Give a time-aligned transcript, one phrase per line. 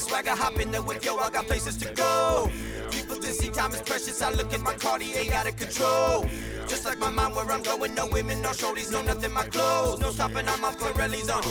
[0.00, 2.50] house with my swagger, hop in the whip, yo, I got places to go.
[2.90, 6.26] People to see time is precious, I look at my Cartier out of control.
[6.66, 10.00] Just like my mind where I'm going, no women, no shorties, no nothing, my clothes.
[10.00, 11.42] No stopping on my Pirelli's on.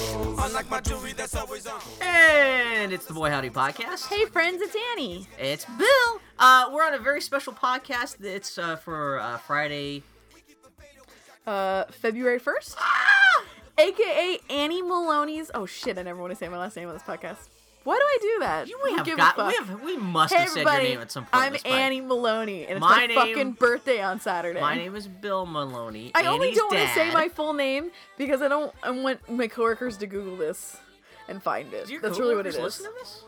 [0.46, 1.82] Unlike my jewelry that's always on.
[2.02, 4.08] And it's the Boy Howdy Podcast.
[4.08, 5.28] Hey friends, it's Annie.
[5.38, 6.22] It's Bill.
[6.38, 8.24] Uh, we're on a very special podcast.
[8.24, 10.04] It's uh, for uh, Friday.
[11.46, 12.76] Uh, February 1st?
[12.78, 13.44] Ah!
[13.78, 15.50] AKA Annie Maloney's.
[15.54, 17.48] Oh shit, I never want to say my last name on this podcast.
[17.84, 18.68] Why do I do that?
[18.68, 19.36] You, We have give a got.
[19.36, 19.48] fuck?
[19.48, 19.82] We have.
[19.82, 21.34] We must Hey have said your name at some point.
[21.34, 24.60] I'm Annie Maloney, and it's My my, name- fucking birthday on Saturday.
[24.60, 26.12] My name is Bill Maloney.
[26.14, 28.74] I only don't want to say my full name because I don't.
[28.84, 30.78] I want my coworkers to Google this
[31.28, 31.90] and find it.
[32.02, 32.60] That's really what it is.
[32.60, 33.24] Listen to this?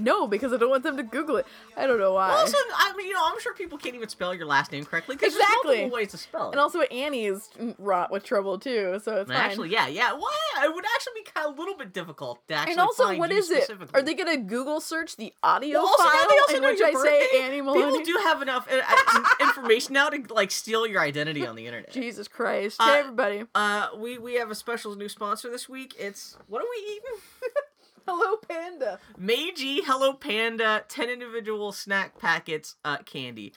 [0.00, 1.46] No, because I don't want them to Google it.
[1.76, 2.30] I don't know why.
[2.30, 5.16] Also, I mean, you know, I'm sure people can't even spell your last name correctly
[5.16, 5.56] because Exactly.
[5.64, 6.52] there's multiple ways to spell it.
[6.52, 9.36] and also Annie is wrought with trouble too, so it's fine.
[9.40, 10.12] actually, yeah, yeah.
[10.12, 10.30] Why?
[10.64, 13.30] It would actually be kind of a little bit difficult to actually and also, what
[13.30, 13.70] is it?
[13.94, 16.92] Are they gonna Google search the audio Well, also, file they also in which I
[16.92, 17.26] birthday.
[17.32, 17.98] say Annie Maloney?
[17.98, 21.66] People do have enough uh, uh, information now to like steal your identity on the
[21.66, 21.90] internet.
[21.92, 22.80] Jesus Christ!
[22.80, 25.94] Uh, hey everybody, Uh, we we have a special new sponsor this week.
[25.98, 27.20] It's what are we eating?
[28.10, 28.98] hello Panda.
[29.16, 33.52] Meiji Hello Panda, ten individual snack packets, uh, candy.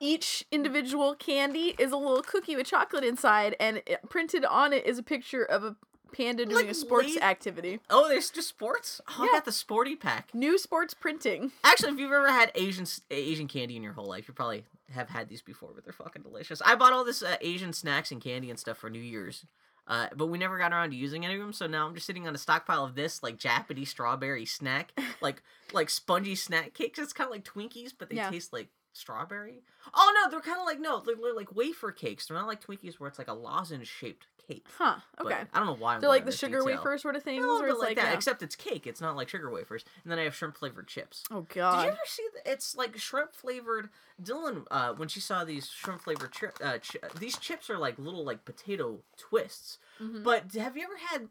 [0.00, 4.84] Each individual candy is a little cookie with chocolate inside, and it, printed on it
[4.84, 5.76] is a picture of a
[6.12, 7.78] panda doing Like a sports late- activity.
[7.88, 9.00] Oh, there's just sports.
[9.08, 10.34] Oh, I got the sporty pack.
[10.34, 11.52] New sports printing.
[11.62, 15.08] Actually, if you've ever had Asian Asian candy in your whole life, you probably have
[15.08, 16.60] had these before, but they're fucking delicious.
[16.66, 19.46] I bought all this uh, Asian snacks and candy and stuff for New Year's,
[19.86, 21.52] uh, but we never got around to using any of them.
[21.52, 25.42] So now I'm just sitting on a stockpile of this like Japanese strawberry snack, like
[25.72, 26.98] like spongy snack cakes.
[26.98, 28.30] It's kind of like Twinkies, but they Yeah.
[28.30, 29.62] taste like strawberry.
[29.94, 32.26] Oh no, they're kind of like no, they're, they're like wafer cakes.
[32.26, 34.66] They're not like Twinkies where it's like a lozenge shaped cake.
[34.78, 34.96] Huh.
[35.16, 35.40] But Okay.
[35.52, 35.94] I don't know why.
[35.94, 36.76] I'm They're like the sugar detail.
[36.78, 38.14] wafer sort of things, A little bit it's like, like, that, yeah.
[38.14, 38.86] except it's cake.
[38.86, 39.84] It's not like sugar wafers.
[40.02, 41.24] And then I have shrimp flavored chips.
[41.30, 41.76] oh god.
[41.76, 42.26] Did you ever see?
[42.44, 43.88] The, it's like shrimp flavored.
[44.22, 47.98] Dylan, uh, when she saw these shrimp flavored chip, uh, chi- these chips are like
[47.98, 49.78] little like potato twists.
[50.00, 50.22] Mhm.
[50.22, 51.28] But have you ever had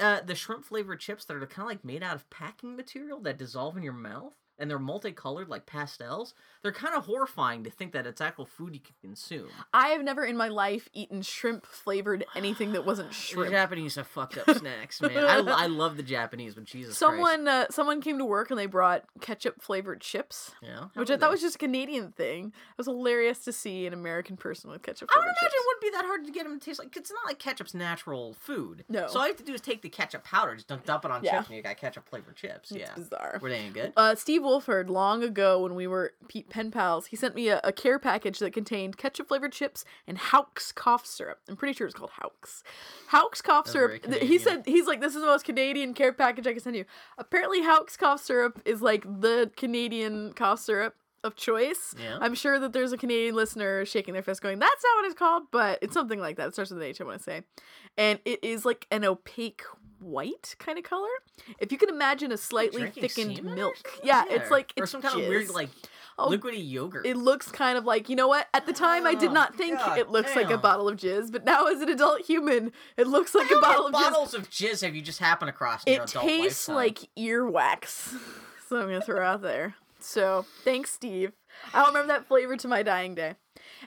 [0.00, 3.20] uh, the shrimp flavored chips that are kind of like made out of packing material
[3.20, 4.34] that dissolve in your mouth?
[4.62, 6.34] And they're multicolored like pastels.
[6.62, 9.48] They're kind of horrifying to think that it's actual food you can consume.
[9.74, 13.50] I have never in my life eaten shrimp flavored anything that wasn't The shrimp.
[13.50, 15.16] Japanese have fucked up snacks, man.
[15.18, 16.96] I, I love the Japanese, but Jesus.
[16.96, 21.16] Someone uh, someone came to work and they brought ketchup flavored chips, yeah, which I
[21.16, 22.46] thought was just a Canadian thing.
[22.46, 25.54] It was hilarious to see an American person with ketchup I would imagine chips.
[25.54, 26.96] it wouldn't be that hard to get them to taste like.
[26.96, 28.84] It's not like ketchup's natural food.
[28.88, 29.08] No.
[29.08, 31.10] So all you have to do is take the ketchup powder, just dump, dump it
[31.10, 31.38] on Yeah.
[31.38, 32.70] chips, and you got ketchup flavored chips.
[32.70, 32.94] It's yeah.
[32.94, 33.40] bizarre.
[33.42, 33.92] Were they any good?
[33.96, 36.12] Uh, Steve Wolford, long ago when we were
[36.50, 40.18] pen pals, he sent me a, a care package that contained ketchup flavored chips and
[40.18, 41.38] Hauck's cough syrup.
[41.48, 42.62] I'm pretty sure it's called Hauck's.
[43.08, 44.04] Hauck's cough That's syrup.
[44.22, 46.84] he said he's like this is the most Canadian care package I can send you.
[47.16, 51.94] Apparently, Hauck's cough syrup is like the Canadian cough syrup of choice.
[51.98, 52.18] Yeah.
[52.20, 55.18] I'm sure that there's a Canadian listener shaking their fist, going, "That's not what it's
[55.18, 56.48] called," but it's something like that.
[56.48, 57.00] It starts with an H.
[57.00, 57.42] I want to say,
[57.96, 59.62] and it is like an opaque
[60.02, 61.08] white kind of color.
[61.58, 64.00] If you can imagine a slightly thickened milk, something?
[64.04, 65.70] yeah, it's like or it's some kind of weird like
[66.18, 67.06] Oh, liquidy yogurt.
[67.06, 68.46] It looks kind of like you know what?
[68.52, 70.98] At the time, I did Oh, not think God it looks like a bottle of
[70.98, 74.00] jizz, but now as an adult human, it looks like How a bottle of jizz.
[74.10, 76.76] bottles of jizz have you just happened across in your It tastes lifetime?
[76.76, 78.14] like earwax.
[78.68, 79.74] so I'm gonna throw out there.
[80.00, 81.32] So thanks, Steve.
[81.72, 83.36] I'll remember that flavor to my dying day.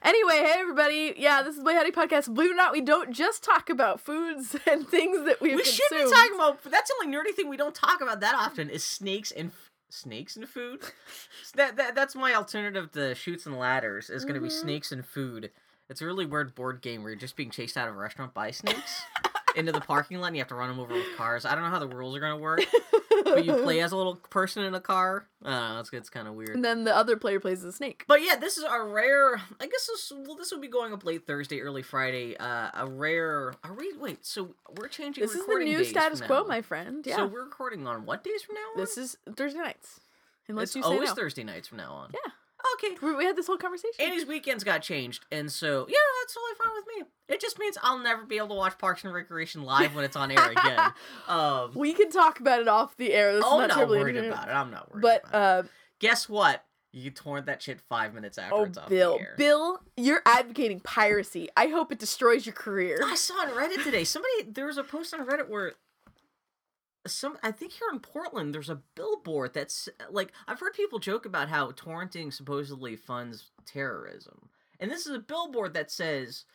[0.04, 2.34] Anyway, hey everybody, yeah, this is my Howdy Podcast.
[2.34, 5.64] Believe it or not, we don't just talk about foods and things that we've we
[5.64, 6.10] should consumed.
[6.12, 6.64] be talking about.
[6.64, 9.72] That's the only nerdy thing we don't talk about that often is snakes and f-
[9.90, 10.82] snakes and food.
[11.56, 14.62] that, that that's my alternative to shoots and ladders is going to be Mhm.
[14.62, 15.52] snakes and food.
[15.90, 18.34] It's a really weird board game where you're just being chased out of a restaurant
[18.34, 19.04] by snakes
[19.56, 21.46] into the parking lot and you have to run them over with cars.
[21.46, 22.62] I don't know how the rules are going to work,
[23.24, 25.28] but you play as a little person in a car.
[25.44, 25.80] I don't know.
[25.80, 26.56] It's, it's kind of weird.
[26.56, 28.04] and then the other player plays the snake.
[28.08, 29.36] But yeah, this is a rare.
[29.60, 32.36] I guess this well, this will be going up late Thursday, early Friday.
[32.38, 33.54] Uh, a rare.
[33.64, 34.26] Are we wait?
[34.26, 35.22] So we're changing.
[35.22, 37.06] This is the new status quo, my friend.
[37.06, 37.18] Yeah.
[37.18, 38.82] So we're recording on what days from now on?
[38.82, 40.00] this is Thursday nights.
[40.48, 41.16] Unless it's you say always no.
[41.16, 42.12] Thursday nights from now on.
[42.14, 42.32] Yeah.
[42.74, 42.96] Okay.
[43.02, 43.94] We, had this whole conversation.
[44.00, 47.34] Annie's weekends got changed, and so yeah, that's totally fine with me.
[47.36, 50.16] It just means I'll never be able to watch Parks and Recreation live when it's
[50.16, 50.80] on air again.
[51.28, 53.34] Um, we can talk about it off the air.
[53.34, 54.52] This oh, I'm not not worried about it.
[54.52, 55.02] I'm not worried.
[55.02, 55.66] But about it.
[55.66, 55.70] uh,
[56.00, 56.64] guess what?
[56.92, 59.34] You torrent that shit five minutes after oh, it's off Bill, the air.
[59.38, 61.50] Bill, you're advocating piracy.
[61.58, 63.00] I hope it destroys your career.
[63.04, 64.04] I saw on Reddit today.
[64.04, 65.74] Somebody there was a post on Reddit where
[67.08, 71.26] some I think here in Portland there's a billboard that's like I've heard people joke
[71.26, 74.50] about how torrenting supposedly funds terrorism.
[74.80, 76.46] And this is a billboard that says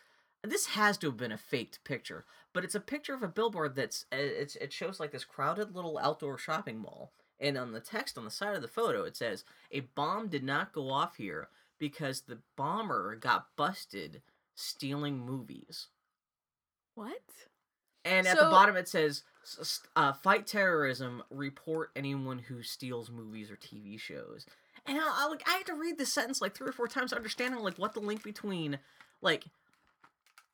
[0.42, 3.74] this has to have been a faked picture, but it's a picture of a billboard
[3.74, 7.80] that's uh, it's it shows like this crowded little outdoor shopping mall And on the
[7.80, 11.16] text on the side of the photo, it says, A bomb did not go off
[11.16, 11.48] here
[11.78, 14.22] because the bomber got busted
[14.54, 15.88] stealing movies.
[16.94, 17.22] What?
[18.04, 19.22] And at the bottom, it says,
[19.96, 24.46] uh, Fight terrorism, report anyone who steals movies or TV shows.
[24.86, 27.12] And I, I, like, I had to read this sentence like three or four times,
[27.12, 28.78] understanding like what the link between,
[29.20, 29.44] like,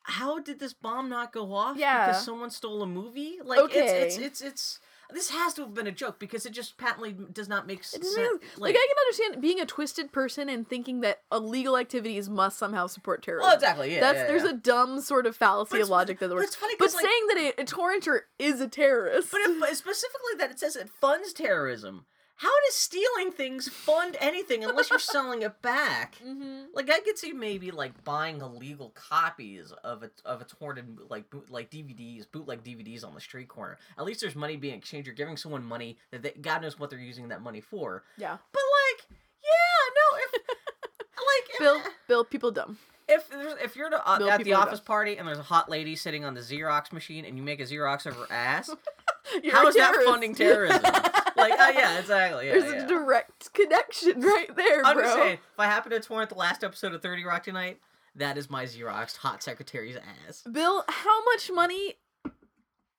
[0.02, 2.06] how did this bomb not go off Yeah.
[2.06, 3.38] because someone stole a movie?
[3.44, 4.78] Like, it's, it's it's it's
[5.12, 8.04] this has to have been a joke because it just patently does not make sense.
[8.04, 12.58] doesn't like, I can understand being a twisted person and thinking that illegal activities must
[12.58, 13.46] somehow support terrorism.
[13.46, 13.94] well, exactly.
[13.94, 14.50] Yeah, That's yeah, there's yeah.
[14.50, 16.48] a dumb sort of fallacy of logic that but works.
[16.48, 19.30] it's funny but like- saying that a, a torrenter is a terrorist.
[19.30, 22.06] But if, specifically that it says it funds terrorism.
[22.38, 26.16] How does stealing things fund anything unless you're selling it back?
[26.22, 30.98] hmm Like I could see maybe like buying illegal copies of a of a torn
[31.08, 33.78] like boot, like DVDs, bootleg DVDs on the street corner.
[33.98, 35.06] At least there's money being exchanged.
[35.06, 38.04] You're giving someone money that they, God knows what they're using that money for.
[38.18, 38.36] Yeah.
[38.52, 40.32] But like, yeah, no, if
[41.16, 42.76] like Bill, if, Bill, people dumb.
[43.08, 45.96] if there's, if you're to, uh, at the office party and there's a hot lady
[45.96, 48.68] sitting on the Xerox machine and you make a Xerox of her ass,
[49.42, 50.82] You're how is that funding terrorism?
[50.82, 52.46] like, oh yeah, exactly.
[52.46, 52.84] Yeah, There's yeah.
[52.84, 55.14] a direct connection right there, I'm bro.
[55.14, 57.78] saying, if I happen to torrent the last episode of 30 Rock tonight,
[58.14, 59.96] that is my Xerox hot secretary's
[60.26, 60.42] ass.
[60.50, 61.94] Bill, how much money?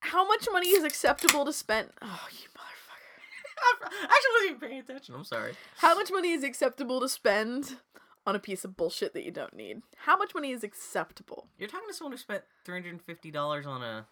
[0.01, 1.89] How much money is acceptable to spend?
[2.01, 3.89] Oh, you motherfucker!
[3.91, 5.15] I actually wasn't even paying attention.
[5.15, 5.53] I'm sorry.
[5.77, 7.77] How much money is acceptable to spend
[8.25, 9.81] on a piece of bullshit that you don't need?
[9.97, 11.47] How much money is acceptable?
[11.57, 14.06] You're talking to someone who spent $350 on a.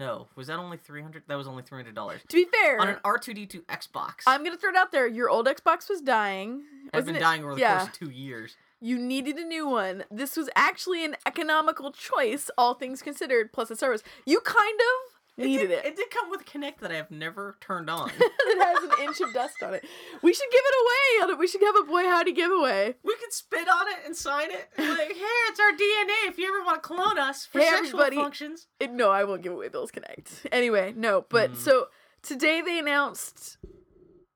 [0.00, 1.94] No, was that only 300 That was only $300.
[2.26, 4.22] To be fair, On an R2D2 Xbox.
[4.26, 5.06] I'm gonna throw it out there.
[5.06, 6.62] Your old Xbox was dying.
[6.92, 7.78] I've Wasn't been it- dying over the yeah.
[7.80, 8.56] course of two years.
[8.80, 10.04] You needed a new one.
[10.10, 14.02] This was actually an economical choice, all things considered, plus the service.
[14.24, 15.84] You kind of needed did, it.
[15.86, 18.10] It did come with Kinect that I have never turned on.
[18.18, 19.84] it has an inch of dust on it.
[20.22, 21.34] We should give it away.
[21.38, 22.94] We should have a boy howdy giveaway.
[23.02, 24.68] we could spit on it and sign it.
[24.78, 28.00] Like, here, it's our DNA if you ever want to clone us for Hey, sexual
[28.00, 28.16] everybody.
[28.16, 28.66] functions.
[28.78, 30.46] It, no, I won't give away Bill's Kinect.
[30.52, 31.24] Anyway, no.
[31.28, 31.56] But Mm.
[31.56, 31.86] so
[32.22, 33.56] today they announced.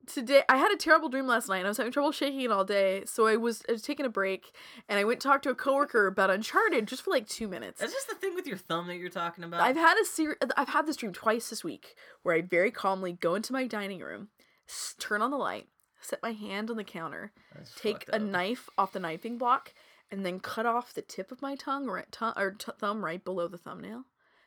[0.07, 1.57] Today I had a terrible dream last night.
[1.59, 4.05] and I was having trouble shaking it all day, so I was, I was taking
[4.05, 4.53] a break,
[4.89, 7.81] and I went to talk to a coworker about Uncharted just for like two minutes.
[7.81, 9.61] Is just the thing with your thumb that you're talking about?
[9.61, 13.13] I've had a ser- I've had this dream twice this week where I very calmly
[13.13, 14.29] go into my dining room,
[14.69, 15.67] s- turn on the light,
[16.01, 18.21] set my hand on the counter, That's take a up.
[18.21, 19.73] knife off the knifing block,
[20.11, 23.23] and then cut off the tip of my tongue right tu- or t- thumb right
[23.23, 24.03] below the thumbnail.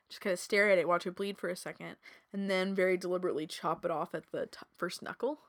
[0.09, 1.97] Just kind of stare at it, watch it bleed for a second,
[2.33, 5.41] and then very deliberately chop it off at the t- first knuckle,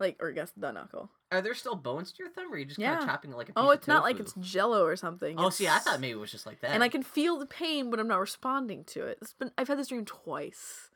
[0.00, 1.10] like or I guess the knuckle.
[1.30, 3.36] Are there still bones to your thumb, or are you just kind of chopping it
[3.36, 5.38] like a oh, piece Oh, it's not like it's Jello or something.
[5.38, 6.70] Oh, see, I thought maybe it was just like that.
[6.70, 9.18] and I can feel the pain, but I'm not responding to it.
[9.20, 10.90] It's been I've had this dream twice.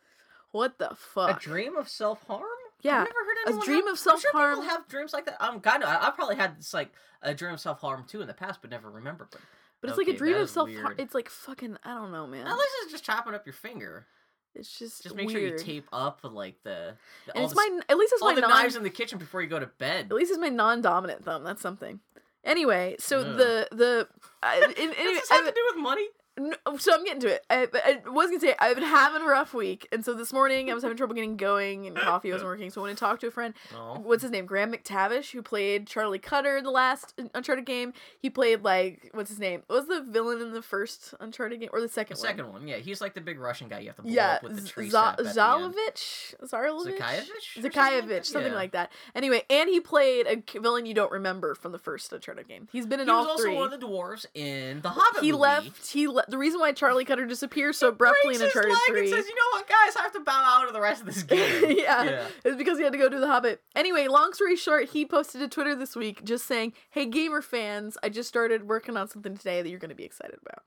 [0.51, 1.37] What the fuck?
[1.37, 2.43] a dream of self harm.
[2.85, 3.63] Yeah, I've never heard anyone.
[3.63, 4.55] a dream have, of I'm sure self-harm.
[4.57, 5.43] people have dreams like that.
[5.43, 5.89] Um, kind of.
[5.89, 6.93] I, I probably had this like
[7.23, 9.27] a dream of self harm too in the past, but never remember.
[9.31, 9.41] But
[9.81, 10.69] But it's like a dream of self.
[10.69, 11.01] weird.
[11.01, 11.79] It's like fucking.
[11.83, 12.47] I don't know, man.
[12.47, 14.07] at least it's just chopping up your finger.
[14.55, 15.39] It's just Just make weird.
[15.41, 16.95] sure you tape up like the,
[17.27, 17.81] the And it's the, my.
[17.89, 18.51] At least it's all my the non.
[18.51, 20.07] knives in the kitchen before you go to bed.
[20.11, 21.43] At least it's my non-dominant thumb.
[21.45, 22.01] That's something.
[22.45, 23.37] Anyway, so Ugh.
[23.37, 24.09] the the.
[24.43, 26.07] I, in, anyway, Does this I- have to do with money?
[26.37, 27.47] No, so I'm getting to it.
[27.49, 30.69] I, I was gonna say I've been having a rough week, and so this morning
[30.69, 32.71] I was having trouble getting going, and coffee wasn't working.
[32.71, 33.55] So I went to talk to a friend.
[33.73, 34.01] No.
[34.03, 34.45] What's his name?
[34.45, 37.93] Graham McTavish, who played Charlie Cutter in the last Uncharted game.
[38.19, 39.63] He played like what's his name?
[39.69, 42.27] What was the villain in the first Uncharted game or the The second, one?
[42.27, 44.43] second one, yeah, he's like the big Russian guy you have to blow Yeah, up
[44.43, 45.19] with the Z- tree at.
[45.19, 48.27] Zalovich, Zarovich, Zakayevich or something like Zakayevich, that?
[48.27, 48.59] something Yeah.
[48.59, 48.91] like that.
[49.15, 52.69] Anyway, and he played a villain you don't remember from the first Uncharted game.
[52.73, 53.55] He's been in He was all also three.
[53.55, 55.41] one of the dwarves in the Hobbit he movie.
[55.43, 55.87] left.
[55.93, 58.81] He le- the reason why Charlie Cutter disappears so abruptly in breaks his Uncharted leg
[58.89, 59.01] three.
[59.01, 59.97] and says, "You know what, guys?
[59.97, 62.85] I have to bow out of the rest of this game." yeah, it's because he
[62.85, 63.63] had to go do the Hobbit.
[63.75, 67.97] Anyway, long story short, he posted to Twitter this week just saying, "Hey, gamer fans,
[68.03, 70.65] I just started working on something today that you're going to be excited about."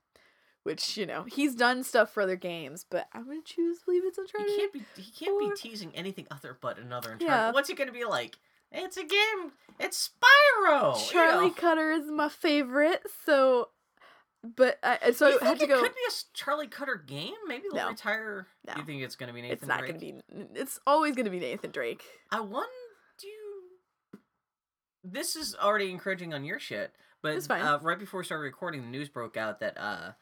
[0.64, 4.18] Which you know he's done stuff for other games, but I'm gonna choose believe it's
[4.18, 4.50] Uncharted.
[4.50, 4.82] He can't be.
[4.96, 7.26] He can't Or- be teasing anything other but another Uncharted.
[7.28, 7.52] Yeah.
[7.52, 8.36] What's he gonna be like?
[8.70, 9.52] It's a game.
[9.80, 10.94] It's Spyro.
[11.00, 11.52] you Charlie know.
[11.54, 13.70] Cutter is my favorite, so
[14.56, 15.80] but I so you I had to it go.
[15.80, 17.34] could be a Charlie Cutter game?
[17.46, 17.88] Maybe they'll No.
[17.90, 18.46] retire.
[18.66, 18.74] No.
[18.76, 19.56] You think it's gonna be Nathan?
[19.58, 19.92] It's not Drake?
[19.92, 20.14] gonna be.
[20.60, 22.02] It's always gonna be Nathan Drake.
[22.30, 22.68] I wonder.
[25.04, 27.62] This is already encouraging on your shit, but It's fine.
[27.62, 30.12] Uh, right before we started recording, the news broke out that uh,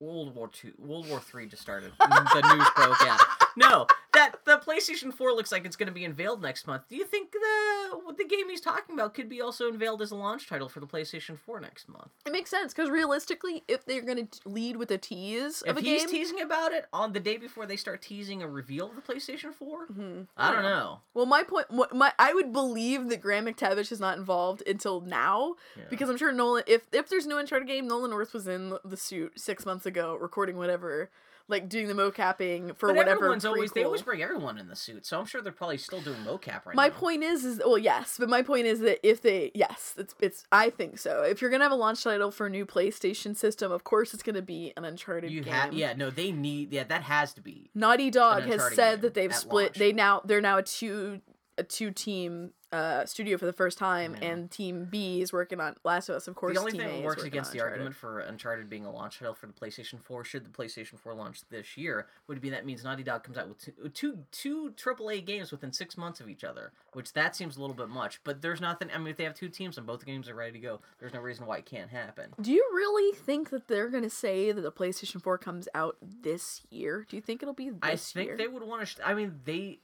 [0.00, 1.92] World War Two, World War Three just started.
[1.98, 3.20] the news broke out.
[3.56, 6.82] No, that the PlayStation PlayStation 4 looks like it's going to be unveiled next month.
[6.88, 10.16] Do you think the the game he's talking about could be also unveiled as a
[10.16, 12.08] launch title for the PlayStation 4 next month?
[12.26, 15.86] It makes sense because realistically, if they're gonna lead with a tease of If a
[15.86, 18.96] he's game, teasing about it on the day before they start teasing a reveal of
[18.96, 20.26] the PlayStation 4, Mhm.
[20.36, 21.00] I don't know.
[21.14, 25.54] Well, my point, my I would believe that Graham McTavish is not involved until now
[25.76, 25.84] Yeah.
[25.88, 26.64] because I'm sure Nolan.
[26.66, 30.14] If if there's no Uncharted game, Nolan North was in the suit six months ago,
[30.14, 31.10] recording whatever,
[31.48, 33.16] like doing the mocapping for but whatever.
[33.18, 36.00] everyone's always they always bring everyone in the suit, so I'm sure they're probably still
[36.00, 36.94] doing mocap right My now.
[36.94, 40.44] point is, is well, yes, but my point is that if they, yes, it's it's.
[40.50, 41.22] I think so.
[41.22, 44.22] If you're gonna have a launch title for a new PlayStation system, of course it's
[44.22, 45.52] gonna be an Uncharted you game.
[45.52, 49.14] have yeah no they need yeah that has to be Naughty Dog has said that
[49.14, 49.64] they've split.
[49.66, 49.78] launch.
[49.78, 51.20] They now they're now a two
[51.58, 54.28] a two team uh studio for the first time, Yeah.
[54.28, 56.26] and Team B is working on Last of Us.
[56.28, 58.84] Of course, the only Team thing A that works against the argument for Uncharted being
[58.84, 62.40] a launch title for the PlayStation 4 should the PlayStation 4 launch this year would
[62.40, 65.96] be that means Naughty Dog comes out with two, two two AAA games within six
[65.96, 68.20] months of each other, which that seems a little bit much.
[68.24, 68.88] But there's nothing.
[68.94, 71.14] I mean, if they have two teams and both games are ready to go, there's
[71.14, 72.34] no reason why it can't happen.
[72.40, 76.62] Do you really think that they're gonna say that the PlayStation Four comes out this
[76.70, 77.06] year?
[77.08, 78.36] Do you think it'll be this I think year?
[78.36, 78.86] they would want to.
[78.86, 79.78] Sh- I mean, they.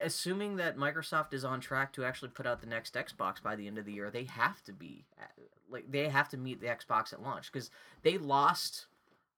[0.00, 3.66] Assuming that Microsoft is on track to actually put out the next Xbox by the
[3.66, 5.04] end of the year, they have to be
[5.70, 7.70] like they have to meet the Xbox at launch because
[8.02, 8.86] they lost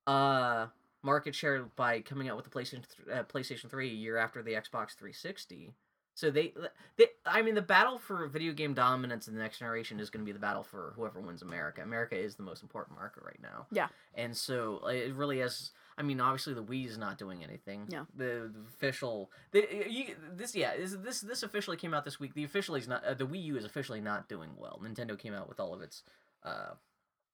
[0.06, 0.66] uh
[1.02, 4.42] market share by coming out with the PlayStation th- uh, PlayStation 3 a year after
[4.42, 5.72] the Xbox 360.
[6.14, 6.52] So they,
[6.96, 10.24] they, I mean, the battle for video game dominance in the next generation is going
[10.24, 11.80] to be the battle for whoever wins America.
[11.80, 13.68] America is the most important market right now.
[13.70, 13.86] Yeah.
[14.14, 15.70] And so it really has.
[15.98, 17.86] I mean, obviously the Wii is not doing anything.
[17.88, 18.04] Yeah.
[18.16, 22.34] The, the official, the, you, this yeah, this this this officially came out this week.
[22.34, 23.04] The officially is not.
[23.04, 24.80] Uh, the Wii U is officially not doing well.
[24.82, 26.02] Nintendo came out with all of its.
[26.44, 26.74] Uh,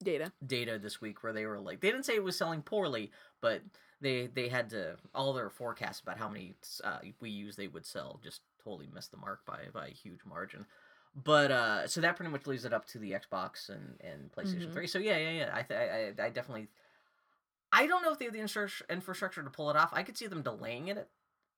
[0.03, 0.33] Data.
[0.45, 3.63] data this week where they were like they didn't say it was selling poorly, but
[4.01, 7.87] they they had to all their forecasts about how many uh, Wii U's they would
[7.87, 10.67] sell just totally missed the mark by by a huge margin.
[11.15, 14.67] But uh, so that pretty much leaves it up to the Xbox and and PlayStation
[14.69, 14.73] Mhm.
[14.75, 14.87] Three.
[14.89, 15.51] So yeah, yeah, yeah.
[15.55, 16.69] I th- I, I I definitely.
[17.77, 19.91] I don't know if they have the infrastructure to pull it off.
[19.93, 21.09] I could see them delaying it.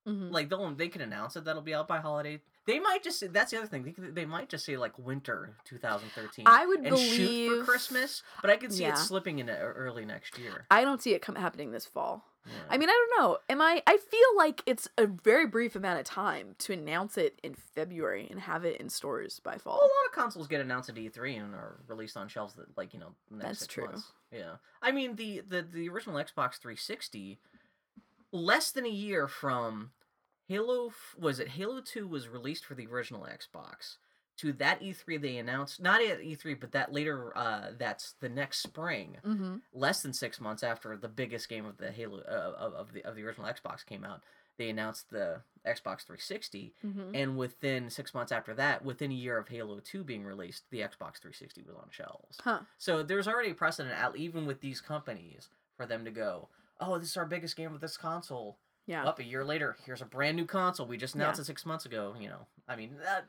[0.06, 0.30] Mm-hmm.
[0.32, 2.40] Like they'll they can announce it that'll be out by holiday.
[2.66, 3.94] They might just say, that's the other thing.
[3.96, 7.58] They, they might just say like winter 2013 I would and shoot believe.
[7.58, 8.92] for Christmas, but I could see Yeah.
[8.92, 10.66] it slipping into early next year.
[10.70, 12.24] I don't see it come happening this fall.
[12.44, 12.52] Yeah.
[12.70, 13.38] I mean, I don't know.
[13.48, 13.82] Am I?
[13.88, 18.28] I feel like it's a very brief amount of time to announce it in February
[18.30, 19.74] and have it in stores by fall.
[19.80, 22.76] well, a lot of consoles get announced at E3 and are released on shelves that,
[22.76, 23.86] like you know, next That's six true.
[23.86, 24.12] months.
[24.30, 27.40] Yeah, I mean the the the original Xbox 360,
[28.32, 29.90] less than a year from
[30.48, 33.96] Halo f- was it Halo 2 was released for the original Xbox.
[34.38, 38.60] To that E3 they announced not at E3 but that later uh that's the next
[38.62, 39.56] spring Mm-hmm.
[39.72, 43.02] less than six months after the biggest game of the Halo uh, of, of the
[43.04, 44.22] of the original Xbox came out,
[44.58, 47.14] they announced the Xbox 360, Mm-hmm.
[47.14, 50.78] and within six months after that, within a year of Halo 2 being released, the
[50.80, 52.38] Xbox 360 was on shelves.
[52.44, 52.60] Huh.
[52.78, 56.48] So there's already a precedent, out even with these companies, for them to go,
[56.78, 59.04] "Oh, this is our biggest game of this console." Yeah.
[59.04, 60.86] Up a year later, here's a brand new console.
[60.86, 61.42] We just announced Yeah.
[61.42, 62.14] it six months ago.
[62.18, 63.26] You know, I mean that.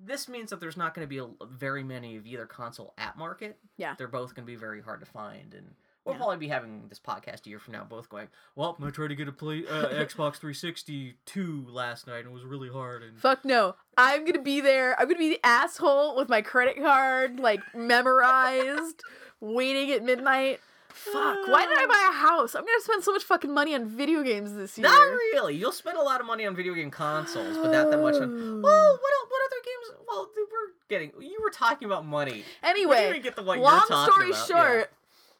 [0.00, 3.18] This means that there's not going to be a, very many of either console at
[3.18, 3.58] market.
[3.78, 3.94] Yeah.
[3.98, 5.74] They're both going to be very hard to find, and
[6.04, 6.18] we'll Yeah.
[6.18, 9.16] probably be having this podcast a year from now, both going, "Well, I tried to
[9.16, 13.18] get a play uh, Xbox 360 two last night, and it was really hard." And
[13.18, 13.74] Fuck no.
[13.96, 14.94] I'm gonna be there.
[15.00, 19.02] I'm gonna be the asshole with my credit card like memorized,
[19.40, 20.60] waiting at midnight.
[21.04, 21.38] Fuck.
[21.48, 22.54] Why did I buy a house?
[22.54, 24.88] I'm gonna spend so much fucking money on video games this year.
[24.88, 25.54] not really.
[25.56, 28.22] You'll spend a lot of money on video game consoles, but not that much on.
[28.22, 28.60] Oh.
[28.68, 29.98] Well, what what other games?
[30.06, 31.12] Well, dude, we're getting.
[31.20, 32.32] You were talking about money.
[32.32, 34.46] We didn't Anyway, even get what long story about.
[34.48, 34.92] short,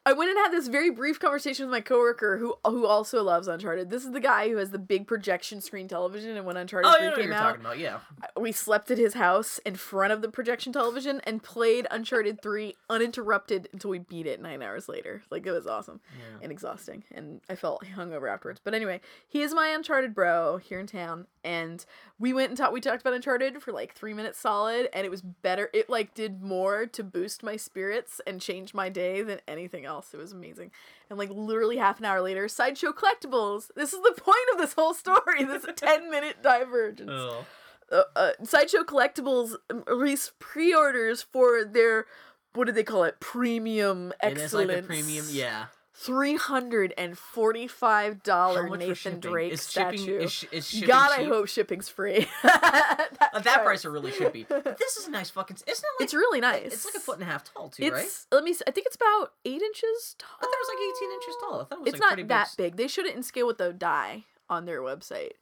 [0.06, 3.46] I went and had this very brief conversation with my coworker who who also loves
[3.46, 3.90] Uncharted.
[3.90, 6.94] This is the guy who has the big projection screen television, and when Uncharted Oh,
[6.96, 7.78] 3 yeah, I know what came you're out, talking about.
[7.78, 7.98] Yeah.
[8.40, 12.74] we slept at his house in front of the projection television and played Uncharted 3
[12.88, 15.22] uninterrupted until we beat it nine hours later.
[15.30, 16.38] Like, it was awesome Yeah.
[16.42, 17.04] and exhausting.
[17.10, 18.60] And I felt hungover afterwards.
[18.64, 21.26] But anyway, he is my Uncharted bro here in town.
[21.44, 21.84] And
[22.18, 24.88] we went and talked, we talked about Uncharted for like three minutes solid.
[24.94, 25.68] And it was better.
[25.74, 29.97] It like did more to boost my spirits and change my day than anything else.
[30.12, 30.70] It was amazing.
[31.10, 33.70] And like literally half an hour later, Sideshow Collectibles.
[33.76, 35.44] This is the point of this whole story.
[35.44, 37.44] This 10 minute divergence Oh.
[37.92, 42.06] uh, uh, Sideshow Collectibles um, released pre-orders for their
[42.54, 43.20] what do they call it?
[43.20, 44.70] Premium excellence.
[44.70, 45.26] like premium.
[45.30, 45.66] Yeah.
[46.00, 49.18] Three hundred and forty-five dollar Nathan?
[49.18, 50.18] Drake is shipping, statue.
[50.20, 52.28] Is, sh- is shipping God, I hope shipping's free.
[52.44, 54.44] At that price, it really should be.
[54.48, 55.56] But this is a nice fucking.
[55.66, 56.04] Isn't it like?
[56.04, 56.66] It's really nice.
[56.72, 58.08] It's like a foot and a half tall too, It's right?
[58.30, 58.52] let me.
[58.52, 60.38] See, I think it's about eight inches tall.
[60.38, 61.60] I thought it was like 18 inches tall.
[61.60, 62.72] I thought it was It's like not pretty that big.
[62.72, 62.76] big.
[62.76, 65.32] They showed it in scale with the die on their website,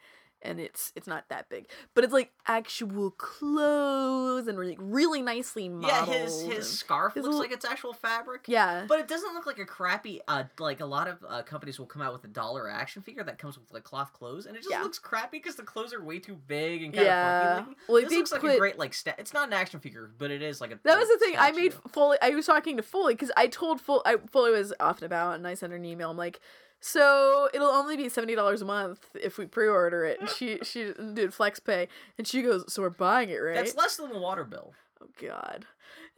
[0.43, 5.69] and it's it's not that big, but it's like actual clothes and really really nicely
[5.69, 6.09] modeled.
[6.09, 8.43] Yeah, his his scarf his looks little- like it's actual fabric.
[8.47, 8.85] yeah.
[8.89, 11.87] But it doesn't look like a crappy, uh, like a lot of uh, companies will
[11.87, 14.61] come out with a dollar action figure that comes with like cloth clothes, and it
[14.61, 14.83] just Yeah.
[14.83, 17.59] looks crappy because the clothes are way too big and kind Yeah.
[17.59, 17.81] of funky.
[17.89, 20.43] Well, this looks like a great like sta- It's not an action figure, but it
[20.43, 20.79] is like a.
[20.85, 21.35] That was the thing.
[21.39, 22.19] I made Foley.
[22.23, 24.03] I was talking to Foley because I told Foley.
[24.05, 26.11] I, Foley was off and about, and I sent her an email.
[26.11, 26.41] I'm like,
[26.81, 30.21] so it'll only be seventy dollars a month if we pre-order it.
[30.21, 33.55] And she she did flex pay, and she goes, so we're buying it, right?
[33.55, 34.75] That's less than the water bill.
[35.03, 35.67] oh God.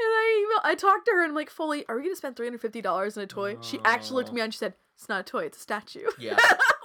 [0.01, 2.37] And I email, I talked to her and I'm like, Foley, are we gonna spend
[2.37, 3.57] three hundred fifty dollars on a toy?
[3.63, 4.37] She actually looked at oh.
[4.37, 5.45] me and she said, "It's not a toy.
[5.45, 6.37] It's a statue." Yeah.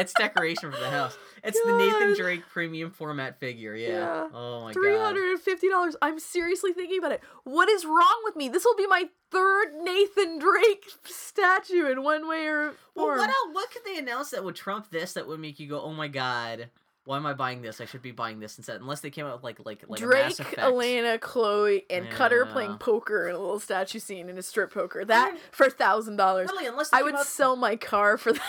[0.00, 1.16] it's decoration for the house.
[1.42, 3.74] It's the Nathan Drake premium format figure.
[3.74, 3.88] Yeah.
[3.88, 4.28] Yeah.
[4.34, 5.04] Oh my Three god.
[5.04, 5.96] hundred and fifty dollars.
[6.02, 7.22] I'm seriously thinking about it.
[7.44, 8.48] What is wrong with me?
[8.50, 13.18] This will be my third Nathan Drake statue in one way or Well, form.
[13.18, 13.48] what else?
[13.52, 15.14] What could they announce that would trump this?
[15.14, 16.68] That would make you go, "Oh my god,
[17.04, 17.80] why am I buying this?
[17.80, 20.58] I should be buying this instead." Unless they came out with like like like Drake.
[20.58, 25.04] Elena, Chloe, and Cutter playing poker in a little statue scene in a strip poker.
[25.06, 26.50] That for a thousand dollars.
[26.52, 28.42] Really, unless I would out- sell my car for that.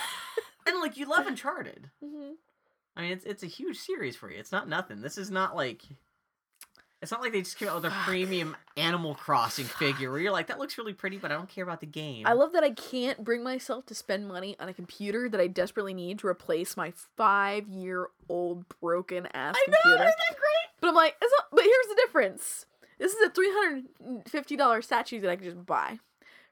[0.68, 1.90] And like you love Uncharted.
[2.04, 2.34] Mhm.
[2.96, 4.38] I mean, it's it's a huge series for you.
[4.40, 5.02] It's not nothing.
[5.02, 5.82] This is not like.
[7.02, 8.06] It's not like they just came out with a Fuck.
[8.06, 11.64] premium Animal Crossing figure where you're like, that looks really pretty, but I don't care
[11.64, 12.28] about the game.
[12.28, 15.48] I love that I can't bring myself to spend money on a computer that I
[15.48, 20.04] desperately need to replace my five-year-old broken ass I know, computer.
[20.04, 20.80] isn't that great?
[20.80, 22.66] But I'm like, it's not, but here's the difference.
[23.00, 26.00] This is a three hundred and fifty dollar statue that I can just buy.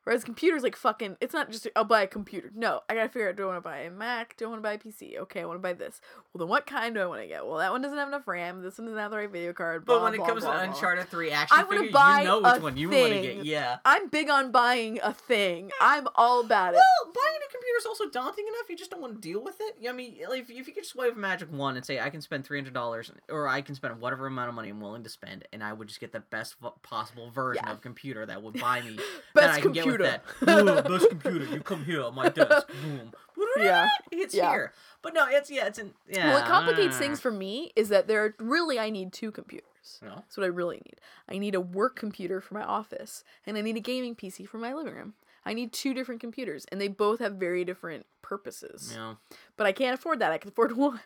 [0.09, 2.49] Whereas computers like fucking, it's not just I'll buy a computer.
[2.55, 4.35] No, I gotta figure out do I want to buy a Mac?
[4.37, 5.19] Do I want to buy a PC?
[5.19, 6.01] Okay, I want to buy this.
[6.33, 7.45] Well, then what kind do I want to get?
[7.45, 8.63] Well, that one doesn't have enough RAM.
[8.63, 9.85] This one doesn't have the right video card.
[9.85, 10.73] But blah, when it comes blah, to blah.
[10.73, 13.45] Uncharted 3 action I'm figure, buy you know which one you want to get.
[13.45, 13.77] Yeah.
[13.85, 15.69] I'm big on buying a thing.
[15.79, 16.77] I'm all about it.
[16.77, 18.67] Well, buying a computer is also daunting enough.
[18.67, 19.75] You just don't want to deal with it.
[19.87, 22.21] I mean, if, if you could just wave a magic wand and say, I can
[22.21, 25.63] spend $300 or I can spend whatever amount of money I'm willing to spend, and
[25.63, 27.73] I would just get the best possible version Yeah.
[27.73, 29.03] of computer that would buy me that
[29.35, 30.21] Best I can get with computer.
[30.41, 30.87] that.
[30.89, 31.45] Best computer.
[31.45, 32.67] You come here on my desk.
[32.83, 33.11] Boom.
[33.57, 33.87] Yeah.
[34.11, 34.51] It's Yeah.
[34.51, 34.73] here.
[35.01, 36.33] But no, it's, yeah, it's in, yeah.
[36.33, 37.21] What complicates things ah.
[37.21, 39.99] for me is that there are really I need two computers.
[40.01, 40.15] No.
[40.15, 40.99] That's what I really need.
[41.29, 44.57] I need a work computer for my office, and I need a gaming PC for
[44.57, 45.13] my living room.
[45.45, 48.91] I need two different computers, and they both have very different purposes.
[48.95, 49.15] Yeah.
[49.57, 50.31] But I can't afford that.
[50.31, 50.99] I can afford one.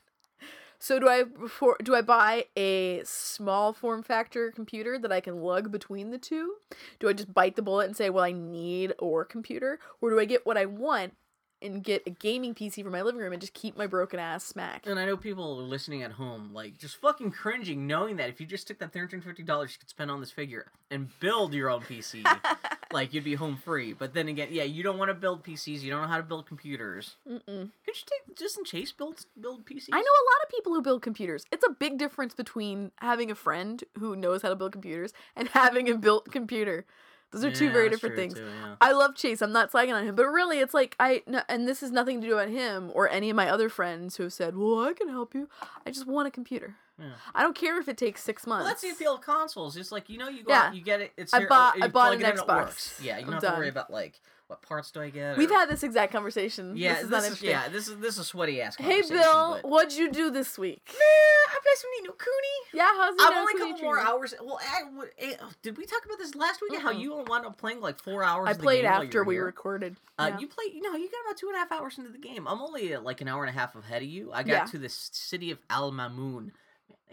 [0.84, 5.42] So do I before do I buy a small form factor computer that I can
[5.42, 6.56] lug between the two?
[7.00, 10.10] Do I just bite the bullet and say, "Well, I need a work computer," or
[10.10, 11.16] do I get what I want
[11.62, 14.44] and get a gaming PC for my living room and just keep my broken ass
[14.44, 14.86] smack?
[14.86, 18.42] And I know people are listening at home, like, just fucking cringing, knowing that if
[18.42, 21.80] you just took that $350 you could spend on this figure and build your own
[21.84, 22.24] PC,
[22.94, 23.94] like, you'd be home free.
[23.94, 26.24] But then again, yeah, you don't want to build PCs, you don't know how to
[26.24, 27.16] build computers.
[27.30, 27.42] Mm-mm.
[27.86, 29.90] Could you take, doesn't Chase build, build PCs?
[29.92, 31.46] I know a lot of people who build computers.
[31.52, 35.48] It's a big difference between having a friend who knows how to build computers and
[35.50, 36.86] having a built computer.
[37.32, 38.36] Those are two very different things.
[38.36, 38.76] too, yeah.
[38.80, 39.42] I love Chase.
[39.42, 42.22] I'm not slagging on him, but really, it's like I n- and this is nothing
[42.22, 44.94] to do about him or any of my other friends who have said, "Well, I
[44.94, 45.50] can help you."
[45.84, 46.76] I just want a computer.
[47.00, 47.08] Yeah.
[47.34, 48.64] I don't care if it takes six months.
[48.64, 49.76] Well, that's the appeal of consoles.
[49.78, 50.62] It's like, you know, you go Yeah.
[50.68, 52.48] out, you get it, it's I here, bought- I bought an it in, it Xbox.
[52.66, 53.00] works.
[53.02, 55.36] Yeah, you don't I'm have to worry about, like, what parts do I get?
[55.38, 56.78] We've had this exact conversation.
[56.78, 57.50] Yeah, this is not this is, interesting.
[57.50, 59.02] yeah, this is, this is a sweaty ass Hey.
[59.02, 60.84] Bill, but- what'd you do this week?
[60.88, 62.38] Man, I played some Ni no Kuni.
[62.76, 64.04] Yeah, how's it I'm only a couple more Tree?
[64.06, 64.34] hours.
[64.40, 66.80] Well, I, would- eh, did we talk about this last week?
[66.80, 67.00] How Mm-mm.
[67.00, 68.48] you wound up playing like four hours?
[68.48, 69.46] I of the played game while you after were we here?
[69.46, 69.96] recorded.
[70.20, 70.40] Uh, Yeah.
[70.40, 70.74] You played.
[70.76, 72.48] You know, you got about two and a half hours into the game.
[72.48, 74.32] I'm only uh, like an hour and a half ahead of you.
[74.32, 74.66] I got Yeah.
[74.66, 76.52] to the city of Al Mamoon.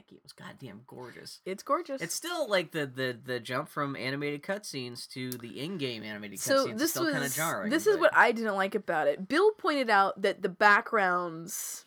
[0.01, 1.41] That game was goddamn gorgeous.
[1.45, 2.01] It's gorgeous.
[2.01, 6.67] It's still like the the the jump from animated cutscenes to the in-game animated so
[6.67, 6.75] cutscenes.
[6.75, 7.71] is this still kind of jarring.
[7.71, 9.29] this is but- what I didn't like about it.
[9.29, 11.85] Bill pointed out that the backgrounds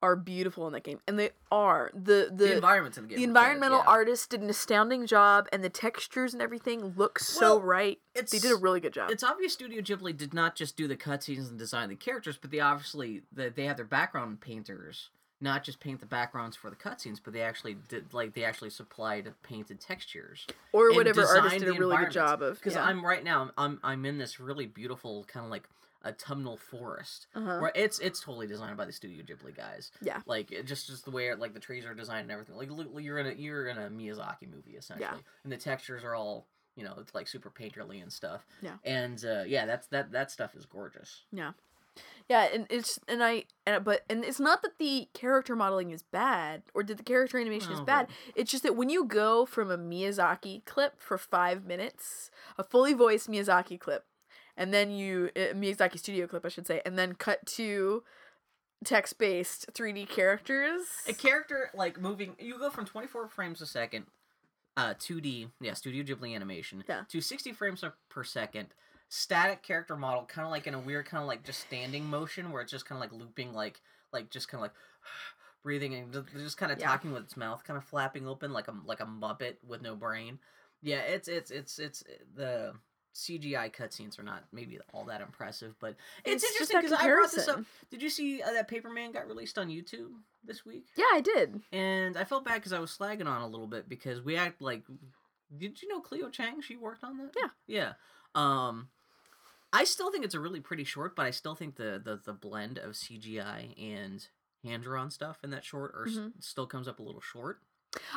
[0.00, 1.90] are beautiful in that game, and they are.
[1.92, 3.18] the the, the environments in the game.
[3.18, 3.90] the environmental yeah.
[3.90, 7.98] artist did an astounding job, and the textures and everything look so Well, right.
[8.14, 9.10] They did a really good job.
[9.10, 12.52] It's obvious Studio Ghibli did not just do the cutscenes and design the characters, but
[12.52, 16.76] they obviously they, they have their background painters not just paint the backgrounds for the
[16.76, 21.68] cutscenes, but they actually did like they actually supplied painted textures or whatever artist did
[21.68, 22.56] a really good job of.
[22.58, 22.84] Because yeah.
[22.84, 25.68] I'm right now I'm I'm in this really beautiful kind of like
[26.04, 27.58] autumnal forest Uh-huh.
[27.58, 29.90] where it's it's totally designed by the Studio Ghibli guys.
[30.00, 30.20] Yeah.
[30.26, 32.56] Like it just just the way like the trees are designed and everything.
[32.56, 32.70] Like
[33.04, 36.46] you're in a you're in a Miyazaki movie essentially, and the textures are all
[36.76, 38.46] you know it's like super painterly and stuff.
[38.62, 38.76] Yeah.
[38.84, 41.24] And uh, yeah, that's that that stuff is gorgeous.
[41.32, 41.52] Yeah.
[42.28, 46.02] Yeah, and it's and I and but and it's not that the character modeling is
[46.02, 48.08] bad or that the character animation is bad.
[48.34, 52.94] It's just that when you go from a Miyazaki clip for 5 minutes, a fully
[52.94, 54.04] voiced Miyazaki clip,
[54.56, 58.02] and then you uh, Miyazaki studio clip I should say, and then cut to
[58.84, 60.82] text based 3D characters.
[61.08, 64.04] a character like moving you go from 24 frames a second
[64.76, 67.04] uh 2d yeah studio ghibli animation Yeah.
[67.08, 68.68] to 60 frames per second
[69.08, 72.50] static character model kind of like in a weird kind of like just standing motion
[72.50, 73.80] where it's just kind of like looping like
[74.12, 74.72] like just kind of like
[75.62, 76.86] breathing and just kind of Yeah.
[76.88, 79.94] talking with its mouth kind of flapping open like a like a muppet with no
[79.94, 80.38] brain
[80.82, 82.02] yeah it's it's it's it's
[82.34, 82.72] the
[83.14, 87.32] CGI cutscenes are not maybe all that impressive, but it's, It's interesting because I brought
[87.32, 87.60] this up.
[87.90, 90.10] Did you see uh, that Paperman got released on YouTube
[90.44, 90.84] this week?
[90.98, 91.62] Yeah, I did.
[91.72, 94.60] And I felt bad because I was slagging on a little bit because we act
[94.60, 94.82] like.
[95.56, 96.60] Did you know Cleo Chang?
[96.60, 97.30] She worked on that.
[97.34, 97.48] Yeah.
[97.66, 97.92] Yeah.
[98.34, 98.88] Um,
[99.72, 102.32] I still think it's a really pretty short, but I still think the the, the
[102.32, 104.26] blend of CGI and
[104.64, 106.32] hand drawn stuff in that short are s- Mhm.
[106.42, 107.60] still comes up a little short.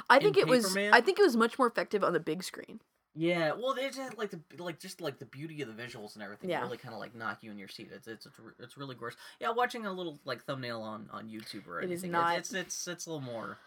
[0.10, 0.76] I In think it was.
[0.76, 2.82] I think it was much more effective on the big screen.
[3.16, 6.24] Yeah, well, they just like the like just like the beauty of the visuals and
[6.24, 6.62] everything Yeah.
[6.62, 7.90] really kind of like knock you in your seat.
[7.94, 9.20] It's it's it's, it's really gorgeous.
[9.40, 12.12] Yeah, watching a little like thumbnail on on YouTube or anything.
[12.12, 13.58] it's- not- It's, it's it's a little more.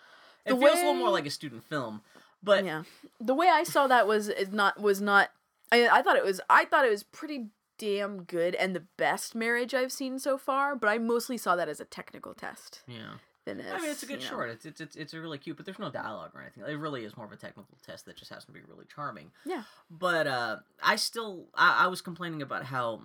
[0.47, 2.03] The It feels a little more like a student film,
[2.43, 2.85] but yeah,
[3.21, 5.31] the way I saw that was is not was not.
[5.71, 6.41] I I thought it was.
[6.51, 7.49] I thought it was pretty
[7.83, 10.77] damn good and the best marriage I've seen so far.
[10.77, 12.83] But I mostly saw that as a technical test.
[12.87, 13.15] yeah.
[13.45, 14.27] Than as, I mean, it's a good know.
[14.27, 14.51] short.
[14.51, 16.63] It's, it's it's it's a really cute, but there's no dialogue or anything.
[16.65, 19.33] It really is more of a technical test that just happens to be really charming.
[19.45, 19.65] Yeah.
[19.91, 23.01] But uh, I still I, I was complaining about how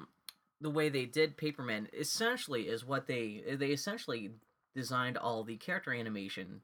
[0.61, 4.29] the way they did Paperman essentially is what they they essentially
[4.75, 6.61] designed all the character animation.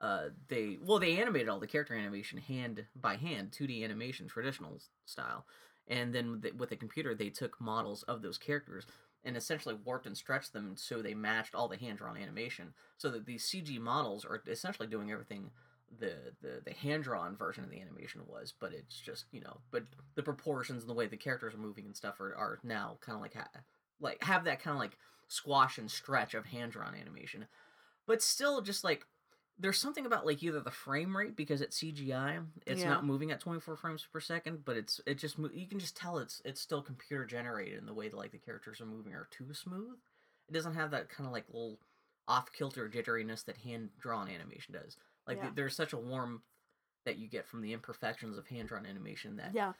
[0.00, 4.80] Uh, they well they animated all the character animation hand by hand, 2D animation, traditional
[5.06, 5.44] style,
[5.88, 8.86] and then with the, computer they took models of those characters
[9.24, 13.10] and essentially warped and stretched them so they matched all the hand drawn animation, so
[13.10, 15.50] that these CG models are essentially doing everything
[15.98, 19.58] the the the hand drawn version of the animation was, but it's just you know,
[19.70, 22.96] but the proportions and the way the characters are moving and stuff are, are now
[23.00, 23.60] kind of like ha-
[24.00, 24.96] like have that kind of like
[25.28, 27.46] squash and stretch of hand drawn animation,
[28.06, 29.06] but still just like
[29.58, 32.88] there's something about like either the frame rate because it's CGI, it's Yeah.
[32.90, 36.18] not moving at 24 frames per second, but it's it just you can just tell
[36.18, 39.28] it's it's still computer generated in the way that like the characters are moving are
[39.30, 39.98] too smooth.
[40.48, 41.78] It doesn't have that kind of like little
[42.26, 44.96] off kilter jitteriness that hand drawn animation does.
[45.26, 45.50] Like Yeah.
[45.54, 46.42] there's such a warmth
[47.04, 49.72] that you get from the imperfections of hand drawn animation that Yeah.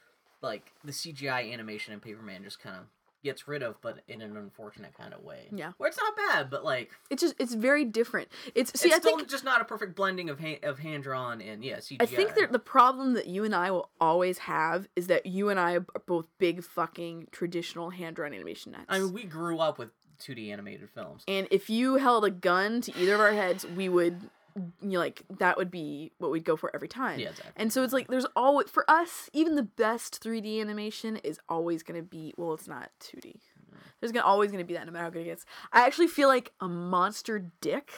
[0.43, 2.87] like the CGI animation in Paperman just kind of
[3.23, 5.49] gets rid of, but in an unfortunate kind of way.
[5.51, 5.73] Yeah.
[5.79, 8.29] where it's not bad, but like It's just it's very different.
[8.55, 11.05] It's see it's I still think just not a perfect blending of hand of hand
[11.05, 14.89] drawn and yeah I think that the problem that you and I will always have
[14.97, 18.87] is that you and I are both big fucking traditional hand drawn animation nuts.
[18.89, 21.25] I mean, we grew up with 2D animated films.
[21.27, 24.99] and if you held a gun to either of our heads, we would you know,
[24.99, 27.19] like that would be what we'd go for every time.
[27.19, 27.53] Yeah, exactly.
[27.57, 31.83] And so it's like there's always for us, even the best 3D animation is always
[31.83, 33.41] gonna be well, it's not 2D.
[34.01, 35.47] There's gonna always gonna be that no matter how good it gets.
[35.73, 37.93] I actually feel like a monster dick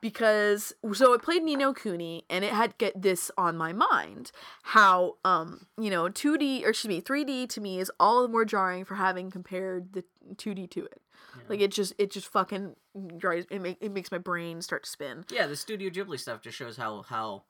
[0.00, 4.32] because so I played Ni no Kuni and it had get this on my mind
[4.62, 8.46] how um you know 2D or excuse me 3D to me is all the more
[8.46, 10.04] jarring for having compared the
[10.36, 11.01] 2D to it.
[11.48, 12.76] Like it just it just fucking
[13.16, 15.24] drives it make it makes my brain start to spin.
[15.30, 17.44] Yeah, the Studio Ghibli stuff just shows how how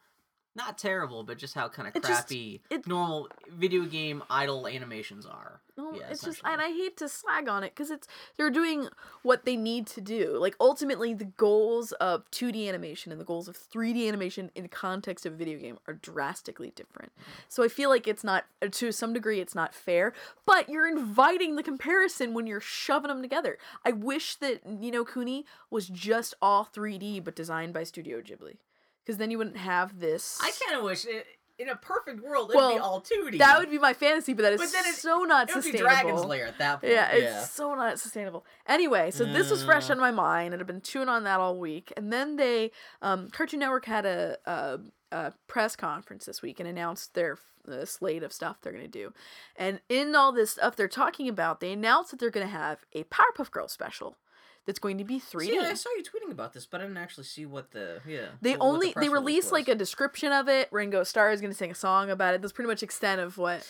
[0.55, 4.67] not terrible, but just how kind of It just- crappy it- normal video game idle
[4.67, 5.61] animations are.
[5.77, 8.89] Well, yeah, it's just, and I hate to slag on it because it's they're doing
[9.23, 10.37] what they need to do.
[10.37, 14.69] Like ultimately, the goals of 2D animation and the goals of 3D animation in the
[14.69, 17.11] context of a video game are drastically different.
[17.49, 20.13] So I feel like it's not, uh, to some degree, it's not fair.
[20.45, 23.57] But you're inviting the comparison when you're shoving them together.
[23.83, 28.59] I wish that Ni no Kuni was just all 3D but designed by Studio Ghibli,
[29.05, 30.39] because then you wouldn't have this.
[30.43, 31.27] I kind of wish it,
[31.59, 33.39] in a perfect world it'd Well, be all 2D.
[33.39, 35.51] That would be my fantasy, but that is But then it- so not sustainable.
[35.51, 36.03] it would be sustainable.
[36.03, 36.93] Dragon's Lair at that point.
[36.93, 37.45] Yeah, it's yeah.
[37.45, 38.45] so not sustainable.
[38.67, 41.59] Anyway, so this was fresh on my mind, and I've been chewing on that all
[41.59, 41.93] week.
[41.97, 44.81] And then they, um, Cartoon Network had a, a,
[45.13, 47.39] a press conference this week and announced their
[47.71, 49.13] uh, slate of stuff they're gonna do.
[49.55, 53.05] And in all this stuff they're talking about, they announced that they're gonna have a
[53.05, 54.17] Powerpuff Girls special
[54.67, 55.43] that's going to be 3D.
[55.47, 58.27] See, I saw you tweeting about this, but I didn't actually see what the yeah.
[58.41, 60.69] They what- what the only they release released like a description of it.
[60.73, 62.43] Ringo Starr is going to sing a song about it.
[62.43, 63.67] That's pretty much extent of what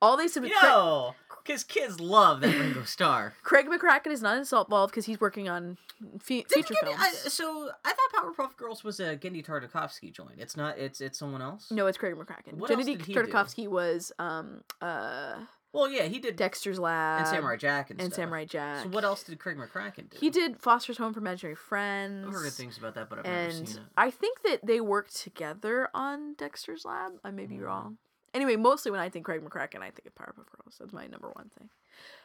[0.00, 1.14] all they Craig, Yo,
[1.44, 3.34] because kids love that Ringo Starr.
[3.42, 5.76] Craig McCracken is not in involved because he's working on
[6.20, 6.98] fe- feature Genndy- films.
[7.00, 10.34] I, so I thought Powerpuff Girls was a Genndy Tartakovsky joint.
[10.38, 10.78] It's not.
[10.78, 11.70] It's it's someone else.
[11.70, 12.54] No, it's Craig McCracken.
[12.58, 13.20] What else did he do?
[13.22, 15.36] Tartakovsky was um uh
[15.72, 18.22] Well, yeah, he did Dexter's Lab and Samurai Jack and, and stuff.
[18.24, 18.84] Samurai Jack.
[18.84, 20.16] So what else did Craig McCracken do?
[20.18, 22.26] He did Foster's Home for Imaginary Friends.
[22.26, 23.78] I've heard good things about that, but I've never seen it.
[23.96, 27.12] I think that they worked together on Dexter's Lab.
[27.22, 27.62] I may be Mm.
[27.64, 27.98] wrong.
[28.34, 30.76] Anyway, mostly when I think Craig McCracken, I think of Powerpuff Girls.
[30.78, 31.68] That's my number one thing.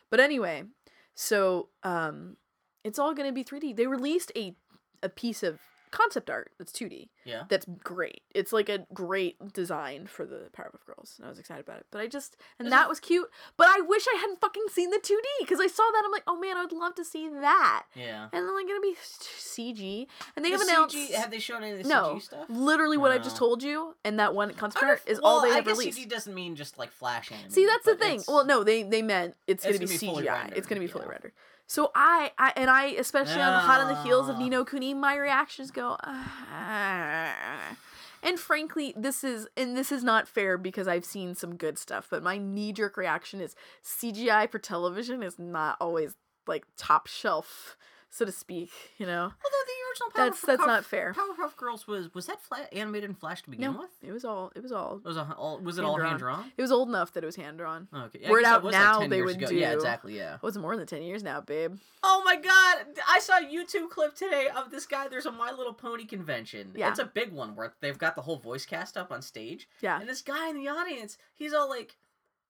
[0.10, 0.64] But anyway,
[1.16, 2.38] so um,
[2.84, 3.76] it's all going to be 3D.
[3.76, 4.56] They released a
[5.02, 5.60] a piece of
[5.94, 7.10] concept art that's 2D.
[7.24, 7.44] Yeah.
[7.48, 8.22] That's great.
[8.34, 11.16] It's like a great design for the Powerpuff Girls.
[11.18, 11.86] And I was excited about it.
[11.92, 13.30] But I just and that was cute.
[13.56, 16.24] But I wish I hadn't fucking seen the 2D because I saw that I'm like,
[16.28, 18.24] "Oh man, I would love to see that." Yeah.
[18.34, 20.08] And then like going to be CG.
[20.36, 22.16] And they The have announced CG, have they shown any of the No.
[22.16, 22.46] CG stuff?
[22.50, 25.46] literally what I just told you and that one concept art is if- all well,
[25.46, 25.98] they I have guess released.
[26.00, 27.38] CG doesn't mean just like flashing.
[27.50, 28.22] See, that's the thing.
[28.28, 30.34] Well, no, they they meant it's, It's gonna be gonna be CGI.
[30.34, 31.12] rendered, it's gonna be fully yeah.
[31.12, 31.34] rendered.
[31.74, 34.38] So I, I and I especially on Hot on the Heels of Ah.
[34.38, 35.98] Ni no Kuni, my reactions go.
[36.04, 37.76] "Ah."
[38.22, 42.06] And frankly, this is and this is not fair because I've seen some good stuff,
[42.12, 46.14] but my knee jerk reaction is CGI for television is not always
[46.46, 47.76] like top shelf,
[48.14, 48.70] so to speak.
[48.98, 49.32] You know, Although
[49.66, 51.14] the original Powerpuff That's- that's not fair.
[51.14, 53.90] Powerpuff Girls was was that fla- animated in Flash to begin no, with?
[54.02, 56.52] it was all it was all it Was, a, all, was it all hand drawn?
[56.58, 57.88] It was old enough that it was hand drawn.
[57.94, 58.20] Oh, okay.
[58.22, 59.48] yeah, Word out now, like they would ago.
[59.48, 60.16] do- Yeah, exactly.
[60.18, 60.36] Yeah.
[60.36, 61.78] It wasn't more than ten years now, babe.
[62.04, 62.86] Oh my god!
[63.08, 65.08] I saw a YouTube clip today of this guy.
[65.08, 66.72] There's a My Little Pony convention.
[66.76, 66.90] Yeah.
[66.90, 69.68] It's a big one where they've got the whole voice cast up on stage.
[69.82, 70.00] Yeah.
[70.00, 71.96] And this guy in the audience, he's all like,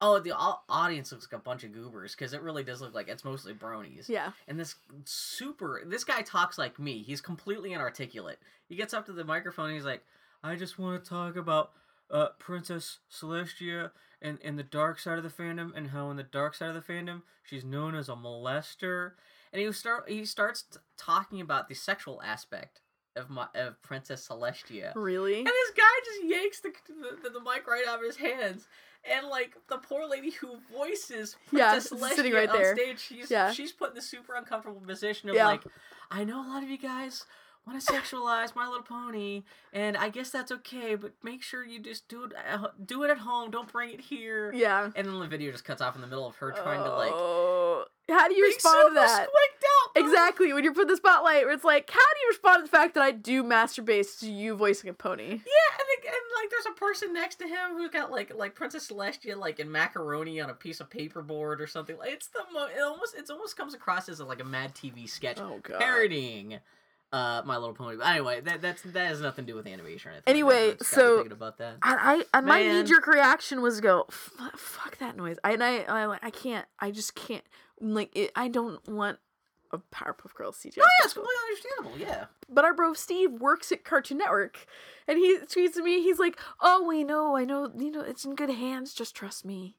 [0.02, 3.08] "Oh, the audience looks like a bunch of goobers because it really does look like
[3.08, 4.32] it's mostly bronies." Yeah.
[4.48, 4.76] And this
[5.06, 7.04] super, this guy talks like me.
[7.04, 8.40] He's completely inarticulate.
[8.68, 10.04] He gets up to the microphone and he's like,
[10.44, 11.72] "I just want to talk about
[12.12, 16.24] uh, Princess Celestia and and the dark side of the fandom and how in the
[16.24, 19.12] dark side of the fandom she's known as a molester."
[19.52, 22.82] And he start he starts t- talking about the sexual aspect
[23.16, 24.92] of my of Princess Celestia.
[24.96, 25.40] Really?
[25.40, 26.72] And this guy just yanks the,
[27.24, 28.68] the, the mic right out of his hands.
[29.12, 32.76] And like the poor lady who voices Yeah, Princess Celestia sitting right on there.
[32.76, 33.52] stage, she's Yeah.
[33.52, 35.48] she's put in the super uncomfortable position of Yeah.
[35.48, 35.64] like,
[36.10, 37.26] I know a lot of you guys
[37.66, 41.80] want to sexualize My Little Pony, and I guess that's okay, but make sure you
[41.80, 43.52] just do it uh, do it at home.
[43.52, 44.52] Don't bring it here.
[44.54, 44.90] Yeah.
[44.96, 47.12] And then the video just cuts off in the middle of her trying to like.
[47.14, 47.86] Oh.
[48.10, 49.28] How do you respond to that?
[49.30, 49.30] out.
[49.96, 50.52] Exactly.
[50.54, 52.78] When you're put in the spotlight, where it's like, how do you respond to the
[52.78, 55.30] fact that I do masturbate to you voicing a pony?
[55.30, 55.78] Yeah,
[56.44, 59.72] like, there's a person next to him who's got like like Princess Celestia like in
[59.72, 61.98] macaroni on a piece of paperboard or something.
[61.98, 64.76] Like it's the mo- it almost it almost comes across as a, like a Mad
[64.76, 65.80] TV sketch Oh god.
[65.80, 66.60] parodying
[67.12, 67.98] uh My Little Pony.
[67.98, 70.32] But anyway, that that's that has nothing to do with animation or anything.
[70.32, 71.78] Anyway, like so- thinking about that.
[71.82, 74.06] I, I and my knee jerk reaction was go
[74.56, 75.38] fuck that noise.
[75.44, 76.66] I and I I like I can't.
[76.80, 77.44] I just can't.
[77.80, 79.20] Like it, I don't want
[79.74, 80.80] a Powerpuff Girls CGI.
[80.80, 81.98] Oh yeah, it's completely understandable.
[82.00, 82.26] Yeah.
[82.50, 84.66] But our bro Steve works at Cartoon Network,
[85.08, 86.02] and he tweets at me.
[86.02, 87.36] He's like, "Oh, we know.
[87.36, 87.72] I know.
[87.78, 88.94] You know, it's in good hands.
[88.94, 89.76] Just trust me."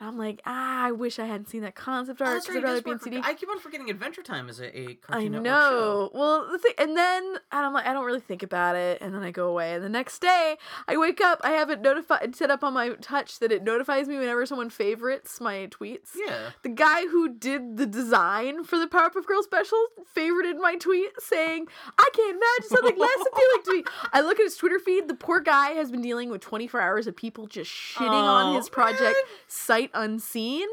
[0.00, 2.62] And I'm like, "Ah, I wish I hadn't seen that concept Oh, art because I'd
[2.64, 5.34] rather be in for- CD." I keep on forgetting Adventure Time is a, a Cartoon
[5.34, 6.10] I know.
[6.14, 9.14] Well, the thing, and then and I'm like, I don't really think about it, and
[9.14, 10.56] then I go away, and the next day
[10.88, 14.08] I wake up, I have it notified set up on my touch that it notifies
[14.08, 16.10] me whenever someone favorites my tweets.
[16.16, 16.50] Yeah.
[16.62, 19.78] The guy who did the design for the Powerpuff Girls special
[20.16, 21.66] favorited my tweet saying,
[21.98, 23.84] I can't imagine something less appealing to me.
[24.14, 25.08] I look at his Twitter feed.
[25.08, 28.56] The poor guy has been dealing with 24 hours of people just shitting on Oh,
[28.56, 29.14] his project man.
[29.94, 30.66] Unseen.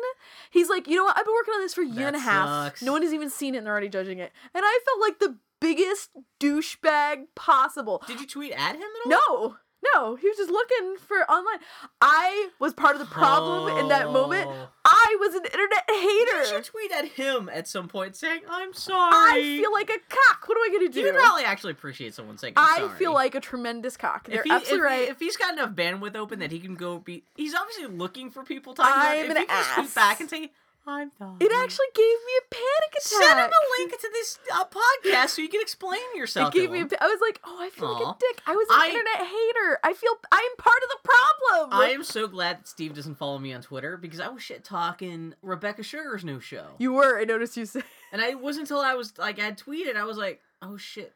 [0.51, 1.17] He's like, you know what?
[1.17, 2.47] I've been working on this for a year That and a half.
[2.49, 2.81] sucks.
[2.81, 4.31] No one has even seen it and they're already judging it.
[4.53, 8.03] And I felt like the biggest douchebag possible.
[8.07, 9.39] Did you tweet at him at all?
[9.49, 9.55] No,
[9.93, 11.59] no, he was just looking for online.
[12.01, 14.47] I was part of the problem in that moment.
[14.47, 14.69] Oh.
[14.85, 16.39] I was an internet hater.
[16.39, 19.11] You should tweet at him at some point saying, I'm sorry.
[19.13, 20.47] I feel like a cock.
[20.47, 20.99] What am I gonna do?
[21.01, 22.97] You would probably actually appreciate someone saying, I sorry.
[22.97, 24.27] feel like a tremendous cock.
[24.27, 25.09] They're if, he, absolutely if, he- right.
[25.09, 28.43] if he's got enough bandwidth open that he can go be, he's obviously looking for
[28.43, 29.25] people talking about I'm.
[29.25, 29.93] If an he can just ass.
[29.93, 30.51] back and say,
[30.87, 33.03] I'm it actually gave me a panic attack.
[33.03, 36.55] Send him a link to this uh, podcast so you can explain yourself.
[36.55, 36.79] It gave to me.
[36.79, 38.41] A, I was like, oh, I feel like a dick.
[38.47, 39.79] I was an I- internet hater.
[39.83, 41.79] I feel I'm part of the problem.
[41.79, 44.63] I am so glad that Steve doesn't follow me on Twitter because I was shit
[44.63, 46.67] talking Rebecca Sugar's new show.
[46.77, 47.19] You were.
[47.19, 47.83] I noticed you said.
[48.13, 50.77] And I it wasn't until I was like I had tweeted, I was like, oh
[50.77, 51.13] shit.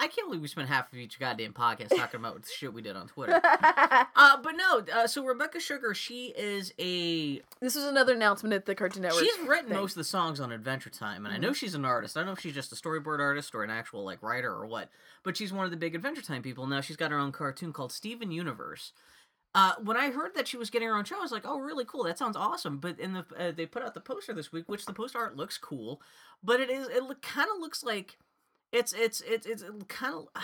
[0.00, 2.82] I can't believe we spent half of each goddamn podcast talking about the shit we
[2.82, 3.40] did on Twitter.
[3.42, 8.66] Uh, but no, uh, so Rebecca Sugar, she is a this is another announcement at
[8.66, 9.22] the Cartoon Network.
[9.22, 9.76] she's written thing.
[9.78, 11.42] most of the songs on Adventure Time, and I Mm-hmm.
[11.46, 12.16] know she's an artist.
[12.16, 14.66] I don't know if she's just a storyboard artist or an actual like writer or
[14.66, 14.88] what,
[15.22, 16.66] but she's one of the big Adventure Time people.
[16.66, 18.92] Now she's got her own cartoon called Steven Universe.
[19.54, 21.58] Uh, when I heard that she was getting her own show, I was like, "Oh,
[21.58, 22.04] really cool!
[22.04, 24.86] That sounds awesome." But in the uh, they put out the poster this week, which
[24.86, 26.00] the poster art looks cool,
[26.42, 28.16] but it is it look, kind of looks like
[28.72, 30.28] it's it's it's it's kind of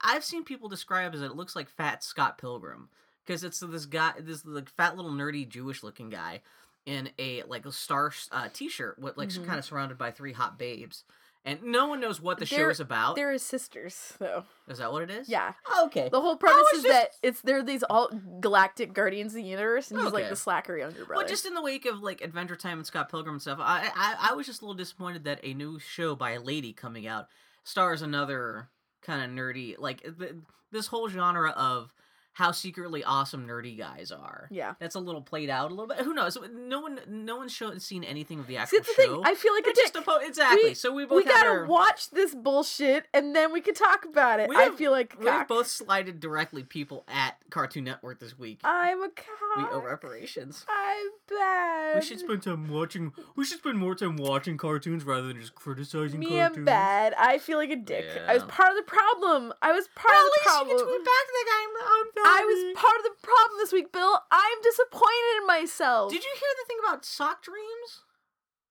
[0.00, 2.88] I've seen people describe as it looks like fat Scott Pilgrim
[3.26, 6.40] because it's this guy this like fat little nerdy Jewish looking guy
[6.86, 9.46] in a like a star uh, t-shirt with like Mhm.
[9.46, 11.04] kind of surrounded by three hot babes
[11.44, 13.14] and no one knows what the They're- show's about.
[13.16, 14.44] They're his sisters, though.
[14.66, 15.28] Is that what it is?
[15.28, 15.52] Yeah.
[15.66, 16.08] Oh, okay.
[16.10, 18.08] The whole premise is just- that it's they're these all
[18.40, 21.20] galactic guardians of the universe, and he's like the slacker younger brother.
[21.20, 23.90] Well, just in the wake of like Adventure Time and Scott Pilgrim and stuff, I,
[23.94, 27.06] I I was just a little disappointed that a new show by a lady coming
[27.06, 27.28] out
[27.64, 28.68] stars another
[29.02, 30.34] kind of nerdy like th-
[30.72, 31.92] this whole genre of
[32.38, 34.46] how secretly awesome nerdy guys are.
[34.52, 34.74] yeah.
[34.78, 35.98] That's a little played out a little bit.
[36.04, 36.38] Who knows?
[36.54, 39.10] No one, no one's show, seen anything of the See, actual that's the thing.
[39.10, 39.22] show.
[39.24, 40.02] I feel like a It's just dick.
[40.02, 40.68] a po- exactly.
[40.68, 43.74] We- so we both We had gotta our- watch this bullshit, and then we can
[43.74, 44.48] talk about it.
[44.48, 48.60] We I have- feel like We've both slided directly people at Cartoon Network this week.
[48.62, 49.08] I'm a
[49.56, 50.64] we owe reparations.
[50.68, 51.96] I'm bad.
[51.96, 53.12] We should spend time watching.
[53.34, 56.58] We should spend more time watching cartoons rather than just criticizing Me cartoons.
[56.58, 57.14] am bad.
[57.18, 58.06] I feel like a dick.
[58.28, 59.52] I was part of the problem.
[59.62, 60.68] I was part Well, of the problem.
[60.70, 60.78] at least problem.
[60.78, 62.27] you can tweet back to the guy.
[62.28, 64.20] I'm, was part of the problem this week, Bill.
[64.30, 66.12] I'm disappointed in myself.
[66.12, 68.02] Did you hear the thing about sock dreams?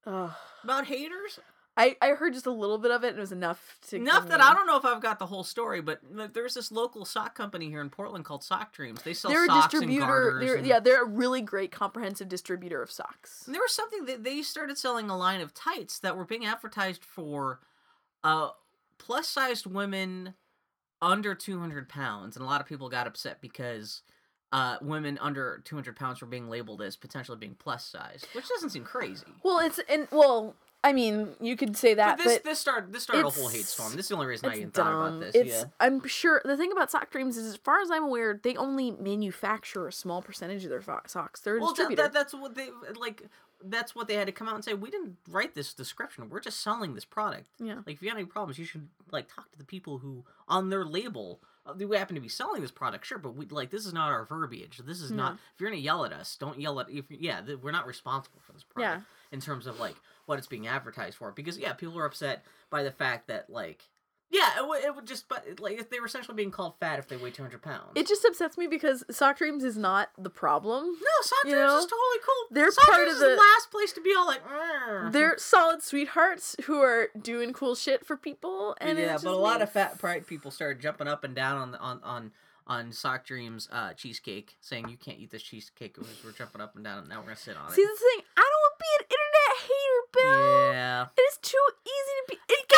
[0.06, 0.32] Ugh.
[0.64, 1.40] About haters?
[1.80, 4.30] I, I heard just a little bit of it and it was enough to Enough
[4.30, 6.00] that I don't know if I've got the whole story, but
[6.34, 9.04] there's this local sock company here in Portland called Sock Dreams.
[9.04, 10.00] They sell They're a distributor.
[10.08, 10.44] garters.
[10.44, 13.44] They're, and- Yeah, they're a really great comprehensive distributor of socks.
[13.46, 16.46] And there was something that they started selling a line of tights that were being
[16.48, 17.60] advertised for
[18.24, 18.50] uh,
[18.98, 20.34] plus sized women
[21.02, 22.36] under 200 pounds.
[22.36, 24.02] And a lot of people got upset because
[24.52, 28.70] uh, women under 200 pounds were being labeled as potentially being plus size, which doesn't
[28.70, 29.26] seem crazy.
[29.44, 32.94] Well, it's and well, I mean, you could say that, but but, this this started
[32.94, 33.92] this started a whole hate storm.
[33.96, 35.36] This is the only reason I even thought about this.
[35.36, 35.64] It's yeah.
[35.80, 38.92] I'm sure the thing about sock dreams is, as far as I'm aware, they only
[38.92, 41.42] manufacture a small percentage of their fo- socks.
[41.42, 43.24] They're Well, that, that, that's what they like.
[43.64, 44.74] That's what they had to come out and say.
[44.74, 46.30] We didn't write this description.
[46.30, 47.48] We're just selling this product.
[47.60, 47.82] yeah.
[47.86, 50.70] Like, if you have any problems, you should like talk to the people who on
[50.70, 53.06] their label uh, they happen to be selling this product.
[53.06, 54.80] Sure, but we like this is not our verbiage.
[54.86, 55.34] This is not.
[55.34, 56.90] If you're gonna yell at us, don't yell at.
[56.90, 60.48] If yeah, th- we're not responsible for this product in terms of like what it's
[60.48, 61.32] being advertised for.
[61.32, 63.84] Because yeah, people are upset by the fact that like
[64.30, 67.08] yeah, it would, it would just but like they were essentially being called fat if
[67.08, 67.92] they weigh 200 pounds.
[67.96, 70.84] It just upsets me because sock dreams is not the problem.
[70.86, 72.48] no, sock you dreams know, is totally cool.
[72.52, 74.42] they're sock part of the- last place to be all like.
[74.46, 79.36] "Arr." They're solid sweethearts who are doing cool shit for people, and yeah, but a
[79.36, 82.32] lot of fat pride people started jumping up and down on the, on on
[82.68, 85.98] on Sock Dreams uh, cheesecake, saying you can't eat this cheesecake.
[85.98, 87.86] Was, we're jumping up and down, and now we're gonna sit on See, it.
[87.86, 90.74] See, the thing, I don't want to be an internet hater, Bill.
[90.74, 92.36] Yeah, It is too easy to be.
[92.54, 92.78] It gave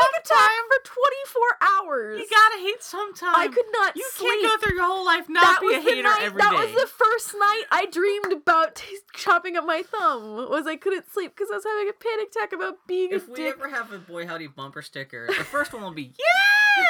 [0.00, 2.20] me a panic for 24 hours.
[2.20, 3.34] you gotta hate sometime.
[3.36, 4.30] I could not You sleep.
[4.42, 6.22] can't go through your whole life not that be was a the hater night.
[6.22, 6.48] every day.
[6.48, 10.48] that was the first night I dreamed about t- chopping up my thumb.
[10.50, 13.34] Was I couldn't sleep because I was having a panic attack about being if a
[13.34, 13.38] dick.
[13.38, 16.12] If we ever have a Boy Howdy bumper sticker, the first one will be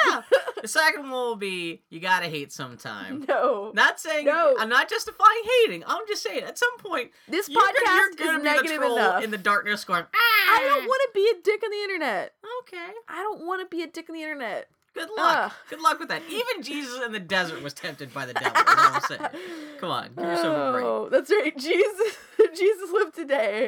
[0.07, 0.21] yeah.
[0.61, 3.25] the second one will be you gotta hate sometime.
[3.27, 4.55] no, Not saying No.
[4.59, 5.83] I'm not justifying hating.
[5.85, 8.43] I'm just saying at some point this you're podcast gonna, you're gonna is be the
[8.55, 9.23] negative troll enough.
[9.23, 10.05] in the darkness going.
[10.13, 12.33] I don't "Ah." want to be a dick on the internet.
[12.61, 12.87] Okay.
[13.07, 14.67] I don't want to be a dick on the internet.
[14.93, 15.37] Good luck.
[15.47, 15.51] Ugh.
[15.69, 16.21] Good luck with that.
[16.29, 18.51] Even Jesus in the desert was tempted by the devil.
[19.79, 20.85] Come on, give yourself a break.
[20.85, 21.55] Oh, that's right.
[21.57, 22.17] Jesus,
[22.57, 23.67] Jesus lived today.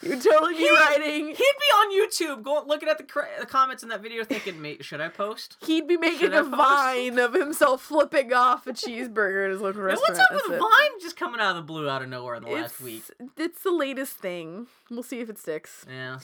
[0.00, 1.26] You totally be He- writing.
[1.26, 3.06] He'd be on YouTube, going looking at the,
[3.40, 6.38] the comments in that video, thinking, "Mate, should I post?" He'd be making Should I
[6.38, 6.56] a post?
[6.56, 10.08] vine of himself flipping off a cheeseburger at his local And restaurant.
[10.10, 10.60] what's up with That's it.
[10.60, 13.02] Vine just coming out of the blue, out of nowhere in the last week?
[13.36, 14.68] it's the latest thing.
[14.88, 15.84] We'll see if it sticks.
[15.90, 16.18] Yeah,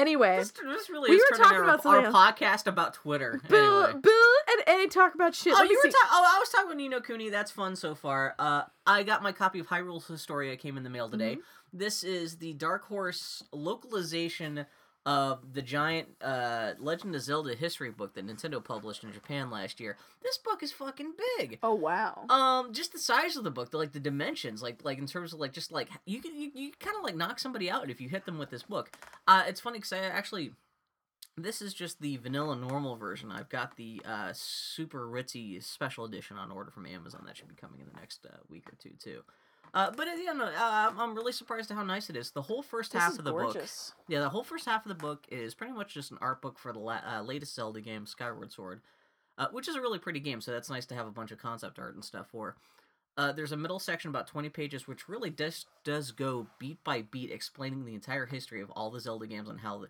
[0.00, 3.40] Anyway, this, this really We is were talking our, about our podcast about Twitter.
[3.48, 4.00] Bill, anyway.
[4.00, 5.52] Bill, and Eddie talk about shit.
[5.52, 5.92] Oh, Let you were see.
[5.92, 7.28] ta- oh, I was talking with Ni no Kuni.
[7.28, 8.34] That's fun so far.
[8.38, 11.34] Uh, I got my copy of Hyrule Historia came in the mail today.
[11.34, 11.78] Mm-hmm.
[11.78, 14.64] This is the Dark Horse localization
[15.06, 19.80] of the giant uh, Legend of Zelda history book that Nintendo published in Japan last
[19.80, 19.96] year.
[20.22, 21.58] This book is fucking big.
[21.62, 22.26] Oh wow.
[22.28, 25.32] Um, just the size of the book, the, like the dimensions, like like in terms
[25.32, 28.00] of like just like you can you, you kind of like knock somebody out if
[28.00, 28.90] you hit them with this book.
[29.26, 30.52] Uh, it's funny because I actually
[31.36, 33.32] this is just the vanilla normal version.
[33.32, 37.22] I've got the uh, super ritzy special edition on order from Amazon.
[37.26, 39.22] That should be coming in the next uh, week or two too.
[39.72, 42.32] Uh, but uh, yeah, no, uh, I'm- I'm really surprised at how nice it is.
[42.32, 43.54] The whole first This half of the book,
[44.08, 46.58] yeah, the whole first half of the book is pretty much just an art book
[46.58, 48.82] for the la- uh, latest Zelda game, Skyward Sword,
[49.38, 50.40] uh, which is a really pretty game.
[50.40, 52.56] So that's nice to have a bunch of concept art and stuff for.
[53.16, 57.02] Uh, there's a middle section about 20 pages, which really does does go beat by
[57.02, 59.88] beat, explaining the entire history of all the Zelda games and how the,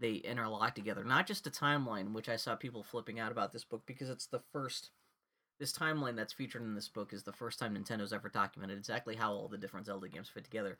[0.00, 1.04] they interlock together.
[1.04, 4.26] Not just a timeline, which I saw people flipping out about this book because it's
[4.26, 4.90] the first.
[5.62, 9.14] This timeline that's featured in this book is the first time Nintendo's ever documented exactly
[9.14, 10.76] how all the different Zelda games fit together.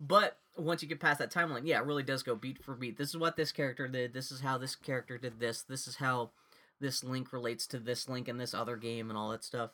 [0.00, 2.96] But once you get past that timeline, yeah, it really does go beat for beat.
[2.96, 4.14] This is what this character did.
[4.14, 5.60] This is how this character did this.
[5.60, 6.30] This is how
[6.80, 9.72] this link relates to this link in this other game and all that stuff.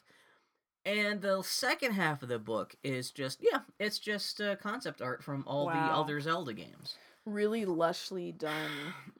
[0.85, 5.23] And the second half of the book is just yeah, it's just uh, concept art
[5.23, 6.97] from all the other Zelda games.
[7.25, 8.71] really lushly done.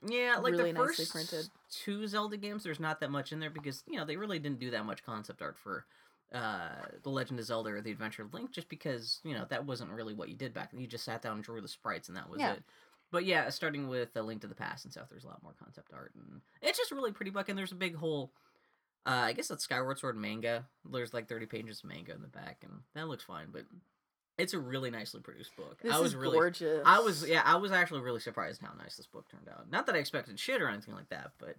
[0.09, 1.51] Yeah, like really the nicely first printed.
[1.71, 4.59] Two Zelda games, there's not that much in there because you know they really didn't
[4.61, 5.87] do that much concept art for
[6.33, 6.69] uh
[7.03, 9.91] the Legend of Zelda or the Adventure of Link, just because you know that wasn't
[9.91, 10.81] really what you did back then.
[10.81, 12.53] You just sat down and drew the sprites, and that was Yeah.
[12.55, 12.63] it.
[13.13, 15.55] But yeah, starting with the Link to the Past and stuff, there's a lot more
[15.59, 17.49] concept art, and it's just really pretty book.
[17.49, 18.33] And there's a big whole,
[19.05, 20.69] uh, I guess that's Skyward Sword manga.
[20.89, 23.49] There's like 30 pages of manga in the back, and that looks fine.
[23.51, 23.65] But
[24.41, 25.79] it's a really nicely produced book.
[25.83, 26.83] This I was is really gorgeous.
[26.85, 29.71] I was yeah, I was actually really surprised how nice this book turned out.
[29.71, 31.57] Not that I expected shit or anything like that, but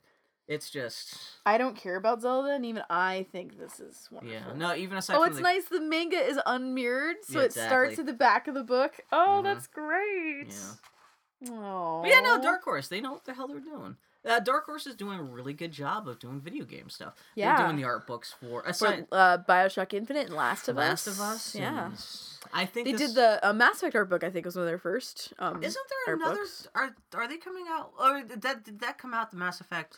[0.47, 1.15] it's just
[1.45, 4.37] I don't care about Zelda, and even I think this is wonderful.
[4.51, 4.53] yeah.
[4.57, 5.65] No, even aside Oh, it's the, nice.
[5.65, 8.99] The manga is unmirrored, so Yeah, it starts at the back of the book.
[9.11, 9.43] Oh, Mhm.
[9.43, 10.47] that's great.
[10.49, 11.53] Yeah.
[11.53, 12.03] Oh.
[12.05, 12.87] Yeah, no, Dark Horse.
[12.87, 13.97] They know what the hell they're doing.
[14.23, 17.13] Uh, Dark Horse is doing a really good job of doing video game stuff.
[17.35, 17.57] Yeah.
[17.57, 21.19] They're doing the art books for For uh, Bioshock Infinite and Last of Last Us.
[21.19, 22.39] Last of Us.
[22.43, 22.49] Yeah.
[22.53, 24.23] I think They this- did the uh, Mass Effect art book.
[24.23, 25.33] I think was one of their first.
[25.39, 26.35] Um, Isn't there another?
[26.35, 26.67] books.
[26.75, 27.91] Are are they coming out?
[27.99, 29.31] Or did that did that come out?
[29.31, 29.97] The Mass Effect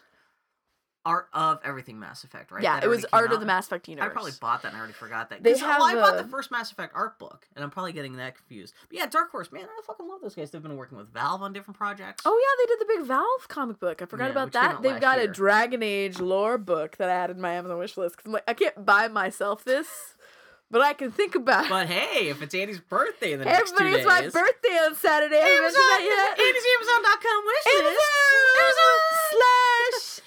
[1.06, 2.64] art of everything Mass Effect, right?
[2.64, 4.10] Yeah, That it was art of the Mass Effect universe.
[4.10, 5.44] I probably bought that and I already forgot that.
[5.44, 8.16] They 'Cause, well, I bought the first Mass Effect art book, and I'm probably getting
[8.18, 8.74] that confused.
[8.90, 10.52] But yeah, Dark Horse, man, I fucking love those guys.
[10.52, 12.24] They've been working with Valve on different projects.
[12.26, 14.02] Oh yeah, they did the big Valve comic book.
[14.02, 14.82] I forgot Yeah, about that.
[14.82, 15.30] They've got year.
[15.30, 18.34] a Dragon Age lore book that I added to my Amazon wish list because I'm
[18.34, 20.16] like, I can't buy myself this,
[20.72, 21.68] but I can think about.
[21.70, 24.96] But hey, if it's Andy's birthday in the next two days, it's my birthday on
[24.96, 25.36] Saturday.
[25.36, 26.40] I haven't mentioned that yet.
[26.40, 28.02] Andy's Amazon.com wish list.
[28.58, 28.98] Amazon
[29.30, 29.73] slash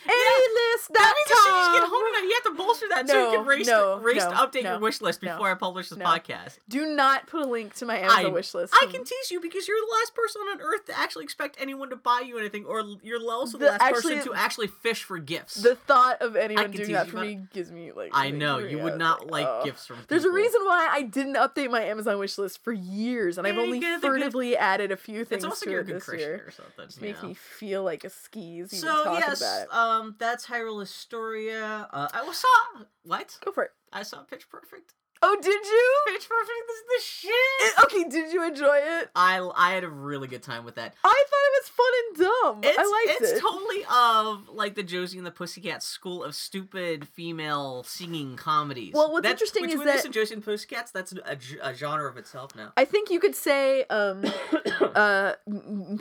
[0.08, 3.30] A-list That means soon as you get home tonight, you have to bolster that so
[3.30, 5.54] you can race, no, race no, to update no, your wish list no, before I
[5.54, 6.04] publish this no.
[6.04, 6.58] podcast.
[6.68, 8.74] Do not put a link to my Amazon I- wish list.
[8.74, 11.90] I can tease you because you're the last person on earth to actually expect anyone
[11.90, 15.02] to buy you anything, or you're also the, The- last actually- person to actually fish
[15.04, 15.54] for gifts.
[15.54, 18.10] The thought of anyone doing that for me gives me like.
[18.12, 19.62] I know you would not like oh.
[19.64, 19.98] gifts from.
[20.08, 23.58] There's a reason why I didn't update my Amazon wish list for years, and I've
[23.58, 26.44] only the good- furtively added a few things to like it this Christian year.
[26.46, 26.86] or something.
[27.00, 27.28] You makes know?
[27.28, 29.68] me feel like a skis So yes, about it.
[29.70, 31.88] Uh, um, that's Hyrule Historia.
[31.92, 33.38] Uh, I saw what?
[33.44, 33.70] Go for it.
[33.92, 34.94] I saw Pitch Perfect.
[35.22, 35.94] Oh, did you?
[36.14, 37.32] Pitch Perfect is the shit.
[37.60, 39.10] It- okay, did you enjoy it?
[39.16, 40.94] I I had a really good time with that.
[41.04, 42.60] I thought it was fun and dumb.
[42.70, 43.40] It's, I liked it's it.
[43.40, 48.92] totally of like the Josie and the Pussycats school of stupid female singing comedies.
[48.94, 51.74] Well, what's That's- interesting is between this that- and Josie and the Pussycats, that's a
[51.74, 52.72] genre of itself now.
[52.76, 54.24] I think you could say um,
[54.94, 55.32] uh,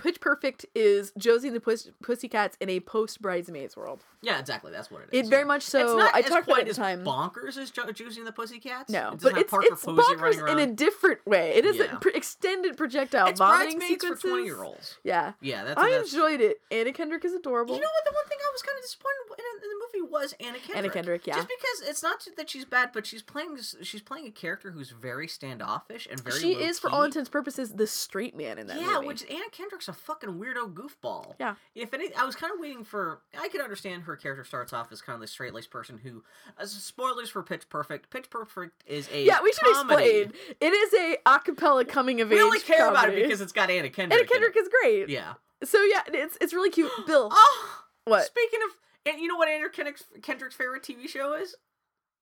[0.01, 4.03] Pitch Perfect is Josie and the Puss- Pussycats in a post Bridesmaids world.
[4.21, 4.71] Yeah, exactly.
[4.71, 5.27] That's what it is.
[5.27, 5.97] It very much It's so.
[5.97, 7.03] not I talked about quite it at the time.
[7.05, 8.89] bonkers as jo- Josie and the Pussycats.
[8.89, 11.53] No, It but it's it's bonkers in a different way.
[11.55, 11.95] It is Yeah.
[11.95, 14.21] a pr- extended projectile It's vomiting sequences.
[14.21, 14.97] for twenty year olds.
[15.03, 15.79] Yeah, Yeah, that's.
[15.79, 15.83] It.
[15.85, 16.61] I that's enjoyed it.
[16.71, 17.75] Anna Kendrick is adorable.
[17.75, 18.05] You know what?
[18.11, 20.77] The one thing I was kind of disappointed in, in the movie was Anna Kendrick.
[20.77, 21.35] Anna Kendrick, yeah.
[21.35, 24.91] Just because it's not that she's bad, but she's playing she's playing a character who's
[24.91, 26.39] very standoffish and very.
[26.39, 29.07] she is, for all intents and purposes, the straight man in that yeah, movie.
[29.07, 31.33] which Anna Kendrick's a fucking weirdo goofball.
[31.39, 31.55] Yeah.
[31.73, 33.21] If any, I was kind of waiting for.
[33.39, 36.23] I could understand her character starts off as kind of the straight laced person who.
[36.57, 38.09] As spoilers for Pitch Perfect.
[38.09, 40.05] Pitch Perfect is a yeah, we should comedy.
[40.21, 40.33] explain.
[40.61, 42.39] It is a acapella coming of We age.
[42.39, 44.19] We only care about it because it's got Anna Kendrick.
[44.19, 45.09] Anna Kendrick is great.
[45.09, 45.33] Yeah.
[45.63, 46.91] So yeah, it's it's really cute.
[47.07, 48.25] Bill, Oh, what?
[48.25, 51.55] Speaking of, and you know what Andrew Kendrick's, Kendrick's favorite TV show is?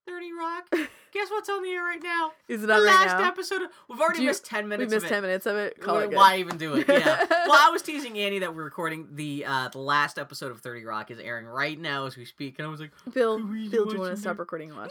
[0.05, 0.67] Thirty Rock.
[1.13, 2.31] Guess what's on the air right now?
[2.49, 3.27] Is it The on right last now?
[3.27, 3.61] episode.
[3.61, 4.91] Of, we've already you- missed ten minutes.
[4.91, 5.79] We missed ten minutes of it.
[5.79, 6.11] Call Why- it.
[6.11, 6.87] Why even do it?
[6.89, 7.23] Yeah.
[7.29, 10.83] well, I was teasing Annie that we're recording the uh the last episode of Thirty
[10.83, 13.93] Rock is airing right now as we speak, and I was like, Bill, Bill, do
[13.93, 14.89] you want to stop recording and No, we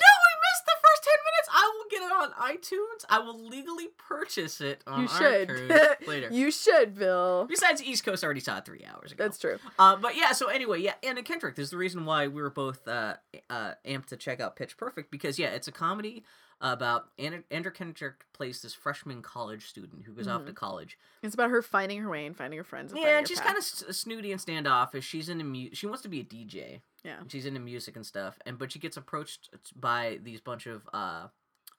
[2.22, 3.04] on iTunes.
[3.10, 5.48] I will legally purchase it on You should.
[5.48, 6.28] iTunes later.
[6.30, 7.46] you should, Bill.
[7.48, 9.24] Besides, East Coast already saw it three hours ago.
[9.24, 9.58] That's true.
[9.78, 12.86] Uh, but yeah, so anyway, yeah, Anna Kendrick is the reason why we were both
[12.88, 13.16] uh,
[13.50, 16.24] uh, amped to check out Pitch Perfect because yeah, it's a comedy
[16.64, 20.96] about Anna, Andrew Kendrick plays this freshman college student who goes off to college.
[21.20, 22.92] It's about her finding her way and finding her friends.
[22.92, 25.04] And Yeah, and she's kind of snooty and standoffish.
[25.04, 26.82] She's into mu- she wants to be a DJ.
[27.02, 27.16] Yeah.
[27.26, 31.26] She's into music and stuff, and but she gets approached by these bunch of uh,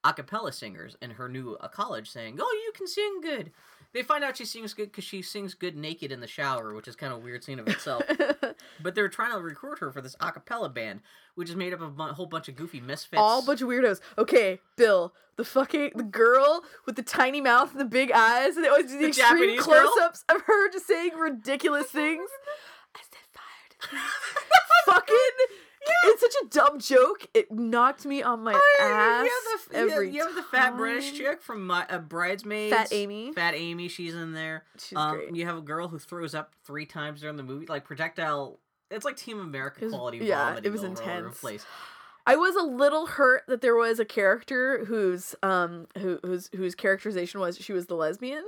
[0.04, 3.52] a cappella singers in her new uh, college, saying, "Oh, you can sing good."
[3.94, 6.88] They find out she sings good because she sings good naked in the shower, which
[6.88, 8.04] is kind of a weird scene of itself.
[8.82, 11.02] But they're trying to record her for this a cappella band,
[11.36, 13.20] which is made up of a whole bunch of goofy misfits.
[13.20, 14.00] All bunch of weirdos.
[14.18, 18.66] Okay, Bill, the fucking the girl with the tiny mouth and the big eyes, and
[18.66, 22.30] it was the, The extreme close-ups of her just saying ridiculous things.
[22.96, 24.02] I said fired.
[24.86, 25.16] fucking.
[26.06, 27.28] It's such a dumb joke.
[27.34, 30.36] It knocked me on my Oh, ass you have the, you every have, you have
[30.36, 32.74] the fat British chick from my, uh, Bridesmaids.
[32.76, 33.32] Fat Amy.
[33.34, 34.64] Fat Amy, she's in there.
[34.78, 35.36] She's um, great.
[35.36, 38.60] You have a girl who throws up three times during the movie, like projectile.
[38.92, 40.20] It's like Team America was- quality.
[40.20, 41.40] yeah, it was intense.
[41.40, 41.66] place.
[42.26, 46.74] I was a little hurt that there was a character whose um who whose whose
[46.74, 48.46] characterization was she was the lesbian.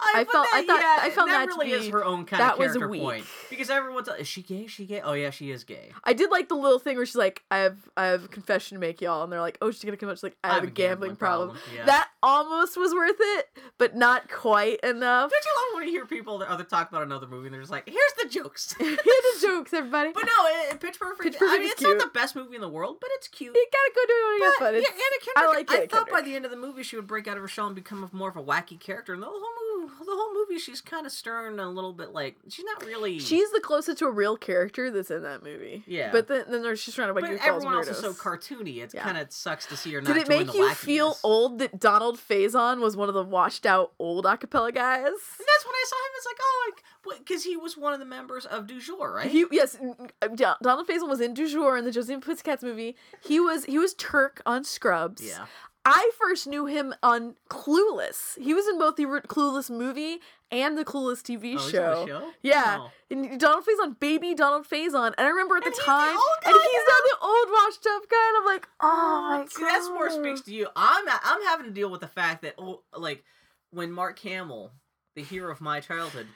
[0.00, 2.24] I but felt- I thought- yeah, I found that to really is be- her own
[2.26, 3.00] kind that of was character weak.
[3.02, 4.62] point because everyone's like, is she gay?
[4.64, 5.00] Is she gay?
[5.00, 5.92] Oh yeah, she is gay.
[6.02, 8.74] I did like the little thing where she's like, "I have, I have a confession
[8.76, 10.64] to make, y'all," and they're like, "Oh, she's gonna come out." She's like, "I have,
[10.64, 11.84] a gambling, problem." Yeah.
[11.86, 13.46] That almost was worth it,
[13.78, 15.30] but not quite enough.
[15.30, 17.62] Don't you love when you hear people that other talk about another movie and they're
[17.62, 20.10] just like, "Here's the jokes." Here's the jokes, everybody.
[20.12, 20.32] but no,
[20.70, 21.22] it, Pitch Perfect.
[21.22, 21.96] Pitch I mean, is it's cute.
[21.96, 23.54] not the best movie in the world, but it's cute.
[23.54, 25.00] you gotta go do it when you But, get yeah, Anna
[25.36, 25.70] I Kendrick.
[25.70, 27.42] like I, Anna thought by the end of the movie she would break out of
[27.42, 29.14] her shell and become more of a wacky character.
[29.14, 32.12] And the whole movie, the whole movie, she's kind of stern and a little bit
[32.12, 33.18] like she's not really.
[33.18, 35.82] She's the closest to a real character that's in that movie.
[35.86, 36.10] Yeah.
[36.12, 38.12] But then, then there's she's trying to But make you calls everyone else is so
[38.12, 38.82] cartoony.
[38.82, 39.02] It Yeah.
[39.02, 42.18] kind of sucks to see her not Did it make you feel old that Donald
[42.18, 45.04] Faison was one of the washed out old acapella guys?
[45.04, 46.12] And that's when I saw him.
[46.16, 46.70] It's like, oh,
[47.06, 49.30] like, because he was one of the members of Du Jour, right?
[49.30, 49.76] He yes,
[50.22, 52.96] uh, Don- Donald Faison was in Du Jour in the Josie and the Pussycats movie.
[53.22, 55.22] He was he was Turk on Scrubs.
[55.26, 55.46] yeah.
[55.86, 58.38] I first knew him on Clueless.
[58.40, 60.18] He was in both the Clueless movie
[60.50, 62.06] and the Clueless TV Oh, the show.
[62.06, 62.30] show?
[62.42, 62.90] Yeah, Oh.
[63.10, 66.22] and Donald Faison, baby Donald Faison, and I remember at And the the time, old
[66.46, 69.88] and he's not the old washed up guy, and I'm like, oh my See, that's
[69.88, 70.18] more God.
[70.20, 70.68] speaks to you.
[70.74, 73.22] I'm I'm having to deal with the fact that oh, like
[73.70, 74.70] when Mark Hamill,
[75.16, 76.28] the hero of my childhood,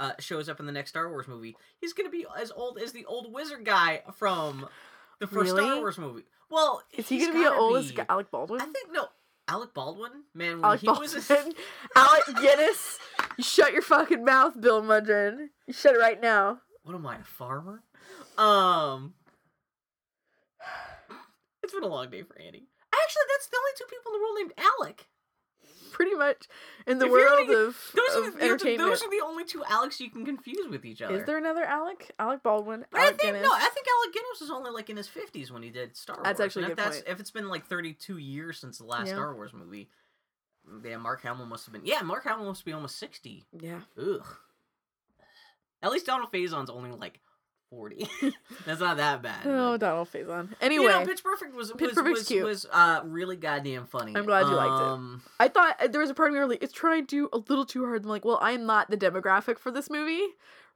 [0.00, 2.92] uh, shows up in the next Star Wars movie, he's gonna be as old as
[2.92, 4.68] the old wizard guy from
[5.20, 6.24] the first Star Wars movie.
[6.50, 8.60] Well, Is he gonna be as gotta old be- Alec Baldwin?
[8.60, 9.06] I think no.
[9.48, 11.52] Alec Baldwin, man, when Alec he Baldwin, was a,
[11.96, 12.98] Alec Guinness.
[13.38, 15.48] You shut your fucking mouth, Bill Mudrin.
[15.66, 16.60] You shut it right now.
[16.82, 17.82] what am I, a farmer?
[18.38, 19.14] Um,
[21.62, 22.68] it's been a long day for Andy.
[22.92, 25.06] Actually, that's the only two people in the world named Alec.
[25.96, 26.46] Pretty much
[26.86, 28.78] in the If world gonna of, Those of the, entertainment.
[28.90, 31.16] those are the only two Alex you can confuse with each other.
[31.16, 32.10] Is there another Alec?
[32.18, 32.84] Alec Baldwin.
[32.90, 33.42] But Alec I think Guinness.
[33.48, 36.16] no, I think Alec Guinness was only like in his fifties when he did Star
[36.16, 36.24] Wars.
[36.24, 37.08] That's actually a and good that's point.
[37.08, 39.14] if it's been like thirty two years since the last Yeah.
[39.14, 39.88] Star Wars movie.
[40.84, 41.86] Yeah, Mark Hamill must have been.
[41.86, 43.44] Yeah, Mark Hamill must be almost sixty.
[43.58, 43.80] yeah.
[43.98, 44.26] Ugh.
[45.82, 47.20] At least Donald Faison's only like
[47.76, 48.08] forty.
[48.64, 49.40] that's not that bad.
[49.44, 50.48] Oh, but- Donald Faison.
[50.60, 52.44] Anyway, you know, Pitch Perfect was Pitch was Perfect's was, cute.
[52.44, 54.16] was uh really goddamn funny.
[54.16, 54.86] I'm glad you liked it.
[54.86, 57.06] um, I thought uh, there was a part of me where like it's trying to
[57.06, 58.02] do a little too hard.
[58.04, 60.26] I'm like, well, I am not the demographic for this movie.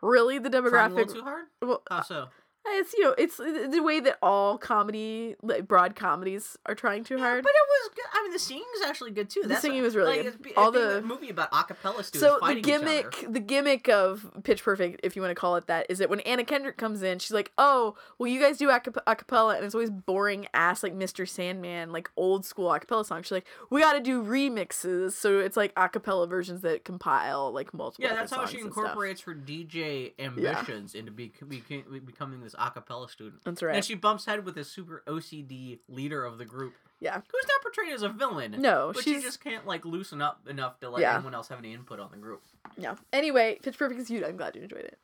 [0.02, 0.94] Really, the demographic.
[0.94, 1.44] little too hard.
[1.60, 2.28] well, How so?
[2.66, 6.74] It's you know, it's uh, the the way that all comedy, like broad comedies, are
[6.74, 7.42] trying too Yeah, hard.
[7.42, 8.04] but it was good.
[8.12, 9.40] I mean, the singing is actually good too.
[9.42, 10.26] The That's singing was really like, good.
[10.34, 12.84] it's be- All the- a movie about acapella students So the fighting each other.
[12.84, 16.10] gimmick, the gimmick of Pitch Perfect, if you want to call it that, is that
[16.10, 19.64] when Anna Kendrick comes in, she's like, "Oh, well, you guys do acap- acapella, and
[19.64, 21.26] it's always boring ass like Mr.
[21.28, 25.56] Sandman, like old school acapella songs." She's like, "We got to do remixes, so it's
[25.56, 29.20] like acapella versions that compile like multiple." Yeah, that's how she songs and stuff." incorporates
[29.22, 33.42] her DJ ambitions into be, beca- becoming this acapella student.
[33.44, 33.76] That's right.
[33.76, 37.14] And she bumps head with this super OCD leader of the group, yeah.
[37.14, 38.56] who's not portrayed as a villain.
[38.58, 41.14] No, but she's she just can't like loosen up enough to let Yeah.
[41.14, 42.42] anyone else have any input on the group.
[42.76, 42.94] Yeah.
[43.12, 44.24] Anyway, Pitch Perfect is cute.
[44.24, 44.98] I'm glad you enjoyed it.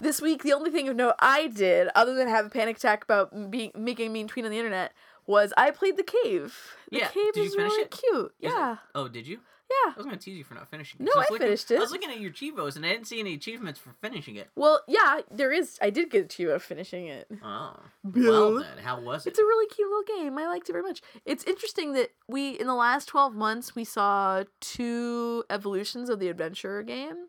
[0.00, 3.04] This week, the only thing of note I did, other than have a panic attack
[3.04, 4.92] about m- being making a mean tweet on the internet,
[5.26, 6.76] was I played the cave.
[6.90, 7.90] The Yeah, cave did you is finish really it?
[7.90, 8.34] cute.
[8.40, 8.76] Is it- yeah.
[8.94, 9.38] Oh, did you?
[9.84, 9.92] Yeah.
[9.92, 11.00] I was gonna tease you for not finishing.
[11.00, 11.04] it.
[11.04, 11.76] No, 'cause was I looking- finished it.
[11.76, 14.48] I was looking at your cheevos and I didn't see any achievements for finishing it.
[14.54, 15.78] Well, yeah, there is.
[15.80, 17.28] I did get to you of finishing it.
[17.42, 17.76] Oh,
[18.10, 18.54] Bill.
[18.54, 19.30] well then, how was it?
[19.30, 20.36] It's a really cute little game.
[20.38, 21.00] I liked it very much.
[21.24, 26.28] It's interesting that we, in the last 12 months, we saw two evolutions of the
[26.28, 27.28] adventure game.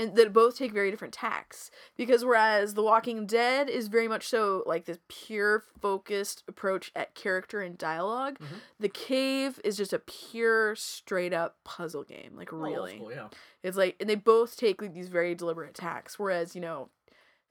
[0.00, 1.70] And that both take very different tacks.
[1.96, 7.14] Because whereas The Walking Dead is very much so like this pure focused approach at
[7.14, 8.60] character and dialog Mhm.
[8.78, 12.32] The Cave is just a pure, straight up puzzle game.
[12.34, 13.02] Like, Oh, really.
[13.10, 13.28] yeah.
[13.62, 16.90] It's like, and they both take like, these very deliberate tacks Whereas, you know,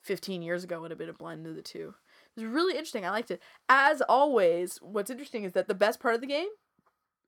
[0.02, 1.94] 15 years ago would have been a blend of the two.
[2.36, 3.06] It was really interesting.
[3.06, 3.42] I liked it.
[3.68, 6.48] As always, what's interesting is that the best part of the game,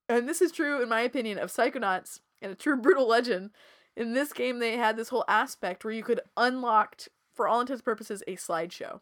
[0.08, 3.52] and this is true in my opinion of Psychonauts and a true brutal legend,
[3.96, 7.02] in this game they had this whole aspect where you could unlock,
[7.34, 9.00] for all intents and purposes, a slideshow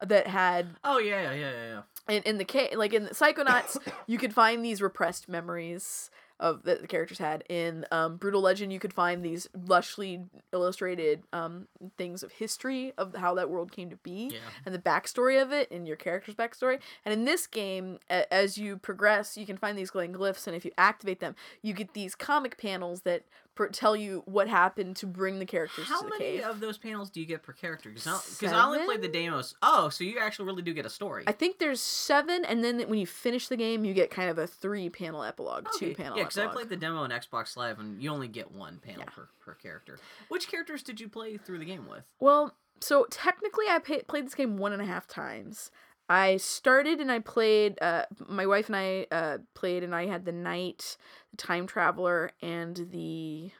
[0.00, 3.76] that had Oh yeah, yeah, yeah, yeah, in, in the case like in the Psychonauts,
[4.06, 7.44] you could find these repressed memories of that the characters had.
[7.50, 11.68] In um, Brutal Legend, you could find these lushly illustrated um,
[11.98, 14.38] things of history of how that world came to be Yeah.
[14.64, 16.78] and the backstory of it and your character's backstory.
[17.04, 20.56] And in this game, a- as you progress, you can find these glowing glyphs, and
[20.56, 23.24] if you activate them, you get these comic panels that
[23.54, 26.44] pr- tell you what happened to bring the characters How to the many cave.
[26.44, 27.90] of those panels do you get per character?
[27.90, 29.54] Because I, only played the demos.
[29.62, 31.24] Oh, so you actually really do get a story.
[31.26, 34.38] I think there's seven, and then when you finish the game, you get kind of
[34.38, 35.94] a three panel epilogue, two Okay.
[35.94, 38.78] panel Yeah, because I played the demo on Xbox Live, and you only get one
[38.78, 39.10] panel Yeah.
[39.14, 39.98] per, per character.
[40.28, 42.04] Which characters did you play through the game with?
[42.20, 45.70] Well, so technically, I pay- played this game one and a half times.
[46.10, 47.80] I started and I played.
[47.80, 50.96] Uh, my wife and I uh, played, and I had the knight,
[51.30, 53.52] the time traveler, and the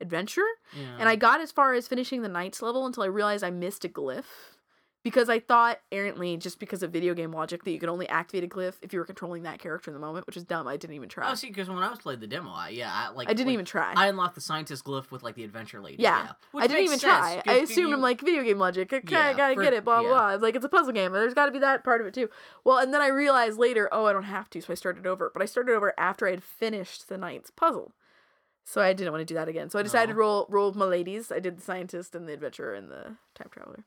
[0.00, 0.46] adventure.
[0.74, 0.96] Yeah.
[0.98, 3.84] And I got as far as finishing the Knights level until I realized I missed
[3.84, 4.49] a glyph.
[5.02, 8.44] Because I thought errantly, just because of video game logic, that you could only activate
[8.44, 10.68] a glyph if you were controlling that character in the moment, which is dumb.
[10.68, 11.30] I didn't even try.
[11.30, 13.46] Oh, see, because when I was playing the demo, I, yeah, I, like I didn't
[13.46, 13.94] like, even try.
[13.96, 16.02] I unlocked the scientist glyph with like the adventure lady.
[16.02, 16.32] Yeah.
[16.52, 17.42] Which I didn't even sense, try.
[17.46, 18.92] I assumed you- I'm like video game logic.
[18.92, 19.84] Okay, I Yeah, gotta for- get it.
[19.86, 20.14] Blah blah yeah.
[20.14, 20.34] blah.
[20.34, 21.06] It's like it's a puzzle game.
[21.06, 22.28] And there's got to be that part of it too.
[22.64, 25.30] Well, and then I realized later, oh, I don't have to, so I started over.
[25.32, 27.94] But I started over after I had finished the knight's puzzle,
[28.66, 29.70] so I didn't want to do that again.
[29.70, 31.32] So I decided to roll roll my ladies.
[31.32, 33.84] I did the scientist and the adventurer and the time traveler.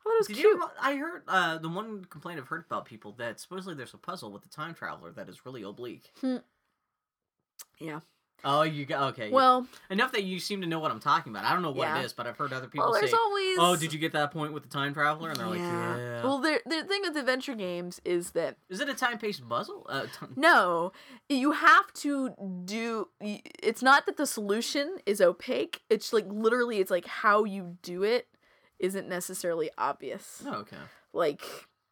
[0.00, 0.56] I thought it was Did cute.
[0.58, 0.64] you?
[0.80, 4.32] I heard uh, the one complaint I've heard about people that supposedly there's a puzzle
[4.32, 6.10] with the time traveler that is really oblique.
[7.78, 8.00] Yeah.
[8.42, 9.30] Oh, you got okay.
[9.30, 11.44] Well, enough that you seem to know what I'm talking about.
[11.44, 12.00] I don't know what Yeah.
[12.00, 13.56] it is, but I've heard other people well, there's say, always.
[13.60, 16.38] "Oh, did you get that point with the time traveler?" And they're like, "Yeah." Well,
[16.38, 19.84] the the thing with adventure games is that is it a time-paced puzzle?
[19.90, 20.92] Uh, t- No,
[21.28, 22.30] you have to
[22.64, 23.08] do.
[23.20, 25.82] It's not that the solution is opaque.
[25.90, 28.26] It's like literally, it's like how you do it
[28.80, 30.42] isn't necessarily obvious.
[30.46, 30.76] oh, okay.
[31.12, 31.42] Like,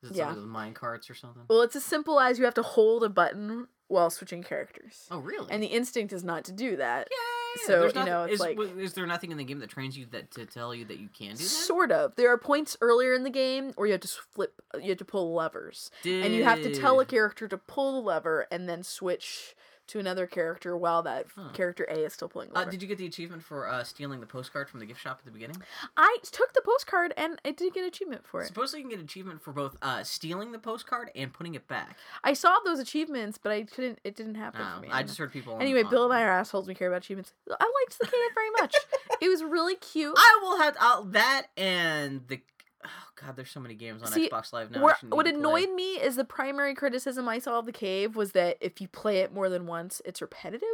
[0.03, 0.27] Is it Yeah.
[0.27, 1.43] something with mine carts or something?
[1.49, 5.19] well, it's as simple as you have to hold a button while switching characters, Oh,
[5.19, 5.51] really?
[5.51, 7.09] and the instinct is not to do that.
[7.11, 7.63] Yay!
[7.67, 9.97] so, There's you know, it's is, like- is there nothing in the game that trains
[9.97, 11.49] you that to tell you that you can do that?
[11.49, 12.15] Sort of.
[12.17, 15.05] There are points earlier in the game where you have to flip, you have to
[15.07, 18.83] pull levers, and you have to tell a character to pull the lever and then
[18.83, 19.57] switch
[19.89, 21.49] to another character while that Huh.
[21.53, 24.21] character A is still pulling the Uh, did you get the achievement for uh, stealing
[24.21, 25.63] the postcard from the gift shop at the beginning?
[25.97, 28.47] I took the postcard and I did get an achievement for it.
[28.47, 31.97] Supposedly you can get achievement for both uh, stealing the postcard and putting it back.
[32.23, 33.99] I saw those achievements, but I couldn't.
[34.05, 34.89] It didn't happen Um, for me.
[34.93, 35.59] I just heard people.
[35.61, 36.69] Anyway, Bill and I are assholes.
[36.69, 37.33] We care about achievements.
[37.51, 38.75] I liked the cave very much.
[39.23, 40.15] it was really cute.
[40.17, 42.41] I will have I'll, that and the.
[42.85, 42.89] Oh
[43.21, 44.81] God, there's so many games on See, Xbox Live now.
[44.81, 45.63] I Where, shouldn't what need to play.
[45.65, 48.89] annoyed me is the primary criticism I saw of the cave was that if you
[48.89, 50.69] play it more than once, it's repetitive.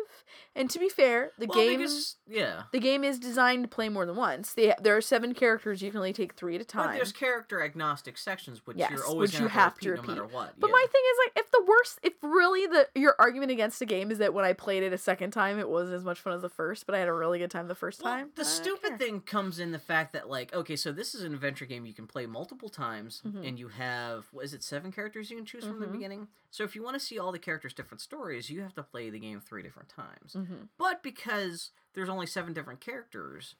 [0.54, 2.64] And to be fair, the Well, game because- yeah.
[2.72, 4.52] the game is designed to play more than once.
[4.54, 5.80] They, there are seven characters.
[5.82, 6.96] You can only take three at a But time.
[6.96, 10.14] there's character agnostic sections, which Yes, you're always which you have, to to repeat, no
[10.14, 10.54] matter what.
[10.58, 10.72] But yeah.
[10.72, 14.10] my thing is like, if the worst, if really the your argument against the game
[14.10, 16.42] is that when I played it a second time, it wasn't as much fun as
[16.42, 18.30] the first, but I had a really good time the first Well, time.
[18.36, 18.98] the stupid care.
[18.98, 21.94] thing comes in the fact that like, okay, so this is an adventure game you
[21.94, 23.46] can play multiple times, Mhm.
[23.48, 25.92] and you have what is it, seven characters you can choose from the Mhm.
[25.92, 26.28] beginning.
[26.50, 29.08] So if you want to see all the characters' different stories, you have to play
[29.08, 30.34] the game three different times.
[30.34, 30.68] Mhm.
[30.76, 33.54] But because there's only seven different characters,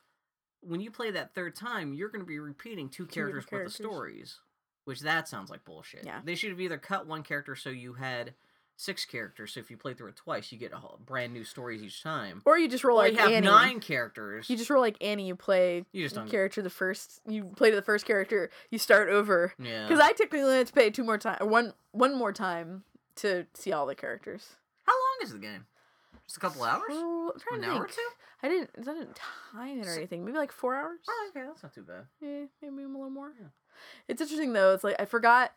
[0.60, 3.76] when you play that third time, you're going to be repeating two, characters different with
[3.76, 4.40] the stories,
[4.84, 6.04] which that sounds like bullshit.
[6.04, 6.20] Yeah.
[6.24, 8.34] They should have either cut one character so you had
[8.76, 9.52] six characters.
[9.54, 12.02] So if you play through it twice, you get a whole, brand new stories each
[12.02, 12.42] time.
[12.44, 13.46] Or you just roll Or like you have Annie.
[13.46, 14.50] nine characters.
[14.50, 15.26] You just roll like Annie.
[15.28, 17.20] You play You just don't- character the first.
[17.26, 18.50] You play the first character.
[18.70, 19.54] You start over.
[19.58, 19.86] yeah.
[19.86, 22.84] Because I technically only had to play two more time, or one one more time
[23.16, 24.54] to see all the characters.
[24.84, 25.66] How long is the game?
[26.26, 26.82] Just a couple hours?
[26.90, 28.08] Oh, I'm trying An to hour or two?
[28.42, 28.70] I didn't.
[28.78, 29.20] I didn't
[29.52, 30.24] time it or anything.
[30.24, 30.98] Maybe like four hours.
[31.08, 32.06] Oh, okay, that's not too bad.
[32.22, 33.32] Eh, maybe a little more.
[33.40, 33.46] Yeah.
[34.08, 34.72] It's interesting though.
[34.74, 35.52] It's like I forgot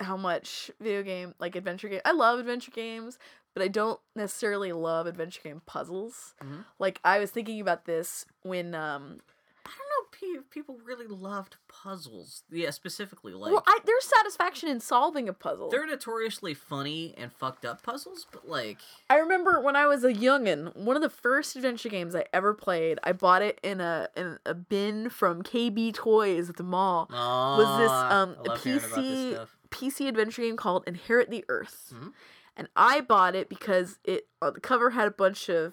[0.00, 2.00] how much video game like adventure game.
[2.04, 3.18] I love adventure games,
[3.54, 6.34] but I don't necessarily love adventure game puzzles.
[6.42, 6.64] Mhm.
[6.78, 9.18] Like I was thinking about this when um
[9.64, 12.44] I don't know if people really loved puzzles.
[12.50, 15.70] Yeah, specifically like well I there's satisfaction in solving a puzzle.
[15.70, 18.78] they're notoriously funny and fucked up puzzles, but like
[19.10, 22.54] I remember when I was a youngin, one of the first adventure games I ever
[22.54, 27.08] played, I bought it in a in a bin from KB Toys at the mall.
[27.10, 29.55] was this um a love hearing about this PC stuff.
[29.76, 31.92] PC adventure game called Inherit the Earth.
[31.94, 32.12] Mhm.
[32.56, 35.72] And I bought it because it on the cover had a bunch of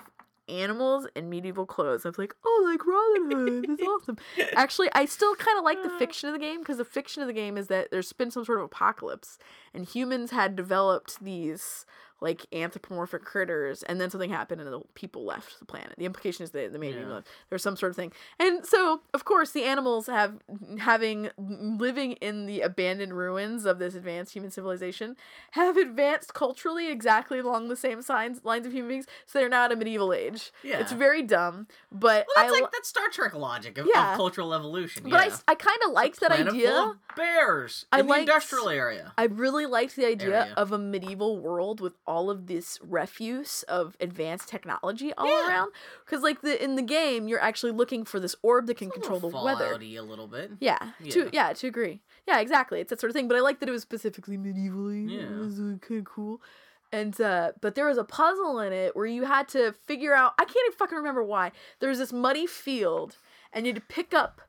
[0.49, 2.05] animals in medieval clothes.
[2.05, 3.31] I was like, "Oh, like Robin
[3.63, 3.65] Hood.
[3.69, 4.17] That's awesome."
[4.55, 7.27] Actually, I still kind of like the fiction of the game because the fiction of
[7.27, 9.37] the game is that there's been some sort of apocalypse
[9.73, 11.85] and humans had developed these
[12.23, 15.93] like anthropomorphic critters and then something happened and the people left the planet.
[15.97, 17.21] The implication is that the maybe Yeah.
[17.49, 18.13] there's some sort of thing.
[18.39, 20.39] And so, of course, the animals have
[20.79, 25.17] having living in the abandoned ruins of this advanced human civilization
[25.51, 29.05] have advanced culturally exactly along the same signs lines of human beings.
[29.25, 30.51] So they're now at a medieval age.
[30.63, 33.87] Yeah, It's very dumb, but Well, that's I like li- that's Star Trek logic of,
[33.93, 34.11] Yeah.
[34.11, 35.03] of cultural evolution.
[35.09, 35.31] but I yeah.
[35.33, 36.95] s- I, kind of liked that idea.
[37.15, 39.13] bears I in the industrial area.
[39.17, 40.53] I really liked the idea Area.
[40.55, 45.47] of a medieval world with all of this refuse of advanced technology all Yeah.
[45.47, 45.71] around.
[46.05, 48.95] Because like the in the game, you're actually looking for this orb that can It's
[48.97, 49.73] control the weather.
[49.73, 50.51] A little bit.
[50.59, 50.77] Yeah,
[51.09, 51.29] to Yeah.
[51.33, 52.01] yeah, to agree.
[52.27, 52.79] Yeah, exactly.
[52.79, 53.27] It's that sort of thing.
[53.27, 55.09] But I like that it was specifically medievally.
[55.09, 55.23] Yeah.
[55.23, 56.41] It was kind of cool.
[56.91, 60.33] And uh but there was a puzzle in it where you had to figure out
[60.37, 61.51] I can't even fucking remember why.
[61.79, 63.17] There was this muddy field
[63.51, 64.41] and you had to pick up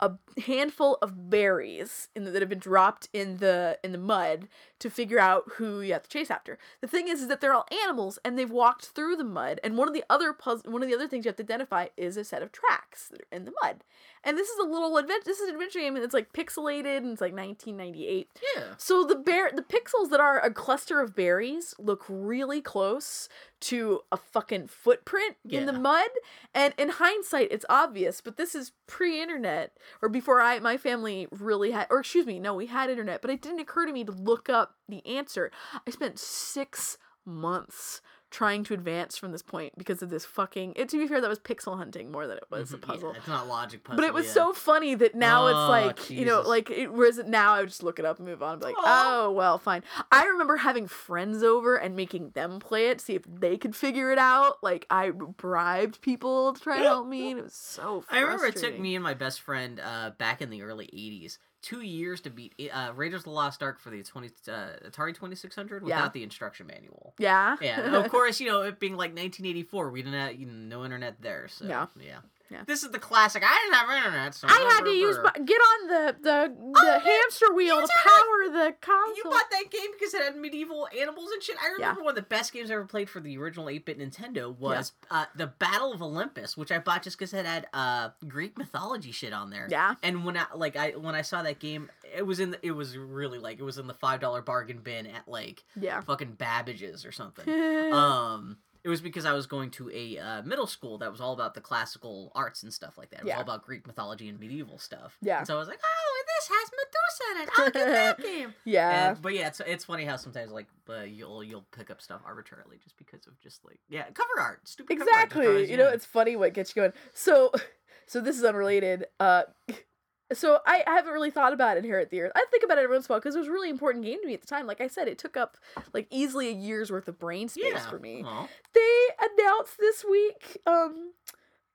[0.00, 0.12] a
[0.46, 4.48] handful of berries in the, that have been dropped in the in the mud
[4.80, 6.58] to figure out who you have to chase after.
[6.80, 9.60] The thing is, is that they're all animals and they've walked through the mud.
[9.62, 11.88] And one of the other puzzle, one of the other things you have to identify
[11.96, 13.84] is a set of tracks that are in the mud.
[14.24, 15.24] And this is a little adventure.
[15.24, 18.28] This is an adventure game, and it's like pixelated, and it's like 1998.
[18.54, 18.64] Yeah.
[18.76, 23.28] So the bear, the pixels that are a cluster of berries look really close
[23.60, 26.08] to a fucking footprint in the mud.
[26.54, 29.72] And in hindsight, it's obvious, but this is pre-internet
[30.02, 33.30] or before I my family really had, or excuse me, no, we had internet, but
[33.30, 35.50] it didn't occur to me to look up the answer.
[35.86, 40.72] I spent six months trying to advance from this point because of this fucking.
[40.76, 43.10] It, to be fair, that was pixel hunting more than it was a Mhm, puzzle.
[43.12, 43.96] Yeah, it's not logic puzzle.
[43.96, 44.32] But it was yeah.
[44.32, 47.60] so funny that now it's Oh, like you know, like it, whereas it now I
[47.60, 49.82] would just look it up and move on and be like, oh well, fine.
[50.12, 54.12] I remember having friends over and making them play it, see if they could figure
[54.12, 54.62] it out.
[54.62, 58.04] Like I bribed people to try and help me, and it was so.
[58.10, 61.38] I remember it took me and my best friend uh, back in the early '80s
[61.62, 64.50] two years to beat uh, Raiders of the Lost Ark for the 20 uh,
[64.88, 66.08] Atari 2600 without Yeah.
[66.08, 67.14] the instruction manual.
[67.18, 67.56] Yeah.
[67.60, 70.78] Yeah, and of course, you know it being like 1984, we didn't have you know,
[70.78, 71.48] no internet there.
[71.48, 71.86] So Yeah.
[72.00, 72.20] yeah,
[72.50, 72.62] Yeah.
[72.66, 73.42] This is the classic.
[73.46, 76.72] I didn't have internet, so I had to use my, get on the the, the
[76.76, 79.14] Oh, hamster wheel to power the console.
[79.16, 81.56] You bought that game because it had medieval animals and shit.
[81.62, 84.56] I remember one of the best games I ever played for the original 8-bit Nintendo
[84.58, 88.58] was uh, the Battle of Olympus, which I bought just because it had uh, Greek
[88.58, 89.68] mythology shit on there.
[89.70, 89.94] Yeah.
[90.02, 92.72] And when I like I when I saw that game, it was in the, it
[92.72, 96.00] was really like it was in the five dollar bargain bin at like Yeah.
[96.00, 97.48] fucking Babbage's or something.
[97.92, 101.32] um, it was because I was going to a uh, middle school that was all
[101.32, 103.20] about the classical arts and stuff like that.
[103.20, 103.36] It was Yeah.
[103.36, 105.16] all about Greek mythology and medieval stuff.
[105.22, 105.38] Yeah.
[105.38, 107.50] And so I was like, oh, this has Medusa in it.
[107.58, 108.54] I'll get that game.
[108.64, 109.10] yeah.
[109.10, 112.20] And, but yeah, it's it's funny how sometimes like uh, you'll you'll pick up stuff
[112.24, 115.88] arbitrarily just because of just like yeah cover art stupid cover art exactly you know
[115.88, 117.52] it's funny what gets you going so
[118.06, 119.42] so this is unrelated uh
[120.32, 122.96] so I, I haven't really thought about inherit the earth i think about it every
[122.96, 124.46] once in a while because it was a really important game to me at the
[124.46, 125.56] time like i said it took up
[125.92, 128.48] like easily a year's worth of brain space yeah for me Aw.
[128.74, 131.12] they announced this week um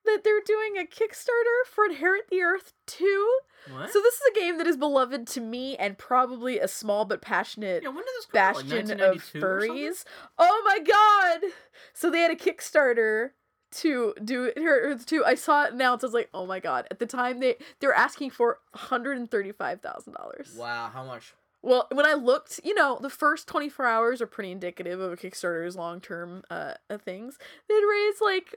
[0.05, 3.39] that they're doing a kickstarter for inherit the earth 2
[3.73, 7.03] what so this is a game that is beloved to me and probably a small
[7.05, 8.53] but passionate yeah when did this come?
[8.53, 9.75] Like bastion of 1992 or something?
[9.75, 10.03] furries.
[10.37, 11.51] Oh my god!
[11.93, 13.31] So they had a Kickstarter
[13.72, 15.26] to do Earth 2.
[15.26, 16.03] I saw it announced.
[16.03, 16.88] I was like, oh my god.
[16.91, 20.55] At the time they they were asking for $135,000.
[20.57, 24.51] wow how much Well, when I looked, you know, the first 24 hours are pretty
[24.51, 27.38] indicative of a Kickstarter's long-term uh, uh things.
[27.68, 28.55] They'd raised like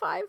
[0.00, 0.22] $5,000.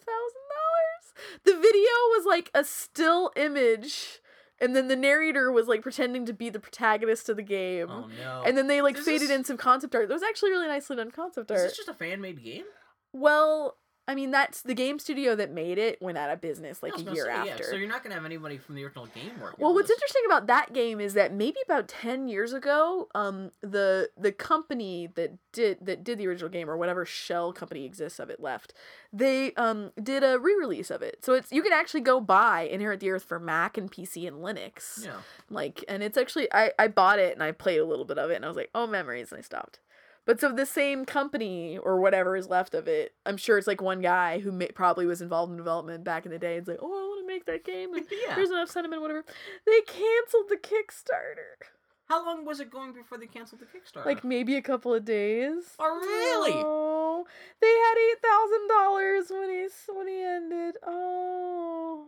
[1.44, 4.20] The video was like a still image
[4.60, 7.88] and then the narrator was like pretending to be the protagonist of the game.
[7.90, 10.08] oh no And then they like Is faded this- in some concept art.
[10.08, 11.60] That was actually really nicely done concept art.
[11.60, 12.66] is this just a fan made game
[13.14, 13.78] Well,
[14.08, 17.02] I mean that's the game studio that made it went out of business like a
[17.02, 17.64] year say, after.
[17.64, 19.98] yeah, so you're not gonna have anybody from the original game working well, what's this.
[19.98, 25.08] interesting about that game is that maybe about ten years ago, um, the the company
[25.16, 28.74] that did that did the original game or whatever shell company exists of it left,
[29.14, 31.24] they um did a re-release of it.
[31.24, 34.38] So it's you can actually go buy Inherit the Earth for Mac and PC and
[34.38, 35.06] Linux.
[35.06, 35.18] yeah
[35.50, 38.30] like and it's actually I, I bought it and i played a little bit of
[38.32, 39.80] it and i was like oh memories and i stopped
[40.26, 43.82] but so the same company or whatever is left of it i'm sure it's like
[43.82, 46.54] one guy who may, probably was involved in development back in the day.
[46.54, 47.94] And it's like oh i want to make that game.
[47.94, 48.36] And yeah.
[48.36, 49.26] There's enough sentiment whatever.
[49.66, 51.68] They canceled the kickstarter.
[52.06, 54.06] How long was it going before they canceled the kickstarter?
[54.06, 55.76] Like maybe a couple of days.
[55.80, 56.62] Oh really?
[56.64, 57.26] Oh
[57.62, 60.78] they had eight thousand dollars when he when he ended.
[60.86, 62.08] Oh.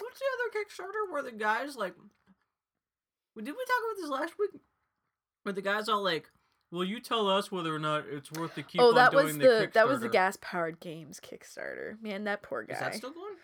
[0.00, 1.94] What's the other Kickstarter where the guys like?
[3.36, 4.60] Did we talk about this last week?
[5.42, 6.28] Where the guys all like,
[6.70, 9.24] "Well, you tell us whether or not it's worth to keep oh on that doing
[9.26, 12.80] was the, the that was the gas powered games kickstarter man that poor guy Is
[12.80, 13.34] that still going?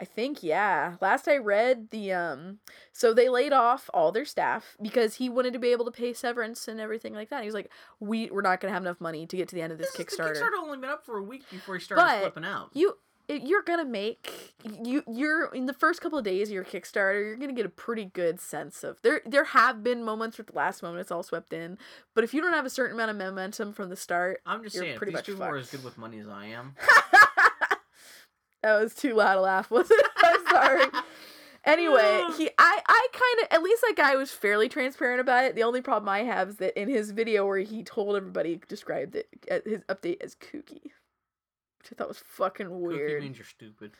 [0.00, 0.96] I think yeah.
[1.00, 2.58] Last I read the um
[2.92, 6.12] so they laid off all their staff because he wanted to be able to pay
[6.12, 7.42] severance and everything like that.
[7.42, 7.70] He was like,
[8.00, 9.92] "We we're not going to have enough money to get to the end of this,
[9.92, 12.20] This is- Kickstarter." The Kickstarter only been up for a week before he started But
[12.22, 12.70] flipping out.
[12.72, 12.98] You
[13.28, 16.64] it- you're going to make you you're in the first couple of days of your
[16.64, 19.00] Kickstarter, you're going to get a pretty good sense of.
[19.02, 21.78] There there have been moments with the last moment it's all swept in,
[22.14, 24.74] but if you don't have a certain amount of momentum from the start, I'm just
[24.76, 26.74] you're saying, pretty these much people are as good with money as I am.
[28.62, 30.06] that was too loud a laugh, wasn't it?
[30.22, 30.84] I'm sorry.
[31.66, 35.54] Anyway, he I I kind of at least that guy was fairly transparent about it.
[35.54, 39.16] The only problem I have is that in his video where he told everybody described
[39.16, 40.90] it uh, his update as kooky,
[41.92, 43.22] I thought was fucking Cookie weird.
[43.22, 43.92] means you're stupid.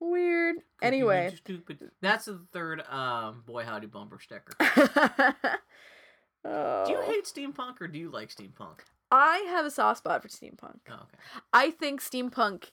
[0.00, 0.56] Weird.
[0.56, 1.90] Cookie anyway, means you're stupid.
[2.00, 4.52] That's the third um, boy howdy bumper sticker.
[6.44, 6.84] oh.
[6.86, 8.80] Do you hate steampunk or do you like steampunk?
[9.10, 10.80] I have a soft spot for steampunk.
[10.90, 11.18] Oh, okay.
[11.52, 12.64] I think steampunk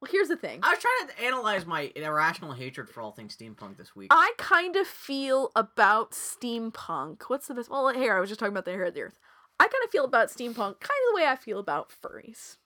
[0.00, 0.60] Well, here's the thing.
[0.62, 4.08] I was trying to analyze my irrational hatred for all things steampunk this week.
[4.12, 7.22] I kind of feel about steampunk.
[7.28, 7.68] What's the best?
[7.70, 9.18] Well, here I was just talking about the hair of the earth.
[9.58, 12.56] I kind of feel about steampunk kind of the way I feel about furries,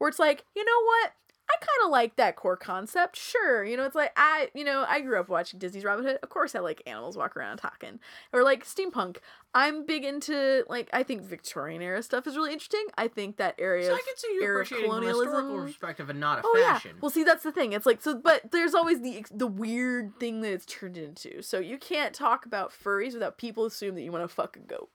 [0.00, 1.12] where it's like, you know what?
[1.52, 3.16] I kind of like that core concept.
[3.16, 6.18] Sure, you know, it's like I, you know, I grew up watching Disney's Robin Hood.
[6.22, 7.98] Of course, I like animals walking around talking,
[8.32, 9.16] or like steampunk.
[9.52, 12.86] I'm big into like I think Victorian era stuff is really interesting.
[12.96, 15.62] I think that area so of I can see you era appreciating from a historical
[15.64, 16.92] perspective and not a Oh fashion.
[16.94, 17.00] yeah.
[17.00, 17.72] Well, see, that's the thing.
[17.72, 21.42] It's like so, but there's always the the weird thing that it's turned into.
[21.42, 24.60] So you can't talk about furries without people assume that you want to fuck a
[24.60, 24.88] goat.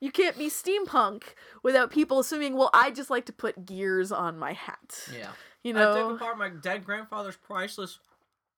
[0.00, 1.22] You can't be steampunk
[1.62, 5.08] without people assuming, well, I just like to put gears on my hat.
[5.14, 5.32] yeah.
[5.62, 7.98] You know, I took apart my dead grandfather's priceless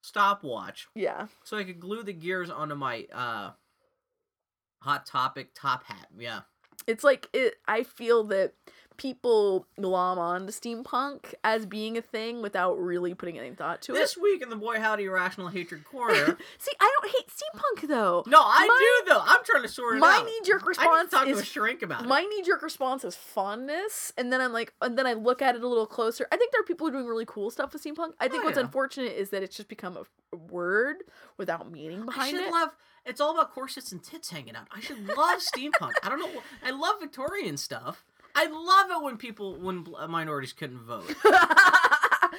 [0.03, 1.27] stopwatch yeah.
[1.45, 3.51] so I could glue the gears onto my uh
[4.81, 6.09] hot topic top hat.
[6.17, 6.41] Yeah.
[6.87, 7.55] It's like it.
[7.69, 8.55] I feel that
[9.03, 13.93] people glom on to steampunk as being a thing without really putting any thought to
[13.93, 14.03] This it.
[14.03, 16.39] This week in the Boy Howdy Irrational Hatred Corner.
[16.59, 18.23] See, I don't hate steampunk though.
[18.29, 19.21] no, I My- do though.
[19.25, 20.25] I'm trying to sort it My out.
[20.27, 22.09] knee jerk response I need to response talk to a shrink about it.
[22.09, 25.57] my knee jerk response is fondness, and then I'm like, and then I look at
[25.57, 26.27] it a little closer.
[26.31, 28.13] I think there are people who are doing really cool stuff with steampunk.
[28.21, 28.65] I think Oh, what's yeah.
[28.65, 30.05] unfortunate is that it's just become a,
[30.49, 30.97] word
[31.37, 32.41] without meaning behind it.
[32.41, 32.53] I should it.
[32.53, 32.71] love.
[33.05, 34.67] It's all about corsets and tits hanging out.
[34.75, 35.91] I should love steampunk.
[36.03, 36.41] I don't know.
[36.65, 38.03] I love Victorian stuff.
[38.35, 41.15] I love it when people when uh, minorities couldn't vote.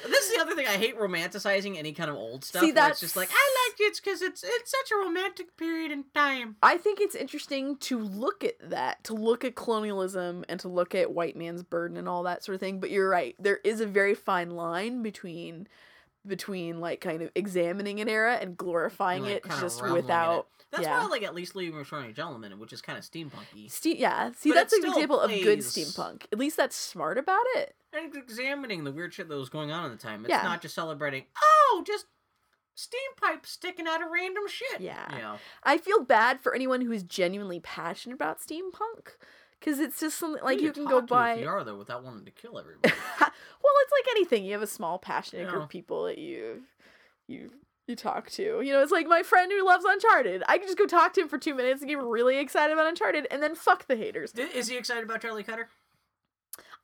[0.07, 0.67] This is the other thing.
[0.67, 2.63] I hate romanticizing any kind of old stuff.
[2.63, 6.05] See, it's just like I like it because it's it's such a romantic period in
[6.15, 6.55] time.
[6.61, 10.95] I think it's interesting to look at that, to look at colonialism and to look
[10.95, 12.79] at white man's burden and all that sort of thing.
[12.79, 13.35] But you're right.
[13.39, 15.67] There is a very fine line between
[16.25, 20.62] between like kind of examining an era and glorifying and, like, it just without it.
[20.73, 20.97] That's yeah.
[20.97, 23.69] why I like at least leaving Returning Gentleman, which is kind of steampunky.
[23.69, 26.23] Ste- yeah, see But that's an example of good steampunk.
[26.31, 27.75] At least that's smart about it.
[27.93, 30.21] And examining the weird shit that was going on at the time.
[30.25, 30.41] It's Yeah.
[30.41, 31.25] not just celebrating.
[31.39, 32.07] Oh, just
[32.73, 34.81] steam pipes sticking out of random shit.
[34.81, 35.15] Yeah.
[35.15, 35.35] You know.
[35.63, 39.11] I feel bad for anyone who is genuinely passionate about steampunk
[39.59, 41.33] because it's just something like Who you can go talk to by.
[41.33, 42.95] If you are though, without wanting to kill everybody.
[43.19, 44.43] well, it's like anything.
[44.43, 46.63] You have a small passionate group of people that you
[47.27, 47.51] you
[47.87, 48.61] you talk to.
[48.61, 50.43] You know, it's like my friend who loves Uncharted.
[50.47, 52.87] I can just go talk to him for two minutes and get really excited about
[52.87, 54.33] Uncharted, and then fuck the haters.
[54.33, 55.67] Is he excited about Charlie Cutter?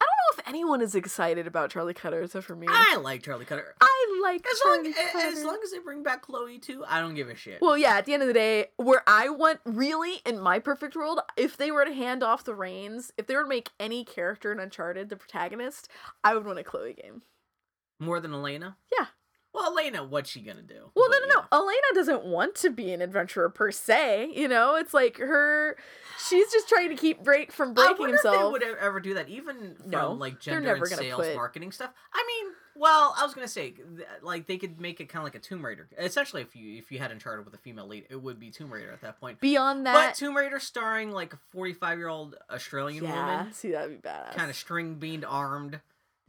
[0.01, 2.67] I don't know if anyone is excited about Charlie Cutter except for me.
[2.69, 3.75] I like Charlie Cutter.
[3.81, 4.93] I like As long Charlie
[5.25, 7.61] a- as long as they bring back Chloe too, I don't give a shit.
[7.61, 10.95] Well, yeah, at the end of the day, where I want, really, in my perfect
[10.95, 14.05] world, if they were to hand off the reins, if they were to make any
[14.05, 15.89] character in Uncharted the protagonist,
[16.23, 17.23] I would want a Chloe game.
[17.99, 18.77] More than Elena?
[18.97, 19.07] Yeah.
[19.59, 20.89] Well, Elena, what's she gonna do?
[20.95, 21.57] Well, But no, no, no.
[21.57, 24.31] Elena doesn't want to be an adventurer per se.
[24.33, 25.75] You know, it's like her.
[26.27, 29.29] She's just trying to keep Drake from I breaking if they would ever do that,
[29.29, 31.91] even from No, like gender and sales put- marketing stuff.
[32.13, 33.73] I mean, well, I was gonna say,
[34.21, 35.87] like they could make it kind of like a Tomb Raider.
[35.97, 38.71] Essentially, if you if you had Uncharted with a female lead, it would be Tomb
[38.71, 39.41] Raider at that point.
[39.41, 43.53] Beyond that, but Tomb Raider starring like a forty five year old Australian yeah, woman,
[43.53, 44.35] see that'd be badass.
[44.35, 45.79] kind of string beamed armed.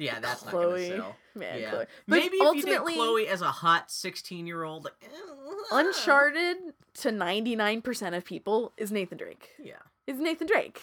[0.01, 1.17] Yeah, that's Chloe, not gonna sell.
[1.35, 1.71] man, yeah.
[1.71, 1.85] Chloe.
[2.09, 5.07] But Maybe if you ultimately, Chloe as a hot sixteen year old, like, eh,
[5.73, 6.57] Uncharted
[6.95, 9.51] to ninety nine percent of people is Nathan Drake.
[9.63, 9.75] Yeah,
[10.07, 10.81] Is Nathan Drake.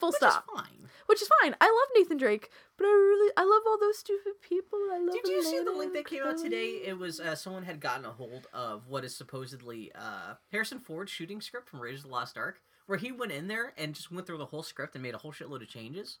[0.00, 0.22] Full stop.
[0.22, 0.44] which stop.
[0.44, 0.88] is fine.
[1.06, 1.56] Which is fine.
[1.60, 4.78] I love Nathan Drake, but I really I love all those stupid people.
[4.92, 5.14] I love.
[5.14, 6.82] Did you see the link that came out today?
[6.84, 11.10] It was uh, someone had gotten a hold of what is supposedly uh, Harrison Ford's
[11.10, 14.10] shooting script from Raiders of the Lost Ark, where he went in there and just
[14.12, 16.18] went through the whole script and made a whole shitload of changes.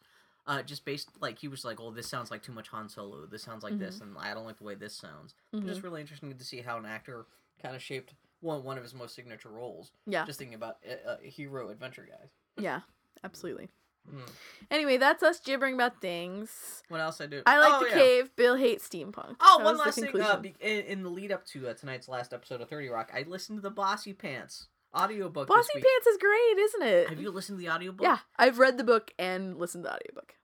[0.48, 3.26] Uh, just based like he was like, "Oh, this sounds like too much Han Solo.
[3.26, 5.66] This sounds like this, and I don't like the way this sounds." Mhm.
[5.66, 7.26] just really interesting to see how an actor
[7.62, 9.92] kind of shaped one one of his most signature roles.
[10.06, 12.30] Yeah, Just thinking about uh, uh, hero adventure guys.
[12.56, 12.80] yeah,
[13.22, 13.68] absolutely.
[14.10, 14.22] Mm.
[14.70, 16.82] Anyway, that's us gibbering about things.
[16.88, 17.42] What else I do?
[17.44, 17.94] I like Oh, the yeah.
[17.96, 18.30] cave.
[18.36, 19.36] Bill hates steampunk.
[19.40, 20.18] Oh, That one last thing.
[20.18, 23.24] Uh, in, in the lead up to uh, tonight's last episode of Thirty Rock, I
[23.28, 25.48] listened to the Bossypants audiobook.
[25.48, 25.72] Bossy.
[25.74, 27.08] Pants is great, isn't it?
[27.08, 28.04] Have you listened to the audiobook?
[28.04, 30.34] Yeah, I've read the book and listened to the audiobook.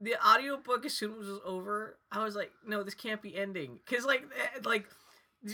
[0.00, 3.36] The audiobook, as soon as it was over, I was like, no, this can't be
[3.36, 3.78] ending.
[3.88, 4.86] Because, like, eh, like,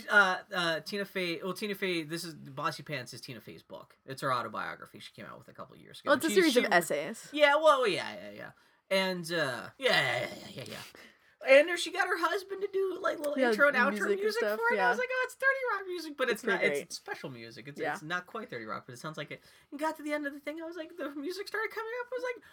[0.09, 3.95] uh, uh, Tina Fey, well, Tina Fey, this is, Bossypants is Tina Fey's book.
[4.05, 6.09] It's her autobiography she came out with a couple years ago.
[6.09, 7.27] Well, it's a series she- of essays.
[7.31, 8.51] Yeah, well, yeah, yeah, yeah.
[8.89, 11.01] And, uh, yeah, yeah, yeah, yeah, yeah.
[11.47, 14.19] And there she got her husband to do like little Yeah, intro and outro music
[14.21, 14.77] music, stuff, for it.
[14.77, 14.87] yeah.
[14.87, 16.63] I was like, oh, it's 30 Rock music, but it's, It's not.
[16.63, 17.67] It's special music.
[17.67, 17.93] It's, Yeah.
[17.93, 19.41] it's not quite 30 Rock, but it sounds like it.
[19.71, 21.91] And got to the end of the thing, I was like, the music started coming
[22.01, 22.07] up.
[22.11, 22.43] I was like,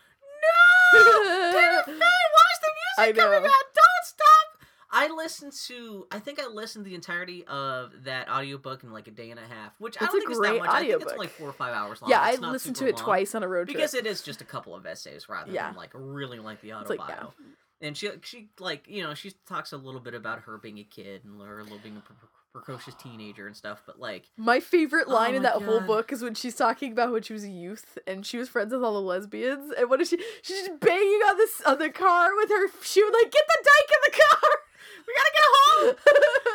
[0.43, 3.43] no, Fey, why is the music coming out?
[3.75, 4.25] Don't stop.
[4.91, 9.07] I listened to, I think I listened to the entirety of that audiobook in like
[9.07, 10.69] a day and a half, which I don't think is that much.
[10.71, 11.19] I think it's audiobook.
[11.19, 12.11] like four or five hours long.
[12.11, 13.77] yeah, It's I listened to it twice on a road trip.
[13.77, 15.67] because it is just a couple of essays rather Yeah.
[15.69, 17.09] than like really lengthy It's like, autobio.
[17.39, 17.45] yeah.
[17.81, 20.85] And she she like you know she talks a little bit about her being a
[20.85, 24.59] kid and her little being a pre- pre- precocious teenager and stuff, but like My
[24.61, 27.33] favorite Oh line in my that whole book is when she's talking about when she
[27.33, 29.73] was a youth and she was friends with all the lesbians.
[29.79, 30.19] And what is she?
[30.43, 32.69] She's just banging on this on the car with her.
[32.83, 34.51] She would like get the dyke in the car.
[35.07, 35.97] we gotta get home.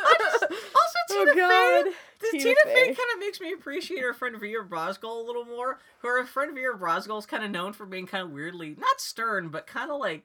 [0.04, 0.42] I just
[0.74, 1.84] also Oh, Tina God.
[1.84, 1.92] Fey.
[2.20, 2.86] The Tina Tina, Fey, Fey.
[2.86, 5.78] kind of makes me appreciate her friend Vera Brosgol a little more.
[6.02, 9.48] Her friend Vera Brosgol is kind of known for being kind of weirdly not stern,
[9.50, 10.24] but kind of like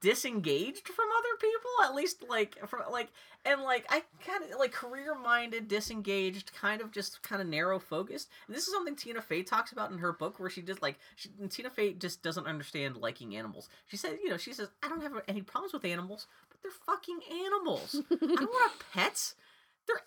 [0.00, 1.70] disengaged from other people.
[1.84, 3.08] At least like from like
[3.44, 7.78] and like I kind of like career minded, disengaged, kind of just kind of narrow
[7.78, 8.28] focused.
[8.46, 10.98] And this is something Tina Fey talks about in her book, where she just like
[11.16, 13.68] she, Tina Fey just doesn't understand liking animals.
[13.86, 16.72] She said, you know, she says I don't have any problems with animals, but they're
[16.86, 18.02] fucking animals.
[18.10, 19.34] I don't want pets.
[19.86, 20.02] They're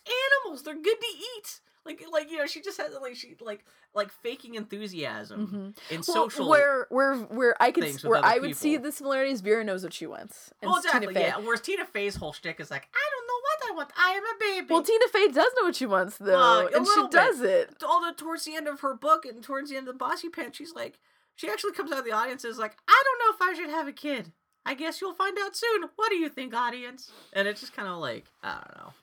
[0.45, 0.63] animals.
[0.63, 1.07] They're good to
[1.38, 1.59] eat.
[1.86, 3.65] Like, like you know, she just has like she like
[3.95, 6.47] like faking enthusiasm in Well, social.
[6.49, 9.41] where where where I could where I would see the similarities.
[9.41, 10.51] Vera knows what she wants.
[10.61, 11.13] And well, Tina exactly.
[11.15, 11.38] Fey- Yeah.
[11.39, 13.89] Whereas Tina Fey's whole shtick is like, I don't know what I want.
[13.97, 14.73] I am a baby.
[14.73, 17.11] Well, Tina Fey does know what she wants though, Uh, and she bit.
[17.11, 17.75] does it.
[17.84, 20.73] although towards the end of her book and towards the end of the Bossypants, she's
[20.75, 20.99] like,
[21.36, 23.59] she actually comes out of the audience and is like, I don't know if I
[23.59, 24.32] should have a kid.
[24.63, 25.86] I guess you'll find out soon.
[25.95, 27.11] What do you think, audience?
[27.34, 28.93] And it's just kind of like, I don't know.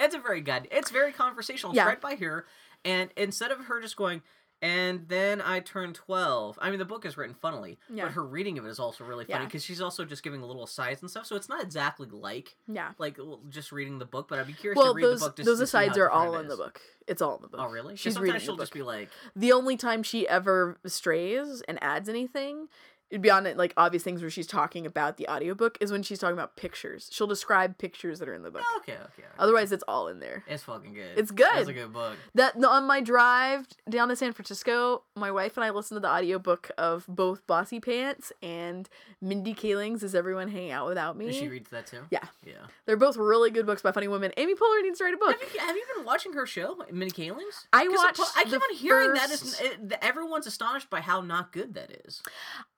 [0.00, 0.66] It's a very good.
[0.70, 1.72] It's very conversational.
[1.72, 1.86] It's Yeah.
[1.86, 2.46] right by her,
[2.84, 4.22] and instead of her just going,
[4.62, 6.58] and then I turned twelve.
[6.60, 8.04] I mean, the book is written funnily, Yeah.
[8.06, 9.46] but her reading of it is also really funny Yeah.
[9.46, 11.24] because she's also just giving little asides and stuff.
[11.26, 12.92] So it's not exactly like Yeah.
[12.98, 15.36] like just reading the book, but I'd be curious Well, to read those the book.
[15.36, 16.80] Just those to see how asides are all in the book.
[17.06, 17.60] It's all in the book.
[17.62, 17.96] Oh, really?
[17.96, 22.08] She's sometimes reading she'll just be like, the only time she ever strays and adds
[22.08, 22.68] anything
[23.10, 26.02] it'd be on it like obvious things where she's talking about the audiobook is when
[26.02, 29.02] she's talking about pictures she'll describe pictures that are in the book "Oh, okay, okay.
[29.18, 29.26] okay.
[29.38, 31.16] otherwise it's all in there It's fucking good.
[31.16, 31.48] It's good.
[31.56, 32.16] It's a good book.
[32.34, 36.08] that on my drive down to san francisco my wife and i listened to the
[36.10, 38.88] audiobook of both bossypants and
[39.20, 42.02] mindy kaling's is everyone hanging out without me She reads that too.
[42.10, 42.24] Yeah.
[42.46, 42.54] Yeah.
[42.86, 45.40] they're both really good books by funny women amy poehler needs to write a book
[45.40, 47.66] Have you, have you been watching her show, Mindy Kaling's?
[47.72, 51.74] I watched I keep on hearing that is it, everyone's astonished by how not good
[51.74, 52.22] that is.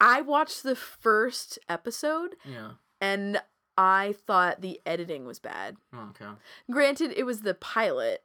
[0.00, 2.72] i watched the first episode Yeah.
[3.00, 3.40] and
[3.78, 6.30] i thought the editing was bad Oh, okay.
[6.70, 8.22] granted it was the pilot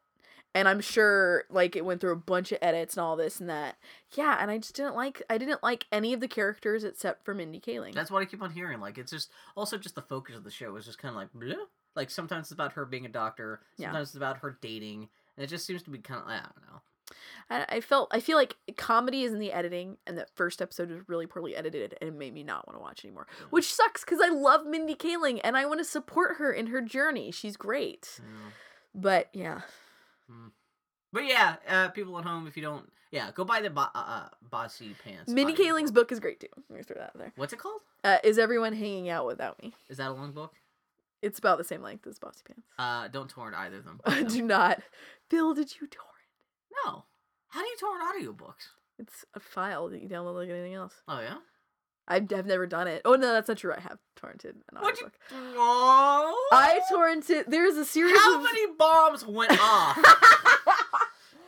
[0.56, 3.50] and i'm sure like it went through a bunch of edits and all this and
[3.50, 3.78] that
[4.16, 7.34] yeah and i just didn't like i didn't like any of the characters except for
[7.34, 8.80] mindy kaling That's what I keep on hearing.
[8.80, 11.34] Like it's just also just the focus of the show is just kind of like
[11.34, 11.56] bleh.
[11.96, 13.88] like sometimes it's about her being a doctor, Yeah.
[13.88, 16.72] sometimes it's about her dating, and it just seems to be kind of I don't
[16.72, 16.82] know.
[17.50, 20.90] I, I felt i feel like comedy is in the editing and that first episode
[20.90, 24.04] was really poorly edited and it made me not want to watch anymore which sucks
[24.04, 27.56] because i love mindy kaling and i want to support her in her journey she's
[27.58, 28.50] great Yeah.
[28.94, 29.62] but yeah
[31.14, 33.88] But yeah, uh, people at home, if you don't, yeah, go buy the bo- uh,
[33.96, 35.32] uh, Bossy Pants.
[35.32, 37.80] mindy kaling's book is great too let me throw that out there What's it called?
[38.04, 40.54] uh, is everyone hanging out without me Is that a long book?
[41.22, 44.02] it's about the same length as bossypants Uh, don't torrent either of them.
[44.28, 44.82] Do not.
[45.30, 46.12] Bill, did you torrent?
[46.86, 47.06] No.
[47.50, 48.04] How do you torrent
[48.40, 48.68] audiobooks?
[49.00, 50.94] It's a file that you download like anything else.
[51.08, 51.38] Oh yeah.
[52.08, 53.02] I've, I've never done it.
[53.06, 53.74] Oh no, that's not true.
[53.76, 55.12] I have torrented an What'd you?
[55.58, 56.50] Oh.
[56.52, 57.46] I torrented.
[57.48, 58.44] There's a series How of.
[58.44, 59.98] many bombs went off?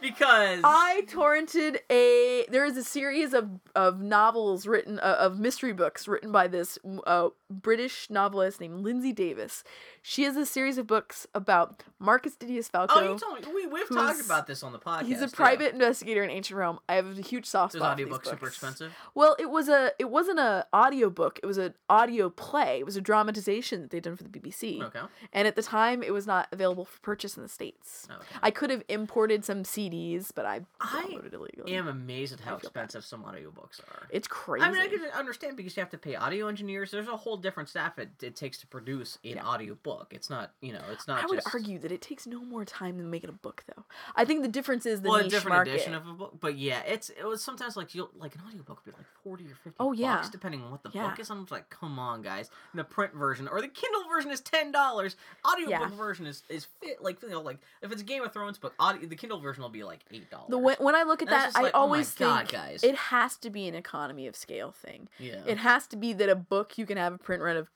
[0.02, 2.46] because I torrented a.
[2.50, 6.78] There is a series of of novels written uh, of mystery books written by this
[7.08, 9.64] uh, British novelist named Lindsay Davis.
[10.02, 12.94] She has a series of books about Marcus Didius Falco.
[12.96, 15.06] oh, you told me we we've talked about this on the podcast.
[15.06, 15.32] He's a yeah.
[15.34, 16.80] private investigator in ancient Rome.
[16.88, 17.98] I have a huge soft spot.
[17.98, 18.94] these audiobook super expensive?
[19.16, 21.40] Well, it was a it wasn't a audiobook.
[21.42, 22.80] It was an audio play.
[22.80, 24.82] It was a dramatization that they'd done for the BBC.
[24.82, 25.00] Okay.
[25.34, 28.08] And at the time it was not available for purchase in the States.
[28.10, 28.24] Okay.
[28.44, 31.74] I could have imported some CDs, but I I downloaded illegally.
[31.74, 32.84] am amazed at how I feel bad.
[32.84, 34.08] expensive some audiobooks are.
[34.12, 34.66] It's crazy.
[34.66, 36.92] I mean, I can understand because you have to pay audio engineers.
[36.92, 39.44] There's a whole different staff it, it takes to produce an Yeah.
[39.46, 40.08] audio book.
[40.12, 42.66] It's not, you know, it's not I would just argue that it takes no more
[42.66, 43.84] time than making a book, though.
[44.16, 45.74] I think the difference is the well, a niche different market.
[45.76, 46.38] edition of a book.
[46.40, 49.46] But yeah, it's it was sometimes like you like an audiobook would be like forty
[49.46, 49.76] or fifty.
[49.80, 50.16] Oh, yeah.
[50.18, 51.10] bucks, depending on what the Yeah.
[51.10, 51.30] book is.
[51.30, 52.50] I'm like, come on, guys.
[52.74, 55.16] And the print version or the Kindle version is ten dollars.
[55.46, 55.90] Audiobook Yeah.
[55.96, 58.74] version is is fit like you know like if it's a Game of Thrones book,
[58.80, 60.50] audio the Kindle version will be like eight dollars.
[60.50, 62.84] the when, when I look at And that, I like, oh always God, think guys.
[62.84, 65.08] it has to be an economy of scale thing.
[65.18, 65.42] yeah.
[65.46, 67.68] It has to be that a book you can have a print run of.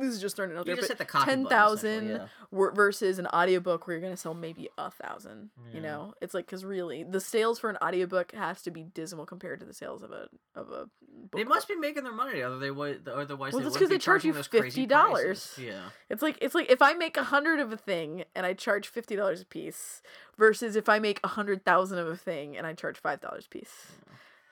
[0.00, 1.56] This is just throwing it out you there, just but hit the copy ten button,
[1.74, 2.70] essentially, thousand yeah.
[2.72, 5.50] versus an audiobook where you're gonna sell maybe a thousand.
[5.74, 9.26] You know, it's like because really the sales for an audiobook has to be dismal
[9.26, 10.86] compared to the sales of a of a.
[11.20, 13.74] Book They must be making their money, other they would, otherwise Well, they that's wouldn't
[13.74, 15.58] 'cause be they charge charging you those $50.
[15.58, 18.54] Yeah, It's like it's like if I make a hundred of a thing and I
[18.54, 20.00] charge fifty dollars a piece,
[20.36, 23.46] versus if I make a hundred thousand of a thing and I charge five dollars
[23.46, 23.88] a piece.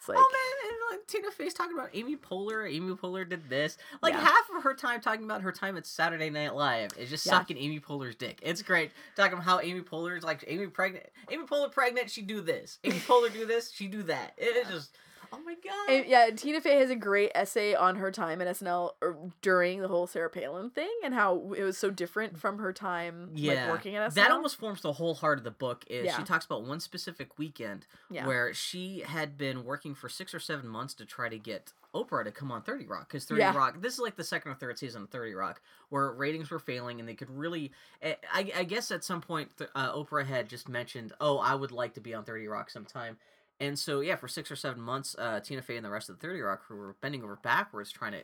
[0.08, 0.32] It's oh, like oh
[0.62, 2.70] man, and like Tina Fey's talking about Amy Poehler.
[2.72, 3.76] Amy Poehler did this.
[4.02, 4.20] Like Yeah.
[4.24, 7.32] half of her time talking about her time at Saturday Night Live is just Yeah.
[7.32, 8.38] sucking Amy Poehler's dick.
[8.42, 11.06] It's great talking about how Amy Poehler's like Amy pregnant.
[11.30, 12.10] Amy Poehler pregnant.
[12.10, 12.78] She do this.
[12.84, 13.70] Amy Poehler do this.
[13.72, 14.34] She do that.
[14.36, 14.90] It is just.
[15.32, 15.88] Oh my god.
[15.94, 19.80] And, yeah, Tina Fey has a great essay on her time at SNL or during
[19.80, 23.68] the whole Sarah Palin thing and how it was so different from her time like
[23.68, 24.14] working at SNL.
[24.14, 25.84] That almost forms the whole heart of the book.
[25.88, 26.16] Is Yeah.
[26.16, 28.26] she talks about one specific weekend Yeah.
[28.26, 32.24] where she had been working for six or seven months to try to get Oprah
[32.24, 33.56] to come on Thirty Rock because Thirty Yeah.
[33.56, 33.80] Rock.
[33.80, 37.00] This is like the second or third season of Thirty Rock where ratings were failing
[37.00, 37.72] and they could really.
[38.02, 41.72] eh, I, I guess at some point uh, Oprah had just mentioned, "Oh, I would
[41.72, 43.16] like to be on Thirty Rock sometime."
[43.60, 46.18] And so yeah, for six or seven months, uh, Tina Fey and the rest of
[46.18, 48.22] the Thirty Rock crew were bending over backwards trying to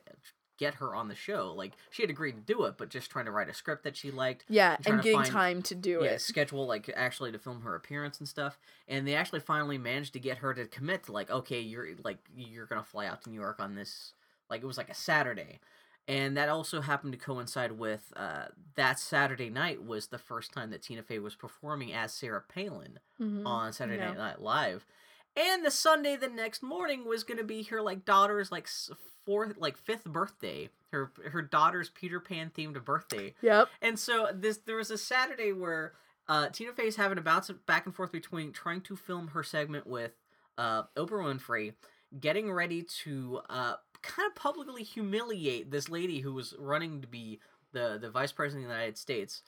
[0.58, 1.52] get her on the show.
[1.56, 3.96] Like she had agreed to do it, but just trying to write a script that
[3.96, 6.20] she liked yeah, and to getting find- time to do yeah, it.
[6.20, 8.58] schedule like actually to film her appearance and stuff.
[8.86, 12.18] And they actually finally managed to get her to commit to like, okay, you're like
[12.36, 14.12] you're gonna fly out to New York on this
[14.50, 15.60] like it was like a Saturday.
[16.08, 20.70] And that also happened to coincide with uh, that Saturday night was the first time
[20.70, 23.46] that Tina Fey was performing as Sarah Palin Mhm.
[23.46, 24.12] on Saturday.
[24.12, 24.84] Night Live.
[25.36, 28.68] And the Sunday the next morning was going to be her like daughter's like
[29.24, 30.68] fourth like fifth birthday.
[30.90, 33.34] Her her daughter's Peter Pan themed birthday.
[33.40, 33.68] Yep.
[33.80, 35.92] And so this there was a Saturday where
[36.28, 39.86] uh, Tina Fey's having to bounce back and forth between trying to film her segment
[39.86, 40.12] with
[40.58, 41.72] uh, Oprah Winfrey,
[42.20, 47.40] getting ready to uh, kind of publicly humiliate this lady who was running to be
[47.72, 49.42] the the vice president of the United States.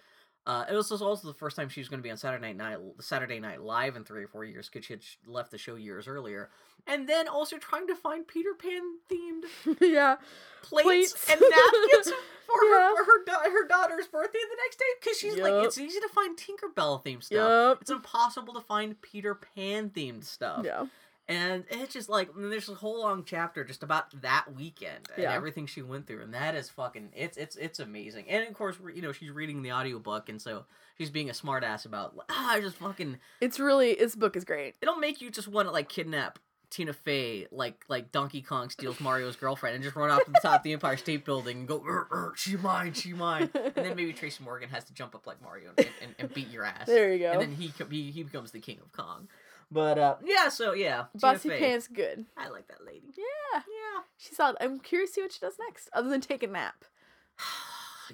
[0.47, 2.77] Uh, it was also the first time she was going to be on Saturday Night
[3.01, 6.07] Saturday Night Live in three or four years because she had left the show years
[6.07, 6.51] earlier,
[6.87, 10.17] and then also trying to find Peter Pan themed yeah.
[10.63, 10.85] plates,
[11.15, 11.31] Plates.
[11.31, 12.13] and napkins
[12.47, 12.91] for Yeah.
[12.91, 16.09] her for her, her daughter's birthday the next day because she's like it's easy to
[16.09, 17.71] find Tinkerbell themed stuff.
[17.71, 17.79] Yep.
[17.81, 20.63] It's impossible to find Peter Pan themed stuff.
[20.65, 20.85] Yeah.
[21.27, 25.33] And it's just like there's a whole long chapter just about that weekend and Yeah.
[25.33, 28.29] everything she went through, and that is fucking it's it's it's amazing.
[28.29, 30.65] And of course, you know, she's reading the audiobook, and so
[30.99, 34.75] she's being a smartass about ah, I just fucking It's really this book is great.
[34.83, 36.39] it'll make you just want to like kidnap
[36.71, 40.41] Tina Fey like like Donkey Kong steals Mario's girlfriend and just run off to the
[40.41, 43.49] top of the Empire State Building and go, "Er, er, she mine, she mine.
[43.55, 46.51] And then maybe Tracy Morgan has to jump up like Mario and, and, and beat
[46.51, 46.87] your ass.
[46.87, 47.31] There you go.
[47.33, 49.29] And then he, he he becomes the king of Kong.
[49.75, 51.59] But uh, yeah, so yeah, Bossy Fey.
[51.59, 52.25] Pants good.
[52.39, 53.09] I like that lady.
[53.17, 53.59] Yeah.
[53.67, 54.03] Yeah.
[54.17, 54.57] She's solid.
[54.61, 56.85] I'm curious to see what she does next, other than take a nap.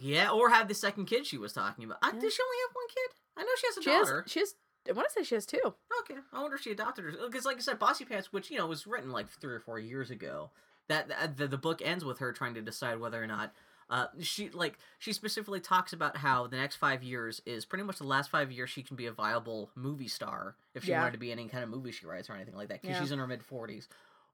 [0.00, 1.98] Yeah, or have the second kid she was talking about.
[2.00, 2.20] I, Yeah.
[2.20, 3.10] Does she only have one kid?
[3.36, 4.24] I know she has a She has daughter.
[4.28, 4.54] she has
[4.88, 5.60] I want to say she has two.
[6.02, 8.66] Okay, I wonder if she adopted her because, like I said, Bossypants, which you know
[8.66, 10.50] was written like three or four years ago.
[10.88, 13.52] That that- the, the book ends with her trying to decide whether or not
[13.90, 17.98] uh, she like she specifically talks about how the next five years is pretty much
[17.98, 21.00] the last five years she can be a viable movie star if she Yeah.
[21.00, 22.96] wanted to be in any kind of movie she writes or anything like that because
[22.96, 23.02] Yeah.
[23.02, 23.88] she's in her mid forties,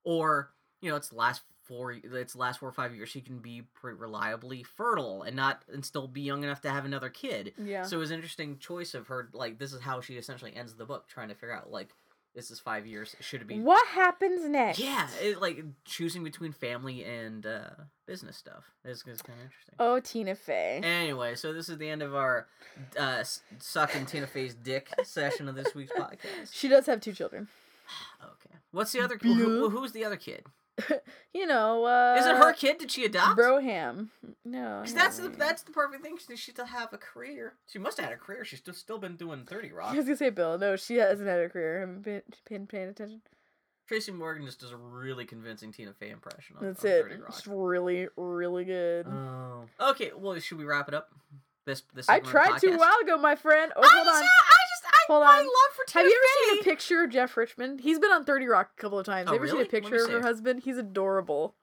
[0.04, 0.50] or
[0.80, 3.62] you know it's the last four it's last four or five years she can be
[3.74, 7.52] pretty reliably fertile and not and still be young enough to have another kid.
[7.58, 7.82] Yeah.
[7.82, 9.28] So it was an interesting choice of her.
[9.32, 11.88] Like this is how she essentially ends the book, trying to figure out like
[12.36, 13.16] this is five years.
[13.20, 13.58] Should it be?
[13.58, 14.78] what happens next?
[14.78, 17.70] Yeah, it, like choosing between family and uh,
[18.06, 19.74] business stuff is, is kind of interesting.
[19.80, 20.80] Oh, Tina Fey.
[20.84, 22.46] Anyway, so this is the end of our
[22.96, 23.24] uh,
[23.58, 26.52] sucking Tina Fey's dick session of this week's podcast.
[26.52, 27.48] She does have two children.
[28.22, 29.16] Okay, what's the other?
[29.20, 30.44] Who- who's the other kid?
[31.34, 32.78] You know, uh Is it her kid?
[32.78, 33.38] Did she adopt?
[33.38, 34.08] Broham.
[34.44, 34.80] No.
[34.82, 36.16] 'Cause no, that's the that's the perfect thing.
[36.18, 37.54] She she to have a career.
[37.66, 38.44] She must have had a career.
[38.44, 39.90] She's still still been doing Thirty Rock.
[39.92, 40.56] I was gonna say Bill.
[40.58, 41.80] No, she hasn't had a career.
[41.80, 43.20] Haven't been paying, paying attention.
[43.86, 46.56] Tracy Morgan just does a really convincing Tina Fey impression.
[46.58, 47.02] On, That's on it.
[47.02, 47.28] 30 Rock.
[47.28, 49.06] It's really, really good.
[49.06, 49.66] Oh.
[49.80, 50.10] Okay.
[50.16, 51.10] Well, should we wrap it up?
[51.66, 52.08] This this.
[52.08, 53.72] I segment of the tried to a while ago, my friend.
[53.76, 54.22] Oh, I hold on.
[55.08, 55.44] I just Hold my on.
[55.44, 57.80] love for Tina Have you ever seen a picture of Jeff Richmond?
[57.80, 59.28] He's been on 30 Rock a couple of times.
[59.28, 59.68] Oh, Have you ever really?
[59.70, 60.26] seen a Let me picture of her see.
[60.26, 60.62] husband?
[60.64, 61.54] He's adorable.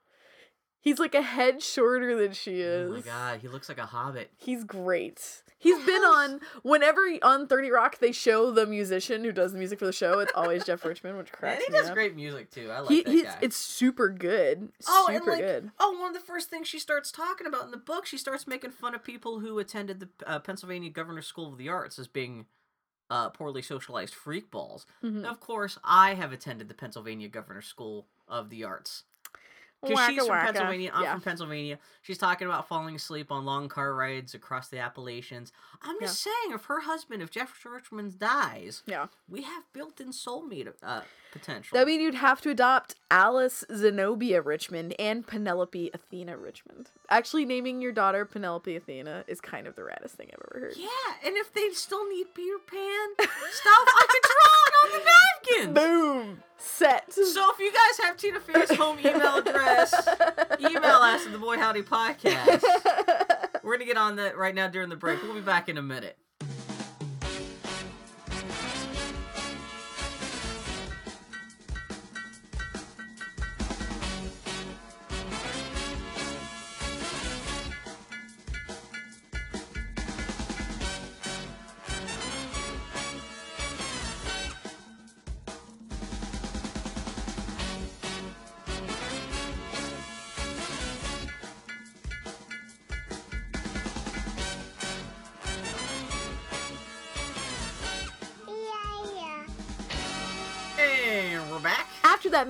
[0.80, 2.90] He's like a head shorter than she is.
[2.90, 4.30] Oh my god, he looks like a hobbit.
[4.36, 5.42] He's great.
[5.56, 9.78] He's been on whenever on 30 Rock they show the musician who does the music
[9.78, 10.18] for the show.
[10.18, 11.94] It's always Jeff Richmond, which cracks And cracks he me does up.
[11.94, 12.70] great music too.
[12.70, 13.38] I like he, that he's guy.
[13.40, 14.68] it's super good.
[14.86, 15.70] Oh, and like, good.
[15.80, 18.46] oh, one of the first things she starts talking about in the book, she starts
[18.46, 22.08] making fun of people who attended the uh, Pennsylvania Governor's School of the Arts as
[22.08, 22.44] being
[23.10, 24.86] uh, poorly socialized freak balls.
[25.02, 25.24] Mhm.
[25.24, 29.04] Of course, I have attended the Pennsylvania Governor's School of the Arts.
[29.88, 30.44] Because she's from waka.
[30.52, 30.90] Pennsylvania.
[30.94, 31.12] I'm Yeah.
[31.12, 31.78] from Pennsylvania.
[32.02, 35.52] She's talking about falling asleep on long car rides across the Appalachians.
[35.82, 39.06] I'm just saying, if her husband, if Jefferson Richmond dies, Yeah.
[39.28, 41.02] we have built-in soulmate uh,
[41.32, 41.76] potential.
[41.78, 46.90] That mean you'd have to adopt Alice Zenobia Richmond and Penelope Athena Richmond.
[47.08, 50.76] Actually, naming your daughter Penelope Athena is kind of the raddest thing I've ever heard.
[50.76, 50.88] yeah,
[51.24, 55.74] and if they still need Peter Pan, stop fucking drawing on the napkins.
[55.74, 56.42] Boom!
[56.56, 57.12] Set.
[57.12, 59.73] So if you guys have Tina Fey's home email address,
[60.60, 62.62] email us at the Boy Howdy Podcast.
[63.62, 65.22] We're gonna get on that right now during the break.
[65.22, 66.18] We'll be back in a minute.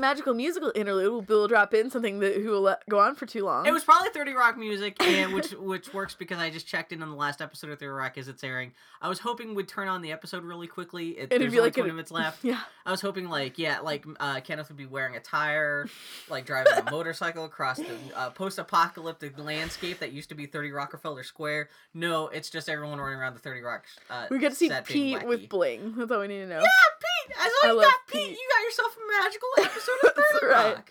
[0.05, 3.25] Magical musical interlude, Bill will drop in something that who will let go on for
[3.25, 3.65] too long.
[3.67, 7.03] It was probably 30 Rock music, and which which works because I just checked in
[7.03, 8.73] on the last episode of 30 Rock as it's airing.
[9.01, 11.11] I was hoping we'd turn on the episode really quickly.
[11.19, 12.45] It, It'd be like 20 a- minutes left.
[12.45, 12.61] yeah.
[12.85, 15.89] I was hoping like yeah, like uh, Kenneth would be wearing a tire,
[16.29, 21.23] like driving a motorcycle across the uh, post-apocalyptic landscape that used to be 30 Rockefeller
[21.23, 21.71] Square.
[21.95, 23.85] No, it's just everyone running around the 30 Rock.
[24.11, 25.95] Uh, We get to see Pete with bling.
[25.97, 26.61] That's all we need to know.
[26.61, 26.67] Yeah,
[27.01, 27.14] Pete.
[27.31, 28.31] As long I as you love got Pete, Pete.
[28.39, 30.75] you got yourself a magical episode of 30 That's right.
[30.77, 30.91] Rock.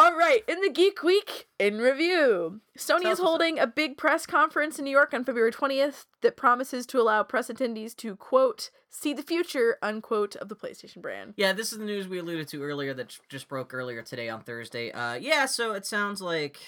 [0.00, 3.26] All right, in the Geek Week in review, Sony Tell is us what's up.
[3.26, 7.24] holding a big press conference in New York on February 20th that promises to allow
[7.24, 11.34] press attendees to, quote, see the future, unquote, of the PlayStation brand.
[11.36, 14.28] Yeah, this is the news we alluded to earlier that j- just broke earlier today
[14.28, 14.92] on Thursday.
[14.92, 16.58] Uh, yeah, so it sounds like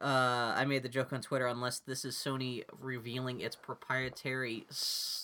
[0.00, 1.46] uh, I made the joke on Twitter.
[1.46, 4.66] Unless this is Sony revealing its proprietary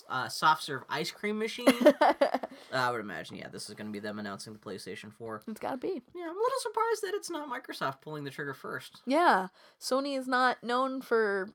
[0.09, 1.67] uh, soft serve ice cream machine,
[2.73, 3.37] I would imagine.
[3.37, 5.41] Yeah, this is going to be them announcing the PlayStation Four.
[5.47, 6.01] it's gotta be.
[6.15, 9.01] Yeah, I'm a little surprised that it's not Microsoft pulling the trigger first.
[9.05, 9.47] Yeah,
[9.79, 11.49] Sony is not known for,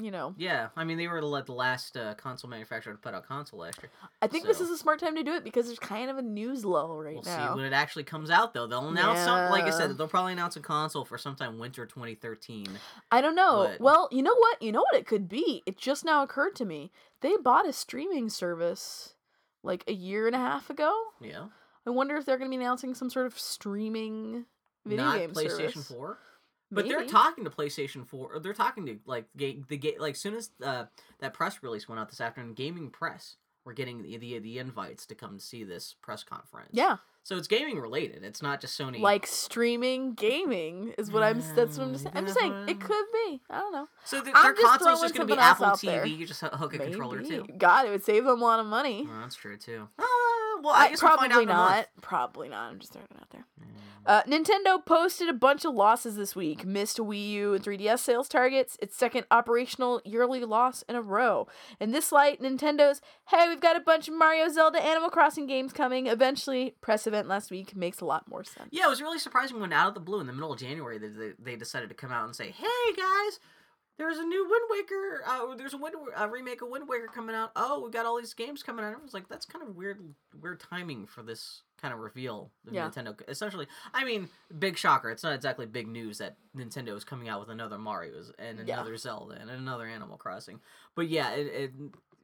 [0.00, 3.12] you know, Yeah, I mean they were like the last uh, console manufacturer to put
[3.14, 3.90] out console last year.
[4.22, 6.22] I think this is a smart time to do it because there's kind of a
[6.22, 7.48] news lull right We'll now.
[7.52, 8.66] see when it actually comes out, though.
[8.66, 12.66] They'll announce some, like I said, they'll probably announce a console for sometime winter 2013.
[13.10, 13.66] I don't know.
[13.70, 14.62] But- Well, you know what?
[14.62, 15.62] You know what it could be?
[15.66, 16.92] It just now occurred to me.
[17.20, 19.14] They bought a streaming service
[19.62, 20.92] like a year and a half ago.
[21.20, 21.46] Yeah.
[21.86, 24.44] I wonder if they're going to be announcing some sort of streaming
[24.86, 25.88] video not game PlayStation service.
[25.88, 26.18] 4.
[26.70, 28.34] But they're talking to PlayStation 4.
[28.34, 30.84] Or they're talking to like ga- the ga- like soon as uh,
[31.20, 35.04] that press release went out this afternoon, Gaming Press were getting the, the the invites
[35.06, 36.70] to come see this press conference.
[36.72, 38.24] Yeah, So it's gaming related.
[38.24, 38.98] It's not just Sony.
[39.00, 41.42] like streaming gaming is what I'm.
[41.54, 42.06] That's what I'm just.
[42.14, 43.42] I'm just saying it could be.
[43.50, 43.88] I don't know.
[44.04, 45.80] so the, their just console's just going to be Apple TV.
[45.82, 46.06] there.
[46.06, 47.28] You just hook a controller Maybe.
[47.36, 47.46] too.
[47.58, 49.04] God, it would save them a lot of money.
[49.06, 49.88] Well, that's true too.
[49.98, 50.04] Uh,
[50.62, 51.70] well, I Uh, guess we'll probably find out in a month.
[51.96, 52.02] not.
[52.02, 52.70] Probably not.
[52.72, 53.44] I'm just throwing it out there.
[54.06, 56.64] Uh, Nintendo posted a bunch of losses this week.
[56.64, 58.78] Missed Wii U and 3DS sales targets.
[58.80, 61.46] Its second operational yearly loss in a row.
[61.78, 65.74] In this light, Nintendo's "Hey, we've got a bunch of Mario, Zelda, Animal Crossing games
[65.74, 68.68] coming eventually" press event last week makes a lot more sense.
[68.72, 70.96] Yeah, it was really surprising when out of the blue in the middle of January
[70.96, 73.38] they, they, they decided to come out and say, "Hey guys,
[74.00, 75.22] there's a new Wind Waker.
[75.26, 77.52] Uh, there's a Wind a remake of Wind Waker coming out.
[77.54, 80.00] Oh, we got all these games coming out." I was like, "That's kind of weird,
[80.40, 82.88] weird timing for this kind of reveal." of Yeah.
[82.88, 83.14] Nintendo.
[83.28, 85.10] Essentially, I mean, big shocker.
[85.10, 88.74] It's not exactly big news that Nintendo is coming out with another Mario's and Yeah.
[88.74, 90.60] another Zelda and another Animal Crossing.
[90.94, 91.72] But yeah, it, it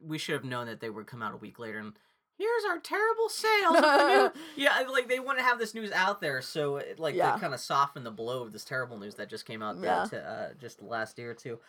[0.01, 1.93] we should have known that they would come out a week later and.
[2.37, 5.91] Here's our terrible sales of the new yeah, like they want to have this news
[5.91, 7.37] out there, so it, like Yeah.
[7.39, 10.05] kind of soften the blow of this terrible news that just came out Yeah.
[10.11, 11.59] that, uh, just last year or two.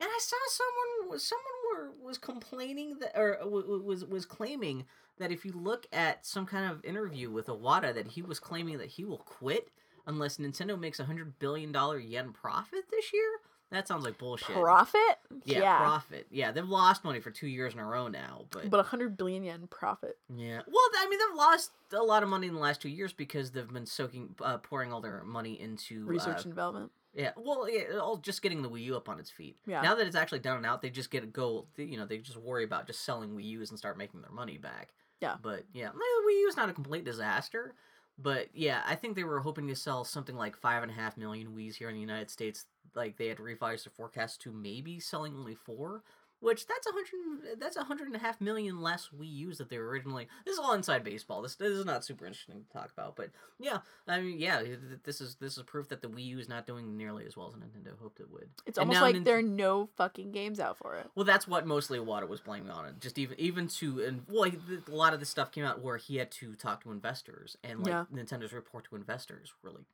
[0.00, 4.84] And I saw someone someone were, was complaining that or w- was was claiming
[5.18, 8.78] that if you look at some kind of interview with Iwata, that he was claiming
[8.78, 9.70] that he will quit
[10.06, 13.40] unless Nintendo makes a hundred billion dollar yen profit this year.
[13.70, 14.56] That sounds like bullshit.
[14.56, 15.00] Profit?
[15.44, 16.26] yeah, profit.
[16.30, 19.44] Yeah, they've lost money for two years in a row now, but But 100 billion
[19.44, 20.16] yen profit.
[20.34, 20.62] yeah.
[20.66, 23.50] Well, I mean, they've lost a lot of money in the last two years because
[23.50, 26.92] they've been soaking, uh, pouring all their money into Research uh, and development.
[27.14, 27.32] yeah.
[27.36, 29.56] Well, yeah, all just getting the Wii U up on its feet.
[29.66, 29.82] Yeah.
[29.82, 31.66] Now that it's actually down and out, they just get to go.
[31.76, 34.56] You know, they just worry about just selling Wii U's and start making their money
[34.56, 34.94] back.
[35.20, 35.34] Yeah.
[35.42, 37.74] But yeah, the Wii U is not a complete disaster.
[38.18, 41.16] But yeah, I think they were hoping to sell something like five and a half
[41.16, 42.66] million Wii's here in the United States.
[42.94, 46.02] Like they had revised their forecast to maybe selling only four.
[46.40, 49.68] Which that's a hundred that's a hundred and a half million less Wii U's that
[49.70, 50.28] they were originally.
[50.44, 51.42] This is all inside baseball.
[51.42, 54.62] This this is not super interesting to talk about, but yeah, I mean, yeah,
[55.04, 57.48] this is this is proof that the Wii U is not doing nearly as well
[57.48, 58.48] as Nintendo hoped it would.
[58.66, 61.08] It's And almost like Nin- there are no fucking games out for it.
[61.14, 63.00] Well, that's what mostly Iwata was blaming on it.
[63.00, 66.16] Just even even to and well, a lot of this stuff came out where he
[66.16, 68.04] had to talk to investors and like Yeah.
[68.14, 69.84] Nintendo's report to investors really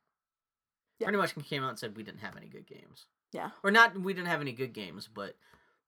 [0.99, 1.07] Yeah.
[1.07, 3.05] pretty much came out and said we didn't have any good games.
[3.31, 3.49] Yeah.
[3.63, 5.35] Or not we didn't have any good games, but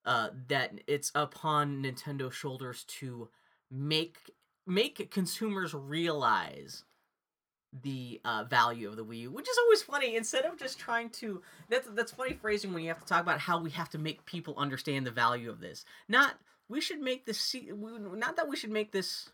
[0.07, 3.29] uh, that it's upon Nintendo's shoulders to
[3.69, 4.17] make
[4.65, 6.83] make consumers realize
[7.83, 10.15] the uh, value of the Wii U, which is always funny.
[10.15, 13.39] Instead of just trying to, that's that's funny phrasing when you have to talk about
[13.39, 15.83] how we have to make people understand the value of this.
[16.07, 16.35] Not
[16.69, 19.29] we should make this see, not that we should make this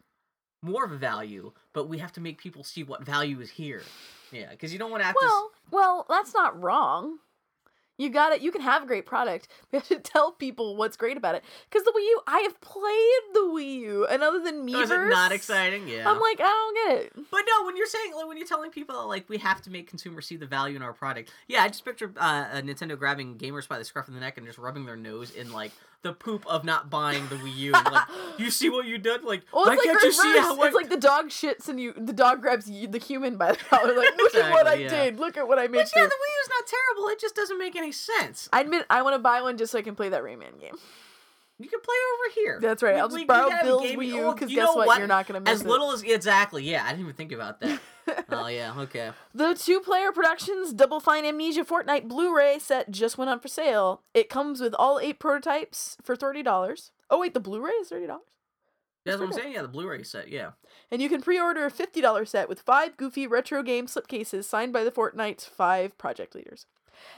[0.64, 3.84] more of a value, but we have to make people see what value is here.
[4.32, 5.22] Yeah, because you don't want to have to.
[5.24, 7.20] Well, well, that's not wrong.
[8.04, 8.42] You got it.
[8.42, 9.48] You can have a great product.
[9.72, 11.44] We have to tell people what's great about it.
[11.70, 14.92] Because the Wii U, I have played the Wii U, and other than Miiverse, Was
[14.92, 15.88] it not exciting?
[15.88, 16.08] Yeah.
[16.08, 17.14] I'm like, I don't get it.
[17.32, 19.88] But no, when you're saying like when you're telling people like we have to make
[19.88, 23.38] consumers see the value in our product, yeah, I just picture uh, a Nintendo grabbing
[23.38, 25.72] gamers by the scruff of the neck and just rubbing their nose in like
[26.04, 27.72] the poop of not buying the Wii U.
[27.72, 28.08] Like,
[28.38, 29.24] you see what you did?
[29.24, 30.62] Like, Well, why like can't you see how?
[30.64, 33.58] It's like the dog shits and you, the dog grabs you, the human by the
[33.70, 33.96] collar.
[33.96, 34.90] Like, look at what I yeah.
[34.90, 35.20] did.
[35.20, 35.80] Look at what I made.
[35.80, 37.08] But yeah, the you." Wii U's not terrible.
[37.10, 38.50] It just doesn't make any sense.
[38.54, 40.76] I admit, I want to buy one just so I can play that Rayman game.
[41.60, 42.60] You can play over here.
[42.62, 42.96] That's right.
[42.96, 44.98] We- I'll just we borrow Bill's Wii U because guess know what?
[44.98, 45.68] You're not gonna miss As it.
[45.68, 46.84] little as exactly, yeah.
[46.84, 47.80] I didn't even think about that.
[48.32, 49.12] oh yeah, okay.
[49.34, 53.48] The two player productions Double Fine Amnesia Fortnight Blu ray set just went on for
[53.48, 54.02] sale.
[54.14, 56.92] It comes with all eight prototypes for $30.
[57.10, 58.18] Oh, wait, the Blu ray is $30?
[59.06, 59.54] That's what I'm saying.
[59.54, 60.30] Yeah, the Blu-ray set.
[60.30, 60.52] Yeah.
[60.90, 64.72] And you can pre order a $50 set with five goofy retro game slipcases signed
[64.72, 66.66] by the Fortnight's five project leaders.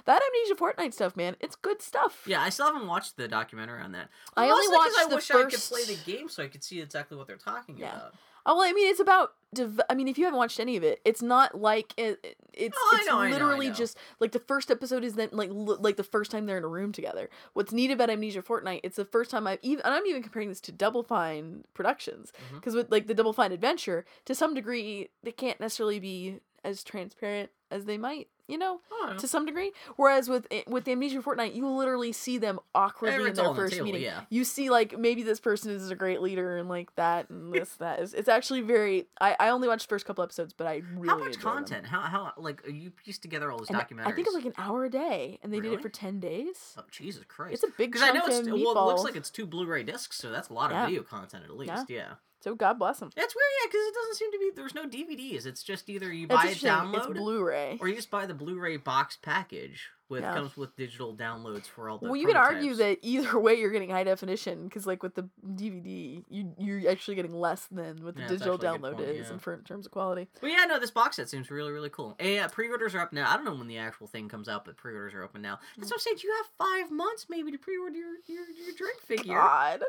[0.05, 2.23] That Amnesia Fortnight stuff, man, it's good stuff.
[2.25, 4.09] Yeah, I still haven't watched the documentary on that.
[4.35, 7.17] I only watched I wish I could play the game so I could see exactly
[7.17, 7.95] what they're talking Yeah.
[7.95, 8.15] about.
[8.45, 9.31] Oh, well, I mean, it's about.
[9.53, 12.35] Dev- I mean, if you haven't watched any of it, it's not like it, it-
[12.53, 13.73] it's Oh, it's know, I know, I literally know.
[13.73, 16.63] just like the first episode is then like li- like the first time they're in
[16.63, 17.29] a room together.
[17.53, 18.81] What's neat about Amnesia Fortnight?
[18.83, 22.31] It's the first time I've even and I'm even comparing this to Double Fine Productions
[22.31, 22.55] mm-hmm.
[22.55, 26.83] because with like the Double Fine Adventure, to some degree, they can't necessarily be as
[26.83, 28.27] transparent as they might.
[28.47, 29.71] You know, Oh, to some degree.
[29.95, 33.61] Whereas with eh, with Amnesia Fortnight, you literally see them awkwardly in their on the
[33.61, 34.03] first table, meeting.
[34.03, 34.21] yeah.
[34.29, 37.71] You see like maybe this person is a great leader and like that and this
[37.77, 38.13] that is.
[38.13, 39.07] It's actually very.
[39.19, 41.53] I I only watched the first couple episodes, but I really How much enjoy them.
[41.57, 41.85] content?
[41.87, 44.05] How how like you pieced together all those And documentaries?
[44.07, 46.75] I think it's like an hour a day, and they did it for ten days.
[46.77, 47.55] Oh Jesus Christ!
[47.55, 49.83] It's a big because I know chunk it's well, it looks like it's two Blu-ray
[49.83, 50.85] discs, so that's a lot of Yeah.
[50.85, 51.89] video content at least.
[51.89, 52.13] Yeah.
[52.45, 53.09] So God bless them.
[53.15, 54.51] That's weird, yeah, because it doesn't seem to be.
[54.55, 55.47] There's no DVDs.
[55.47, 56.69] It's just either you buy a interesting.
[56.69, 57.79] It's download Blu-ray.
[57.81, 60.35] or you just buy the Blu-ray box package with Yeah.
[60.35, 62.05] comes with digital downloads for all the.
[62.05, 65.27] Well, you could argue that either way you're getting high definition because, like, with the
[65.43, 68.95] DVD, you you're actually getting less than what the Yeah, digital actually a good download
[68.97, 69.33] point, is yeah.
[69.33, 70.27] in, for, in terms of quality.
[70.43, 72.15] Well, yeah, no, this box set seems really, really cool.
[72.19, 73.27] And yeah, pre-orders are up now.
[73.27, 75.57] I don't know when the actual thing comes out, but pre-orders are open now.
[75.77, 75.93] That's hmm.
[75.93, 76.17] what I'm saying.
[76.23, 79.33] You have five months maybe to pre-order your your, your drink figure.
[79.33, 79.81] God.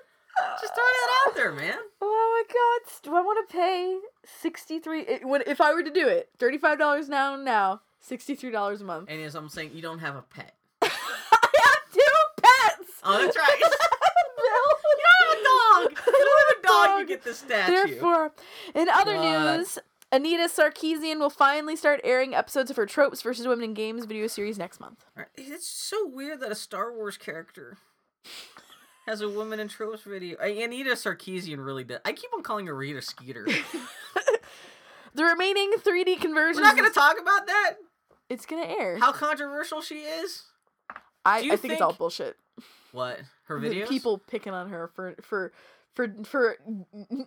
[0.61, 1.79] Just throw that out there, man.
[2.09, 2.93] Oh my God!
[3.03, 5.01] Do I want to pay sixty three?
[5.09, 8.85] If I were to do it, thirty five dollars now, now sixty three dollars a
[8.85, 9.09] month.
[9.09, 10.55] And as I'm saying, you don't have a pet.
[10.83, 12.03] I have two
[12.43, 12.93] pets.
[13.03, 13.59] Oh, that's right.
[14.37, 14.67] Bill.
[14.99, 16.07] you have a dog.
[16.07, 17.01] You have a dog.
[17.01, 17.73] You get the statue.
[17.73, 18.33] Therefore,
[18.75, 19.57] in other God.
[19.59, 19.79] news,
[20.13, 24.27] Anita Sarkeesian will finally start airing episodes of her Tropes versus Women in Games video
[24.27, 25.05] series next month.
[25.35, 27.79] It's so weird that a Star Wars character
[29.07, 30.39] has a woman in tropes video.
[30.39, 32.01] Anita Sarkeesian really did.
[32.05, 33.47] I keep on calling her Rita Skeeter.
[35.17, 36.59] The remaining 3D conversions.
[36.59, 37.77] We're not going to talk about that.
[38.29, 38.99] It's gonna air.
[38.99, 40.43] How controversial she is.
[41.25, 42.37] I, I think, it's all bullshit.
[42.93, 43.21] What?
[43.45, 43.89] Her The videos?
[43.89, 45.53] People picking on her for for
[45.95, 46.57] for for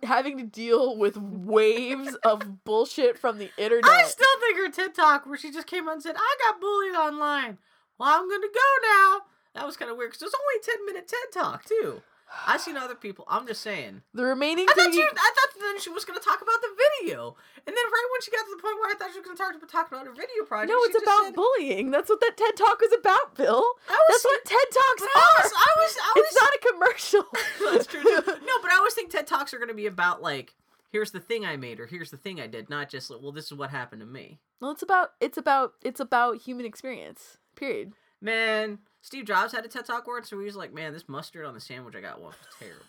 [0.04, 3.90] having to deal with waves of bullshit from the internet.
[3.90, 6.94] I still think her Talk where she just came out and said, I got bullied
[6.94, 7.58] online.
[7.98, 9.20] Well, I'm going to go now.
[9.54, 12.02] That was kind of weird because it was only a 10 minute TED Talk, too.
[12.46, 13.24] I've seen other people.
[13.26, 14.02] I'm just saying.
[14.14, 16.62] the remaining I thought, 3D she, I thought then she was going to talk about
[16.62, 17.34] the video.
[17.66, 19.36] And then right when she got to the point where I thought she was going
[19.36, 21.90] to talk, talk about her video project, No, it's about said, bullying.
[21.90, 23.58] That's what that TED Talk was about, Bill.
[23.90, 25.42] Was, That's what TED Talks but I are.
[25.42, 27.24] was, I was, I was, It's not a commercial.
[27.74, 28.22] That's true too.
[28.46, 30.54] No, but I always think TED Talks are going to be about like,
[30.92, 33.32] here's the thing I made or here's the thing I did, not just like, well,
[33.32, 34.38] this is what happened to me.
[34.60, 37.38] Well, it's about it's about it's about human experience.
[37.56, 37.92] Period.
[38.20, 41.44] Man, Steve Jobs had a TED Talk once, so he was like, "Man, this mustard
[41.46, 42.84] on the sandwich I got was terrible."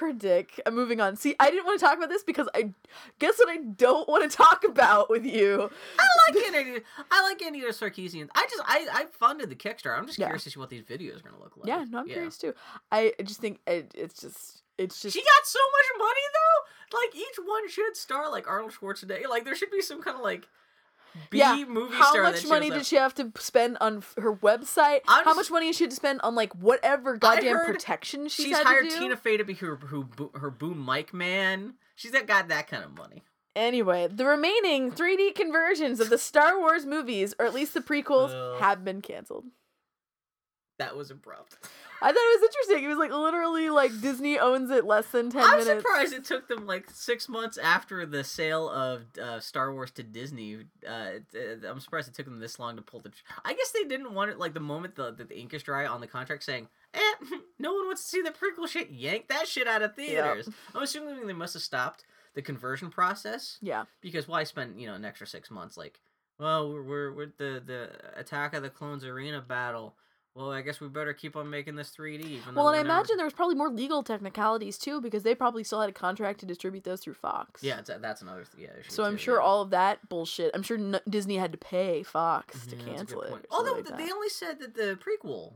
[0.00, 0.60] You're a dick.
[0.66, 1.16] I'm moving on.
[1.16, 2.70] See, I didn't want to talk about this because I
[3.18, 5.68] guess what I don't want to talk about with you.
[5.98, 6.82] I like Anita.
[7.10, 8.28] I like Anita Sarkeesian.
[8.34, 9.98] I just I I funded the Kickstarter.
[9.98, 10.26] I'm just Yeah.
[10.26, 11.66] curious to see what these videos are gonna look like.
[11.66, 12.54] Yeah, no, I'm curious too.
[12.92, 16.98] I just think it, it's just it's just She got so much money though.
[16.98, 19.28] Like each one should star like Arnold Schwarzenegger.
[19.28, 20.48] Like there should be some kind of like
[21.30, 21.64] B yeah.
[21.68, 22.84] movie How much money did up.
[22.86, 25.00] she have to spend on her website?
[25.08, 28.46] I'm How just- much money she had to spend on like whatever goddamn protection she's,
[28.46, 28.98] She's had hired to do?
[28.98, 30.02] Tina Fey to be her her,
[30.34, 31.74] her boom mic man.
[31.96, 33.22] She's got that kind of money.
[33.56, 38.30] Anyway, the remaining 3D conversions of the Star Wars movies, or at least the prequels,
[38.34, 38.60] Ugh.
[38.60, 39.44] have been canceled.
[40.78, 41.56] That was abrupt.
[42.02, 42.84] I thought it was interesting.
[42.84, 45.68] It was like literally like Disney owns it less than 10 I'm minutes.
[45.68, 50.02] surprised it took them like six months after the sale of uh, Star Wars to
[50.02, 50.64] Disney.
[50.86, 51.10] Uh,
[51.68, 53.10] I'm surprised it took them this long to pull the.
[53.10, 55.62] tr- I guess they didn't want it like the moment the, the, the ink is
[55.62, 57.00] dry on the contract saying, "Eh,
[57.60, 58.90] no one wants to see the prequel shit.
[58.90, 63.58] Yank that shit out of theaters." I'm assuming they must have stopped the conversion process
[63.62, 63.84] Yeah.
[64.00, 65.76] because why spend you know an extra six months?
[65.76, 66.00] Like,
[66.40, 69.94] well, we're we're, we're the the Attack of the Clones arena battle.
[70.34, 72.24] Well, I guess we better keep on making this 3D.
[72.24, 75.34] Even Well, and I never- imagine there was probably more legal technicalities too because they
[75.34, 77.62] probably still had a contract to distribute those through Fox.
[77.62, 78.80] Yeah, it's, uh, that's another th- yeah.
[78.80, 79.44] issue So I'm sure yeah.
[79.44, 80.50] all of that bullshit.
[80.52, 83.30] I'm sure n- Disney had to pay Fox mm-hmm, to Yeah, that's cancel it.
[83.30, 83.46] point.
[83.50, 85.54] or something Although like they only said that the prequel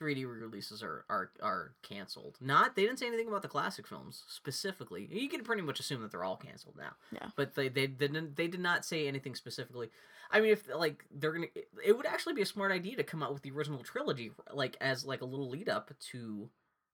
[0.00, 2.36] 3D releases are, are are canceled.
[2.40, 5.08] Not they didn't say anything about the classic films specifically.
[5.10, 6.92] You can pretty much assume that they're all canceled now.
[7.10, 7.30] Yeah.
[7.34, 9.90] But they they didn't they did not say anything specifically.
[10.30, 13.04] I mean, if like they're gonna, it, it would actually be a smart idea to
[13.04, 16.48] come out with the original trilogy, like as like a little lead up to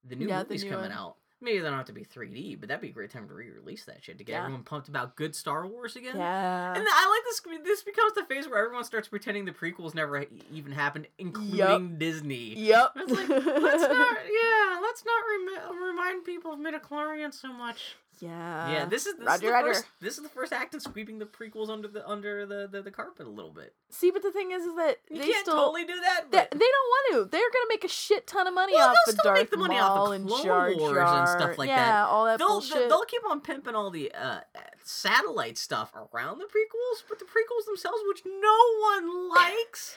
[0.05, 0.93] the new Yeah, the movies new coming one.
[0.99, 1.17] out.
[1.45, 3.85] Maybe they don't have to be 3D, but that'd be a great time to re-release
[3.87, 4.43] that shit to get Yeah.
[4.45, 6.15] everyone pumped about good Star Wars again.
[6.17, 6.73] yeah.
[6.73, 7.65] And I like this.
[7.65, 12.55] This becomes the phase where everyone starts pretending the prequels never even happened, including Disney.
[12.57, 12.93] Yep.
[12.95, 15.23] It's like, let's not, yeah, let's not
[15.67, 17.97] remi- remind people of midichlorians so much.
[18.23, 18.71] Yeah.
[18.73, 19.75] yeah, this is this Roger, is the Roger.
[19.75, 19.85] first.
[20.01, 22.91] This is the first act of sweeping the prequels under the under the, the, the
[22.91, 23.75] carpet a little bit.
[23.91, 26.31] See, but the thing is, is that You they can't still totally do that.
[26.31, 27.31] they, But they don't want to.
[27.37, 29.51] They're gonna make a shit ton of money Well, off they'll of still Darth make
[29.51, 32.05] the money off Maul the and Jar Wars Jar and stuff like yeah, that.
[32.07, 32.89] all that they'll bullshit.
[32.89, 34.41] they'll keep on pimping all the uh,
[34.85, 39.97] satellite stuff around the prequels, but the prequels themselves, which no one likes,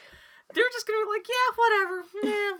[0.54, 2.04] they're just gonna be like, yeah, whatever,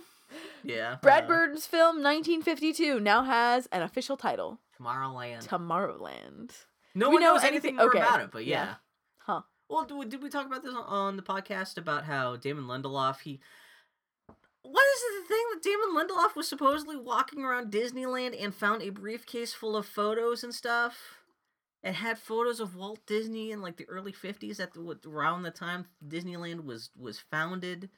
[0.63, 0.95] yeah, yeah.
[1.01, 5.47] Brad Bird's film 1952 now has an official title: Tomorrowland.
[5.47, 6.51] Tomorrowland.
[6.95, 8.63] No Do one know knows anything- anything more okay, about it, but yeah.
[8.65, 8.75] yeah.
[9.19, 9.41] Huh.
[9.69, 13.39] Well, did, we talk about this on, the podcast about how Damon Lindelof he?
[14.63, 18.89] What is the thing that Damon Lindelof was supposedly walking around Disneyland and found a
[18.89, 20.97] briefcase full of photos and stuff?
[21.83, 25.51] It had photos of Walt Disney in like the early fifties, at the, around the
[25.51, 27.89] time Disneyland was was founded,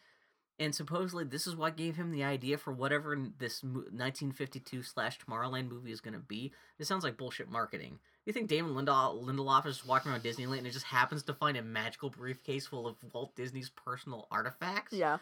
[0.60, 4.84] and supposedly this is what gave him the idea for whatever this nineteen fifty two
[4.84, 6.52] slash Tomorrowland movie is gonna be.
[6.78, 8.00] This sounds like bullshit marketing.
[8.26, 11.58] You think Damon Lindelof, Lindelof is walking around Disneyland and it just happens to find
[11.58, 14.94] a magical briefcase full of Walt Disney's personal artifacts?
[14.94, 15.18] Yeah.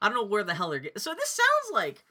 [0.00, 0.98] I don't know where the hell they're getting.
[0.98, 2.04] So this sounds like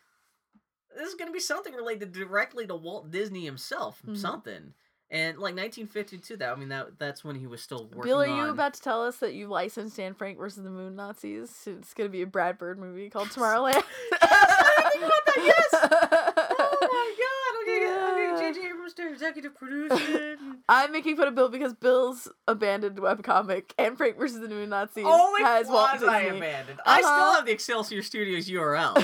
[0.97, 4.17] this is going to be something related directly to Walt Disney himself, Mhm.
[4.17, 4.73] something.
[5.11, 8.01] And like 1952, that I mean that that's when he was still working.
[8.03, 10.69] Bill, are you on- about to tell us that you licensed Dan Frank versus the
[10.71, 11.51] Moon Nazis?
[11.67, 13.83] It's gonna be a Brad Bird movie called Tomorrowland.
[14.21, 15.67] I didn't think about that, yes!
[15.73, 17.29] Oh my god!
[17.63, 18.67] Okay, okay, J.J.
[18.69, 20.39] Abrams to executive produce it.
[20.67, 25.05] I'm making fun of Bill because Bill's abandoned webcomic and Frank versus the Moon Nazis
[25.07, 26.07] Only has Walt Disney.
[26.07, 26.79] abandoned.
[26.85, 27.35] I still Uh-huh.
[27.35, 28.95] have the Excelsior Studios URL.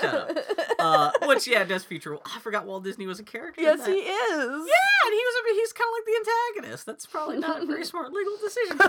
[0.00, 0.38] Shut up.
[0.78, 2.18] Uh, which yeah does feature.
[2.24, 3.60] I forgot Walt Disney was a character.
[3.62, 4.08] yes, he is.
[4.38, 5.34] Yeah, and he was.
[5.38, 6.16] A, he's kind of like the
[6.62, 6.86] antagonist.
[6.86, 8.78] That's probably not a very smart legal decision.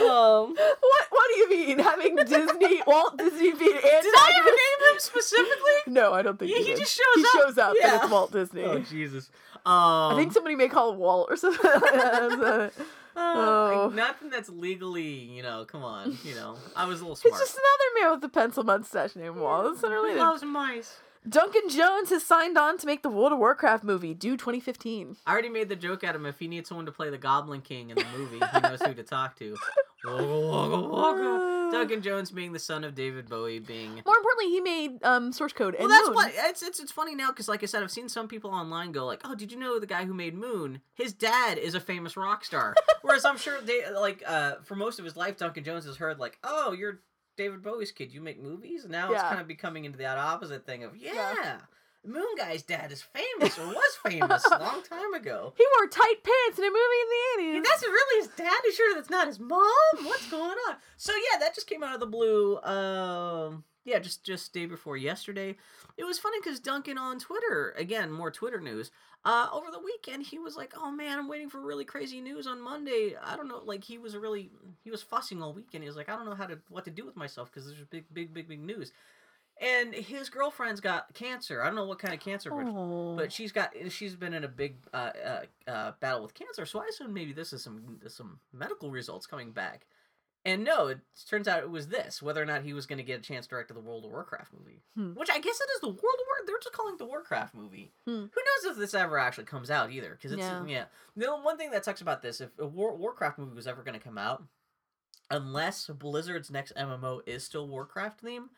[0.00, 1.06] Um, what?
[1.10, 4.98] What do you mean having Disney, Walt Disney be an did I ever name him
[4.98, 5.78] specifically?
[5.86, 7.28] No, I don't think He- he, he just shows he up.
[7.46, 8.02] shows up, and Yeah.
[8.02, 8.62] it's Walt Disney.
[8.64, 9.30] Oh Jesus.
[9.66, 12.70] Um, I think somebody may call Walt or something.
[13.16, 13.84] Uh, Oh.
[13.86, 15.64] like, nothing that's legally, you know.
[15.64, 16.56] Come on, you know.
[16.76, 17.32] I was a little smart.
[17.32, 19.36] it's just another man with a pencil mustache named.
[19.38, 20.18] It's He unrelated.
[20.18, 20.98] loves mice.
[21.28, 25.18] Duncan Jones has signed on to make the World of Warcraft movie due 2015.
[25.26, 26.24] I already made the joke at him.
[26.24, 28.94] If he needs someone to play the Goblin King in the movie, he knows who
[28.94, 29.54] to talk to.
[30.04, 31.68] Waka, waka, waka.
[31.72, 35.52] Duncan Jones being the son of David Bowie, being More importantly, he made um, source
[35.52, 36.14] code and well, that's Moon.
[36.14, 38.92] what it's, it's it's funny now because like I said, I've seen some people online
[38.92, 40.80] go like, "Oh, did you know the guy who made Moon?
[40.94, 44.98] His dad is a famous rock star." Whereas I'm sure they like uh for most
[44.98, 47.00] of his life, Duncan Jones has heard like, "Oh, you're
[47.36, 48.12] David Bowie's kid.
[48.12, 49.28] You make movies." And now it's Yeah.
[49.28, 51.12] kind of becoming into that opposite thing of, "Yeah,
[51.42, 51.56] Yeah.
[52.04, 55.52] Moon Guy's dad is famous or was famous a long time ago.
[55.60, 57.64] He wore tight pants in a movie in the 80s.
[57.64, 58.46] That's really his dad.
[58.46, 60.04] Are you sure that's not his mom?
[60.04, 60.76] What's going on?
[60.96, 62.58] So yeah, that just came out of the blue.
[62.62, 65.56] Um, yeah, just just day before yesterday.
[65.96, 68.90] It was funny because Duncan on Twitter again, more Twitter news.
[69.24, 72.46] Uh, over the weekend, he was like, "Oh man, I'm waiting for really crazy news
[72.46, 73.16] on Monday.
[73.22, 74.50] I don't know." Like he was really
[74.82, 75.82] he was fussing all weekend.
[75.84, 77.84] He was like, "I don't know how to what to do with myself because there's
[77.90, 78.92] big big big big news."
[79.60, 81.62] And his girlfriend's got cancer.
[81.62, 83.14] I don't know what kind of cancer, but Oh.
[83.16, 86.64] but she's got she's been in a big uh, uh, uh, battle with cancer.
[86.64, 89.86] So I assume maybe this is some some medical results coming back.
[90.46, 92.22] And no, it turns out it was this.
[92.22, 94.10] Whether or not he was going to get a chance to direct the World of
[94.10, 95.10] Warcraft movie, Hmm.
[95.12, 96.46] which I guess it is the World of War.
[96.46, 97.92] They're just calling it the Warcraft movie.
[98.06, 98.12] Hmm.
[98.12, 100.12] Who knows if this ever actually comes out either?
[100.14, 100.64] Because it's Yeah.
[100.64, 100.84] yeah.
[101.14, 103.98] The one thing that sucks about this, if a War- Warcraft movie was ever going
[103.98, 104.42] to come out,
[105.30, 108.48] unless Blizzard's next MMO is still Warcraft theme,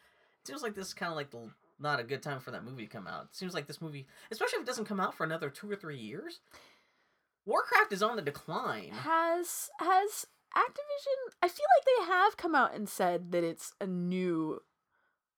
[0.46, 2.86] seems like this is kind of like the not a good time for that movie
[2.86, 3.24] to come out.
[3.30, 5.76] It seems like this movie, especially if it doesn't come out for another two or
[5.76, 6.40] three years,
[7.44, 8.90] Warcraft is on the decline.
[8.90, 11.32] has has Activision?
[11.42, 14.60] I feel like they have come out and said that it's a new.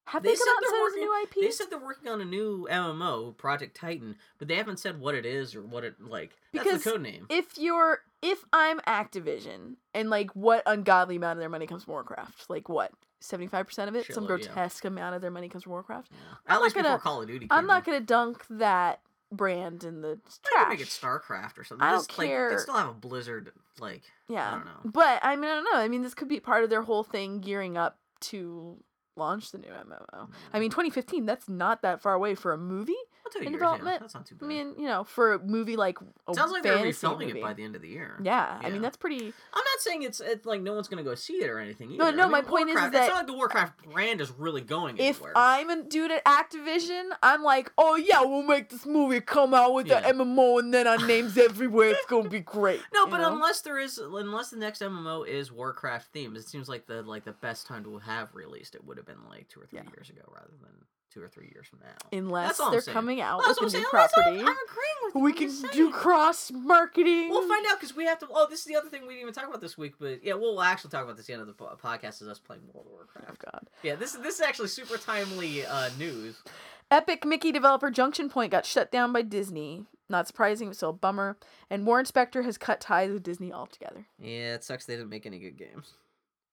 [0.09, 1.35] Have they, They come out and said it's a new IP?
[1.41, 5.15] They said they're working on a new MMO, Project Titan, but they haven't said what
[5.15, 6.33] it is or what it like.
[6.53, 7.27] That's Because the code name.
[7.31, 11.93] if you're if I'm Activision and like what ungodly amount of their money comes from
[11.93, 12.51] Warcraft?
[12.51, 12.93] Like what?
[13.25, 14.13] Seventy five percent of it?
[14.13, 14.47] Some Shitload, yeah.
[14.47, 16.11] grotesque amount of their money comes from Warcraft.
[16.13, 16.19] Yeah.
[16.31, 17.49] I'm At not least gonna- before Call of Duty.
[17.49, 19.01] Came I'm not gonna dunk that
[19.33, 20.69] brand in the trash.
[20.69, 21.85] make it StarCraft or something.
[21.85, 22.51] I don't Just, like, care.
[22.51, 24.03] They still have a Blizzard like.
[24.29, 24.47] Yeah.
[24.47, 24.81] I don't know.
[24.85, 25.79] But I mean, I don't know.
[25.81, 28.77] I mean, this could be part of their whole thing gearing up to
[29.17, 30.29] launch the new MMO.
[30.53, 30.73] I mean, mm.
[30.73, 32.93] 2015, that's not that far away for a movie.
[33.33, 34.45] Two in years, development, Yeah, that's not too bad.
[34.45, 35.99] I mean, you know, for a movie like
[36.29, 37.41] a Sounds like they're refilming movie.
[37.41, 38.21] it by the end of the year.
[38.23, 39.19] Yeah, I mean, that's pretty.
[39.25, 41.97] I'm not saying it's, it's like no one's gonna go see it or anything.
[41.97, 42.17] No, either.
[42.17, 44.61] no, I my mean, point is that it's not like the Warcraft brand is really
[44.61, 45.33] going If anywhere.
[45.35, 49.75] I'm a dude at Activision, I'm like, oh yeah, we'll make this movie come out
[49.75, 50.01] with Yeah.
[50.01, 51.91] the MMO and then our names everywhere.
[51.91, 52.81] It's gonna be great.
[52.95, 53.33] No, but know?
[53.33, 57.25] unless there is, unless the next MMO is Warcraft themed, it seems like the like
[57.25, 59.91] the best time to have released it would have been like two or three Yeah.
[59.97, 60.71] years ago, rather than
[61.15, 62.19] two or three years from now.
[62.19, 62.93] unless I'm they're saying.
[62.93, 63.85] coming out Well, with a new I'm saying.
[63.93, 67.31] That's all- property, I'm agreeing with we can do cross marketing.
[67.31, 68.27] We'll find out because we have to.
[68.31, 70.35] Oh, this is the other thing we didn't even talk about this week, but yeah,
[70.35, 72.21] we'll, we'll actually talk about this at the end of the podcast.
[72.21, 73.39] Is us playing World of Oh Warcraft?
[73.45, 73.67] God.
[73.83, 76.43] Yeah, this is this is actually super timely uh, news.
[76.91, 79.85] Epic Mickey developer Junction Point got shut down by Disney.
[80.11, 81.39] Not surprising, but still a bummer.
[81.71, 84.07] And Warren Spector has cut ties with Disney altogether.
[84.19, 85.95] Yeah, it sucks they didn't make any good games.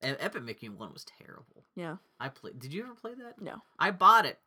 [0.02, 1.66] And Epic Mickey One was terrible.
[1.76, 1.98] Yeah.
[2.20, 2.60] I played.
[2.60, 3.42] Did you ever play that?
[3.42, 3.62] No.
[3.78, 4.40] I bought it.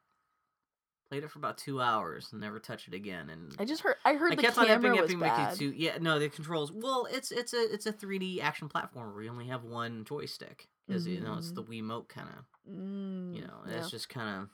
[1.11, 3.29] Played it for about two hours and never touched it again.
[3.31, 3.97] And I just heard.
[4.05, 5.51] I heard I the kept on camera Epic was Epic bad.
[5.61, 5.77] Mickey 2.
[5.77, 6.73] Yeah, no, the controls.
[6.73, 10.67] Well, it's it's a it's a 3D action platform where you only have one joystick.
[10.87, 12.45] Because you know it's the Wiimote kind of.
[12.73, 13.75] Mm, You know, yeah.
[13.79, 14.49] it's just kind of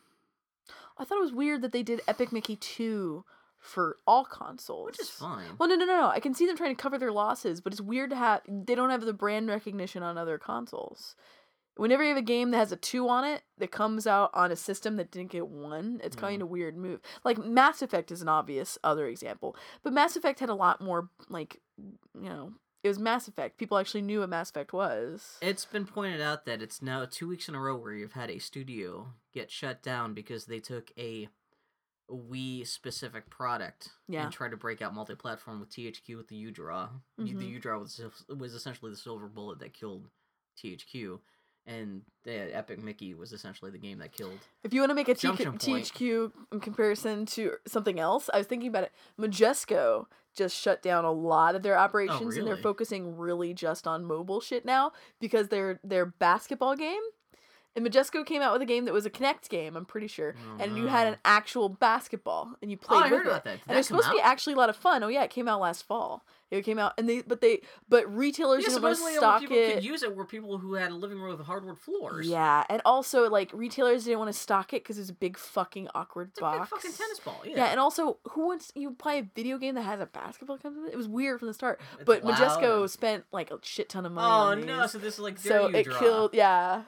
[0.98, 3.24] I thought it was weird that they did Epic Mickey 2
[3.59, 4.86] for all consoles.
[4.86, 5.44] which is fine.
[5.59, 6.09] Well, no, no, no, no.
[6.09, 8.43] I can see them trying to cover their losses, but it's weird to have.
[8.48, 11.14] They don't have the brand recognition on other consoles.
[11.81, 14.52] Whenever you have a game that has a 2 on it that comes out on
[14.52, 17.01] a system that didn't get 1, it's kind of a weird move.
[17.24, 19.57] Like Mass Effect is an obvious other example.
[19.82, 22.52] But Mass Effect had a lot more, like, you know,
[22.85, 23.57] it was Mass Effect.
[23.57, 25.39] People actually knew what Mass Effect was.
[25.40, 28.28] It's been pointed out that it's now two weeks in a row where you've had
[28.28, 31.28] a studio get shut down because they took a
[32.11, 34.24] Wii specific product Yeah.
[34.24, 36.90] and tried to break out multi platform with THQ with the uDraw.
[37.19, 37.39] Mhm.
[37.39, 40.11] The uDraw was, was essentially the silver bullet that killed
[40.62, 41.20] THQ.
[41.71, 44.39] And the Epic Mickey was essentially the game that killed.
[44.65, 48.47] If you want to make a T- THQ in comparison to something else, I was
[48.47, 48.93] thinking about it.
[49.19, 53.55] Majesco just shut down a lot of their oh, operations and they're Oh, focusing really
[53.55, 57.03] just on mobile shit now because their their basketball game
[57.77, 60.35] and Majesco came out with a game that was a Kinect game, I'm pretty sure.
[60.39, 62.97] Oh, and you had an actual basketball and you played.
[62.97, 63.31] Oh, I with heard it.
[63.31, 63.51] about that.
[63.53, 65.03] Did And that it's supposed come to be actually a lot of fun.
[65.05, 66.25] Oh yeah, it came out last fall.
[66.51, 69.19] It came out and they but they but retailers Yeah, didn't want to supposedly only
[69.19, 69.75] stock people it.
[69.75, 72.27] could use it were people who had a living room with hardwood floors.
[72.27, 75.39] Yeah, and also like retailers didn't want to stock it because it was a big
[75.39, 76.71] fucking awkward It's a box.
[76.71, 77.41] fucking tennis ball.
[77.45, 77.53] Yeah.
[77.57, 77.67] Yeah.
[77.67, 80.89] and also, who wants you play a video game that has a basketball comes with
[80.89, 80.95] it?
[80.95, 81.81] It was weird from the start.
[81.95, 84.61] It's but Majesco and- spent like a shit ton of money.
[84.67, 84.87] Oh no!
[84.89, 85.99] So this is like so it uDraw.
[86.01, 86.31] killed.
[86.35, 86.83] Yeah.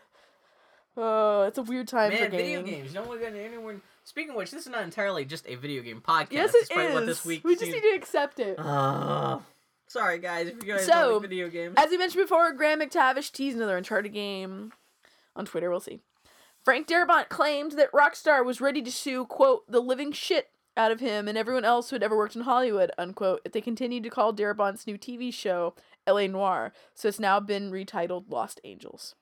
[0.96, 2.80] Oh, it's a weird time Man, for video gaming.
[2.82, 2.94] games.
[2.94, 3.80] No one got anyone.
[4.04, 6.32] Speaking of which, this is not entirely just a video game podcast.
[6.32, 6.94] Yes, it despite is.
[6.94, 8.56] What this week we just seems- need to accept it.
[8.58, 9.40] Ah.
[9.86, 10.48] sorry, guys.
[10.48, 13.56] If you guys So, don't like video games, As we mentioned before, Graham McTavish teased
[13.56, 14.72] another Uncharted game
[15.36, 15.70] on Twitter.
[15.70, 16.00] We'll see.
[16.64, 21.00] Frank Darabont claimed that Rockstar was ready to sue, quote, the living shit out of
[21.00, 24.10] him and everyone else who had ever worked in Hollywood, unquote, if they continued to
[24.10, 25.74] call Darabont's new TV show
[26.06, 26.28] L.A.
[26.28, 26.72] Noir.
[26.94, 29.14] So it's now been retitled Lost Angels.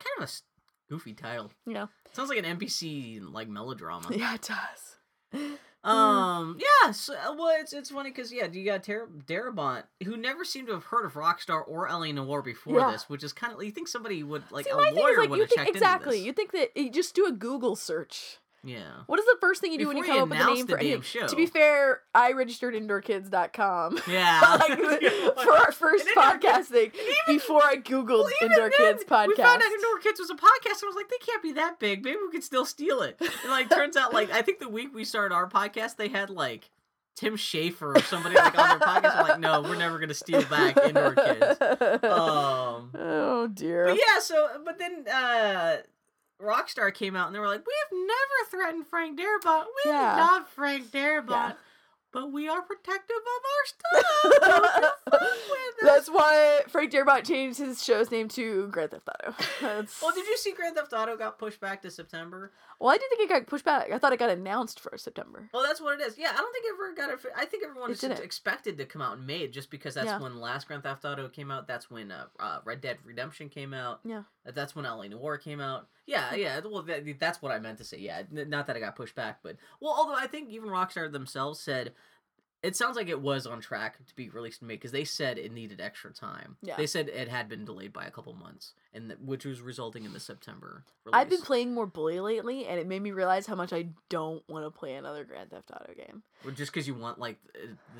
[0.00, 0.42] kind of a s-
[0.94, 1.50] goofy title.
[1.66, 1.86] Yeah.
[2.12, 4.08] Sounds like an NPC like melodrama.
[4.14, 4.42] Yeah, it
[5.32, 5.50] does.
[5.84, 10.42] Um, yeah, so, well, it's it's funny because yeah, you got Ter- Darabont, who never
[10.42, 12.10] seemed to have heard of Rockstar or L.A.
[12.10, 12.92] Noire before Yeah.
[12.92, 15.40] this, which is kind of you think somebody would like See, a lawyer like would
[15.40, 16.18] have checked exactly.
[16.18, 18.38] You think that you just do a Google search.
[18.64, 18.82] Yeah.
[19.06, 20.66] What is the first thing you do when you come you up with a name
[20.66, 21.26] for damn show.
[21.26, 24.00] To be fair, I registered indoorkids.com.
[24.08, 24.40] Yeah.
[24.60, 25.02] like,
[25.44, 26.90] for our first podcast thing
[27.26, 29.28] before I googled Well, Indoor then, Kids podcast.
[29.28, 30.80] We found out Indoor Kids was a podcast.
[30.80, 32.04] and I was like, they can't be that big.
[32.04, 33.16] Maybe we could still steal it.
[33.20, 36.30] And like, turns out, like, I think the week we started our podcast, they had
[36.30, 36.70] like
[37.16, 39.16] Tim Schafer or somebody like on their podcast.
[39.16, 41.58] I'm like, no, we're never gonna steal back Indoor Kids.
[42.04, 43.86] Um, oh dear.
[43.86, 44.18] but yeah.
[44.20, 45.76] So, but then uh,
[46.44, 49.64] Rockstar came out and they were like, we have never threatened Frank Darabont.
[49.84, 50.16] We Yeah.
[50.16, 51.28] love Frank Darabont.
[51.30, 51.52] Yeah.
[52.12, 54.92] But we are protective of our stuff.
[55.10, 55.74] Don't with.
[55.82, 59.34] That's why Frank Darabont changed his show's name to Grand Theft Auto.
[60.00, 62.52] Well, did you see Grand Theft Auto got pushed back to September?
[62.80, 63.90] Well, I didn't think it got pushed back.
[63.90, 65.48] I thought it got announced for September.
[65.52, 66.18] Well, that's what it is.
[66.18, 67.32] Yeah, I don't think it ever got it.
[67.36, 70.18] I think everyone It just expected to come out in May, just because that's Yeah.
[70.20, 71.66] when last Grand Theft Auto came out.
[71.66, 74.00] That's when uh, uh, Red Dead Redemption came out.
[74.04, 74.22] Yeah.
[74.46, 75.88] Uh, That's when LA Noire came out.
[76.06, 76.60] Yeah, yeah.
[76.62, 77.98] Well, that, that's what I meant to say.
[77.98, 81.60] Yeah, not that it got pushed back, but well, although I think even Rockstar themselves
[81.60, 81.92] said
[82.64, 85.36] it sounds like it was on track to be released in May because they said
[85.38, 86.56] it needed extra time.
[86.62, 86.76] Yeah.
[86.76, 90.04] They said it had been delayed by a couple months, and that, which was resulting
[90.04, 90.82] in the September.
[91.04, 91.20] Release.
[91.20, 94.42] I've been playing more Bully lately, and it made me realize how much I don't
[94.48, 96.22] want to play another Grand Theft Auto game.
[96.44, 97.36] Well, just because you want like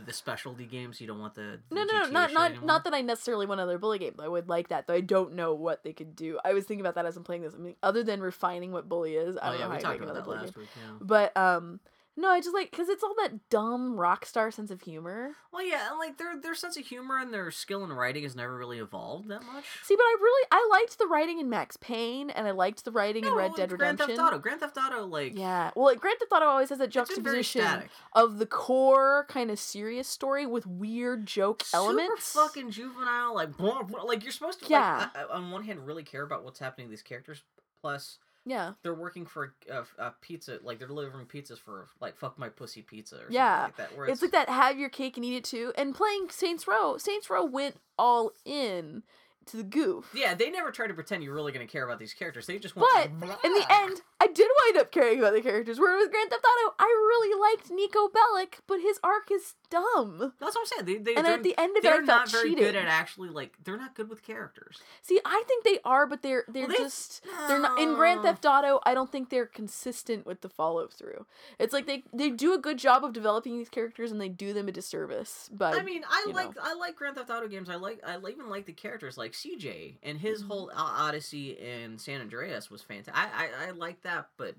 [0.07, 2.66] the specialty games, you don't want the, the No, no, no, not not anymore?
[2.66, 4.15] not that I necessarily want another Bully game.
[4.19, 4.95] I would like that, though.
[4.95, 6.39] I don't know what they could do.
[6.45, 7.55] I was thinking about that as I'm playing this.
[7.55, 10.01] I mean, other than refining what Bully is, I Oh don't yeah, know how talked
[10.01, 10.61] make about another that Bully last game.
[10.62, 10.70] week.
[10.77, 10.97] Yeah.
[11.03, 11.81] But um,
[12.16, 15.32] no, I just like because it's all that dumb Rockstar sense of humor.
[15.53, 18.36] Well, yeah, and like their their sense of humor and their skill in writing has
[18.36, 19.65] never really evolved that much.
[19.82, 22.93] See, but I really I liked the writing in Max Payne, and I liked the
[22.93, 24.16] writing in Red well, Dead Grand Redemption.
[24.16, 26.95] Theft Auto, Grand Theft Auto, like Yeah, well, like, Grand Theft Auto always has that
[26.95, 32.24] it's been very juxtaposition of the core kind of serious story with weird joke elements.
[32.27, 35.09] Super fucking juvenile, like blah, blah, like you're supposed to Yeah.
[35.15, 37.43] like uh, on one hand really care about what's happening to these characters.
[37.81, 42.39] Plus, yeah, they're working for a, a pizza, like they're delivering pizzas for like fuck
[42.39, 43.65] my pussy pizza or Yeah.
[43.66, 43.97] something like that.
[43.99, 44.49] Where it's like that.
[44.49, 45.73] Have your cake and eat it too.
[45.77, 49.03] And playing Saints Row, Saints Row went all in
[49.47, 50.11] to the goof.
[50.15, 52.47] Yeah, they never try to pretend you're really going to care about these characters.
[52.47, 53.21] They just want.
[53.21, 55.79] But to in the end, I did wind up caring about the characters.
[55.79, 60.33] Where with Grand Theft Auto, I really liked Niko Bellic, but his arc is dumb.
[60.41, 60.85] that's what I'm saying.
[60.85, 63.29] They, they, And they're, at the end of it, they're not very good at actually
[63.29, 63.55] like.
[63.65, 64.79] They're not good with characters.
[65.03, 68.23] See, I think they are, but they're they're Well, they- just they're not in Grand
[68.23, 68.81] Theft Auto.
[68.85, 71.27] I don't think they're consistent with the follow through.
[71.59, 74.53] It's like they they do a good job of developing these characters and they do
[74.53, 75.51] them a disservice.
[75.53, 76.62] But I mean, I like know.
[76.62, 77.69] I like Grand Theft Auto games.
[77.69, 80.48] I like I even like the characters like CJ and his Mhm.
[80.48, 83.15] whole Odyssey in San Andreas was fantastic.
[83.16, 84.55] I I, I like that, but.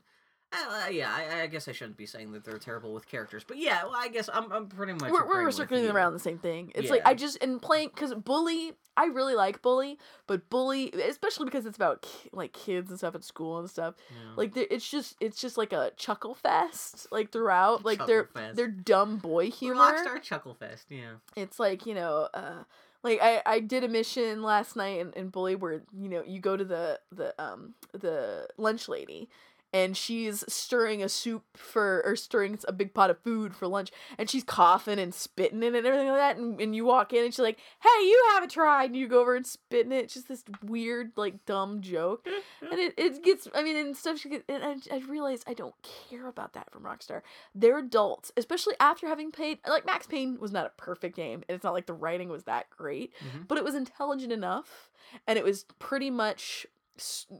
[0.53, 3.57] Uh, yeah, I, I guess I shouldn't be saying that they're terrible with characters, but
[3.57, 5.11] yeah, well, I guess I'm, I'm pretty much.
[5.11, 6.71] we're we're circling around the same thing.
[6.75, 8.73] It's like I just in playing because Bully.
[8.95, 9.97] I really like Bully,
[10.27, 13.95] but Bully, especially because it's about ki- like kids and stuff at school and stuff.
[14.11, 14.31] Yeah.
[14.37, 17.83] Like it's just it's just like a chuckle fest like throughout.
[17.83, 18.55] Like Chuckle they're fest.
[18.55, 19.81] they're dumb boy humor.
[19.81, 21.15] Rockstar Chuckle Fest, yeah.
[21.35, 22.63] it's like you know uh
[23.05, 26.39] like i i did a mission last night in, in bully where you know you
[26.41, 29.29] go to the the um the lunch lady
[29.75, 33.91] and she's stirring a soup for or stirring a big pot of food for lunch
[34.17, 37.11] and she's coughing and spitting in it and everything like that and, and you walk
[37.11, 39.85] in and she's like hey you have a try and you go over and spit
[39.85, 40.05] in it.
[40.05, 42.25] It's just this weird like dumb joke.
[42.71, 45.53] And it, it gets i mean and stuff she gets, and I, I realized i
[45.53, 45.75] don't
[46.09, 47.21] care about that from rockstar.
[47.53, 51.55] They're adults especially after having played like max payne was not a perfect game and
[51.55, 53.47] it's not like the writing was that great Mhm.
[53.47, 54.89] but it was intelligent enough
[55.27, 56.65] and it was pretty much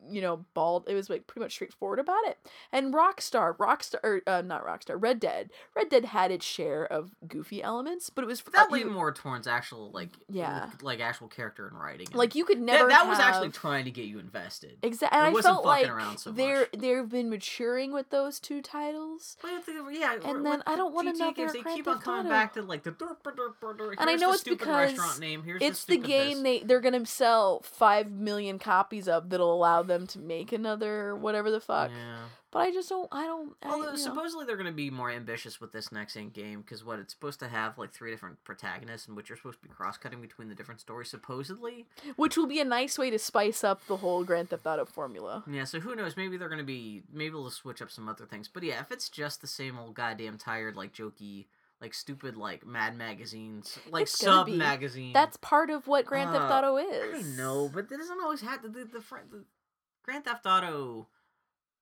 [0.10, 2.38] you know bald it was like pretty much straightforward about it
[2.72, 7.11] and rockstar rockstar or uh, not rockstar red dead red dead had its share of
[7.27, 10.69] goofy elements but it was That uh, leaned more towards actual like Yeah.
[10.82, 12.07] like actual character and writing.
[12.07, 14.77] and- like you could never that was actually trying to get you invested.
[14.84, 16.69] Exactly, I wasn't felt fucking like around so they're much.
[16.77, 21.15] they've been maturing with those two titles, the- yeah, And then I don't want GTA
[21.15, 23.95] another games, They keep on coming back to like the derp, derp, derp, derp.
[23.99, 25.44] And I know it's because restaurant name.
[25.44, 26.44] Here's it's the, the game this.
[26.44, 31.52] they they're gonna sell five million copies of that'll allow them to make another whatever
[31.52, 31.92] the fuck.
[31.92, 32.18] Yeah.
[32.52, 33.10] But I just don't.
[33.12, 33.54] I don't.
[33.62, 33.96] I, Although know.
[33.98, 37.14] supposedly they're going to be more ambitious with this next in game because what it's
[37.14, 40.22] supposed to have like three different protagonists in which you're supposed to be cross cutting
[40.22, 41.86] between the different stories supposedly.
[42.16, 45.44] which will be a nice way to spice up the whole Grand Theft Auto formula.
[45.52, 46.16] Yeah, so who knows?
[46.16, 48.48] Maybe they're going to be maybe they'll switch up some other things.
[48.48, 51.48] But yeah, if it's just the same old goddamn tired like jokey
[51.81, 54.56] like stupid like Mad magazines like It's sub be.
[54.57, 55.14] magazine.
[55.14, 56.81] That's part of what Grand Theft Uh, Auto I
[57.18, 57.38] is.
[57.38, 58.69] know, but that doesn't always have to.
[58.69, 59.45] The, the, the
[60.03, 61.07] Grand Theft Auto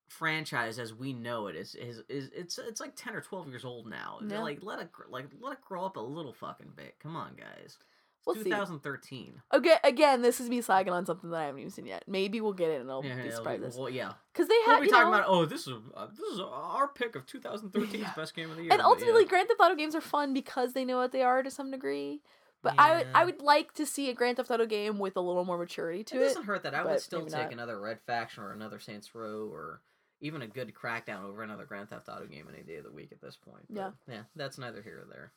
[0.09, 3.65] franchise as we know it is is, is it's it's like 10 or 12 years
[3.65, 4.19] old now.
[4.21, 4.43] They're Yeah.
[4.43, 6.95] Like let it like let it grow up a little fucking bit.
[6.99, 7.77] Come on, guys.
[8.25, 8.43] We'll see.
[8.45, 9.41] 2013.
[9.53, 12.03] Okay, again, this is me slagging on something that I haven't even seen yet.
[12.07, 13.63] Maybe we'll get it and I'll Yeah, be surprised.
[13.63, 14.13] this well, yeah.
[14.31, 17.15] because they We'll be talking know, about oh this is uh, this is our pick
[17.15, 18.13] of 2013's Yeah.
[18.15, 18.71] best game of the year.
[18.73, 19.27] and ultimately, yeah.
[19.29, 22.21] Grand Theft Auto games are fun because they know what they are to some degree.
[22.61, 25.21] But I would I would like to see a Grand Theft Auto game with a
[25.21, 26.27] little more maturity to it it.
[26.27, 27.51] doesn't hurt that I would still take not.
[27.51, 29.81] another Red Faction or another Saints Row or
[30.21, 33.11] even a good Crackdown over another Grand Theft Auto game any day of the week
[33.11, 33.65] at this point.
[33.69, 33.75] But,
[34.07, 34.13] Yeah.
[34.15, 35.33] yeah, that's neither here or there.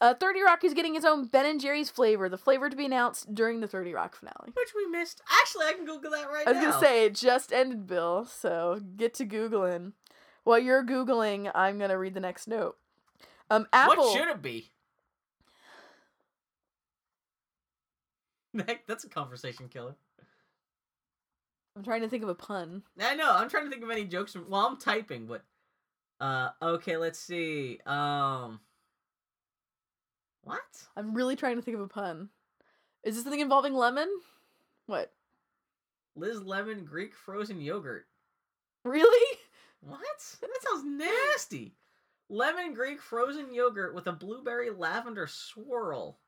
[0.00, 2.86] Uh, 30 Rock is getting its own Ben and Jerry's flavor, the flavor to be
[2.86, 4.52] announced during the 30 Rock finale.
[4.54, 5.22] Which we missed.
[5.40, 6.52] Actually, I can Google that right now.
[6.52, 8.24] I was gonna say it just ended, Bill.
[8.24, 9.92] So get to googling.
[10.42, 12.78] While you're googling, I'm gonna read the next note.
[13.48, 13.98] Um, Apple.
[13.98, 14.70] What should it be?
[18.88, 19.94] That's a conversation killer.
[21.76, 22.82] I'm trying to think of a pun.
[23.00, 23.32] I know.
[23.32, 24.50] I'm trying to think of any jokes from.
[24.50, 25.44] Well, I'm typing, but.
[26.20, 26.50] Uh.
[26.60, 26.96] Okay.
[26.96, 27.78] Let's see.
[27.86, 28.58] Um.
[30.42, 30.60] What?
[30.96, 32.28] I'm really trying to think of a pun.
[33.04, 34.08] Is this something involving lemon?
[34.86, 35.12] What?
[36.16, 38.06] Liz Lemon Greek frozen yogurt.
[38.84, 39.38] Really?
[39.82, 40.36] What?
[40.42, 41.72] That sounds nasty.
[42.28, 46.18] Lemon Greek frozen yogurt with a blueberry lavender swirl.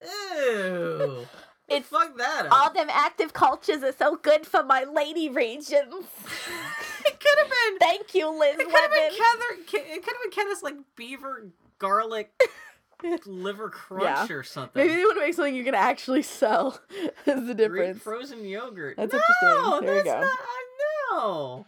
[0.00, 1.26] Ew.
[1.68, 2.52] It's fuck that up.
[2.52, 5.74] All them active cultures are so good for my lady regions.
[7.04, 7.78] it could have been.
[7.80, 9.88] Thank you, Liz It could have been Heather.
[9.90, 11.48] It could have been Kenneth's like beaver
[11.80, 12.30] garlic
[13.26, 14.82] liver crunch or something.
[14.82, 16.80] Maybe they want to make something you can actually sell.
[16.90, 18.02] is the Greek difference.
[18.02, 18.96] frozen yogurt.
[18.96, 19.86] That's no, interesting.
[19.86, 20.20] There that's go.
[20.20, 21.66] Not, I know.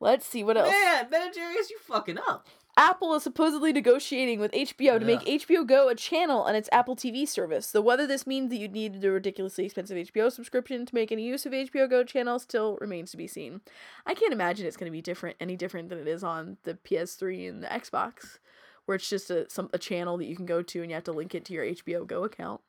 [0.00, 0.70] Let's see what else.
[0.70, 2.46] Man, Ben and Jerry's, you fucking up.
[2.76, 6.96] Apple is supposedly negotiating with HBO to make HBO Go a channel on its Apple
[6.96, 7.66] TV service.
[7.66, 11.24] So whether this means that you'd need a ridiculously expensive HBO subscription to make any
[11.24, 13.60] use of HBO Go channel still remains to be seen.
[14.06, 16.74] I can't imagine it's going to be different, any different than it is on the
[16.74, 18.38] PS3 and the Xbox,
[18.86, 21.04] where it's just a some a channel that you can go to and you have
[21.04, 22.60] to link it to your HBO Go account.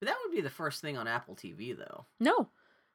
[0.00, 2.06] But that would be the first thing on Apple TV, though.
[2.20, 2.48] No,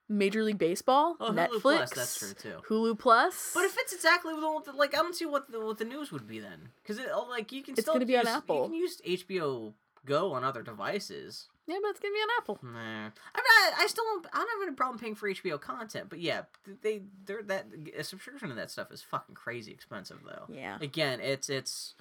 [0.09, 2.57] Major League Baseball, Oh, Netflix, Hulu Plus, that's true too.
[2.69, 3.51] Hulu Plus.
[3.53, 6.11] But if it's exactly what the, like, I don't see what the, what the news
[6.11, 8.63] would be then, because it oh, like you can It's still gonna be on Apple.
[8.63, 9.73] You can use HBO
[10.05, 11.47] Go on other devices.
[11.65, 12.59] yeah, but it's gonna be on Apple.
[12.61, 14.27] Nah, I mean, I, I still don't.
[14.33, 16.41] I don't have any problem paying for HBO content, but yeah,
[16.81, 17.67] they they're that
[17.97, 20.53] a subscription to that stuff is fucking crazy expensive though.
[20.53, 20.77] Yeah.
[20.81, 21.95] Again, it's it's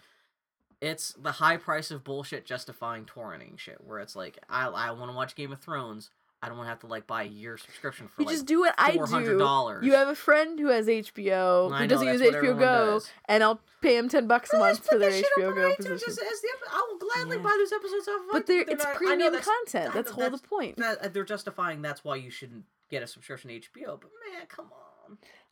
[0.82, 3.78] it's the high price of bullshit justifying torrenting shit.
[3.86, 6.10] Where it's like, I I want to watch Game of Thrones.
[6.44, 8.46] I don't want to have to like buy a year subscription for You like just
[8.46, 9.78] do what I do.
[9.86, 13.10] You have a friend who has HBO who know, doesn't use HBO Go, does.
[13.26, 15.98] and I'll pay him ten bucks a month for their HBO Go on position.
[16.00, 17.42] Just the, I will gladly Yeah.
[17.44, 18.20] buy those episodes off.
[18.32, 19.94] But they're, they're it's not- premium that's- content.
[19.94, 20.78] That's know whole the point.
[20.78, 24.00] that- they're justifying that's why you shouldn't get a subscription to HBO.
[24.00, 24.91] But man, come on.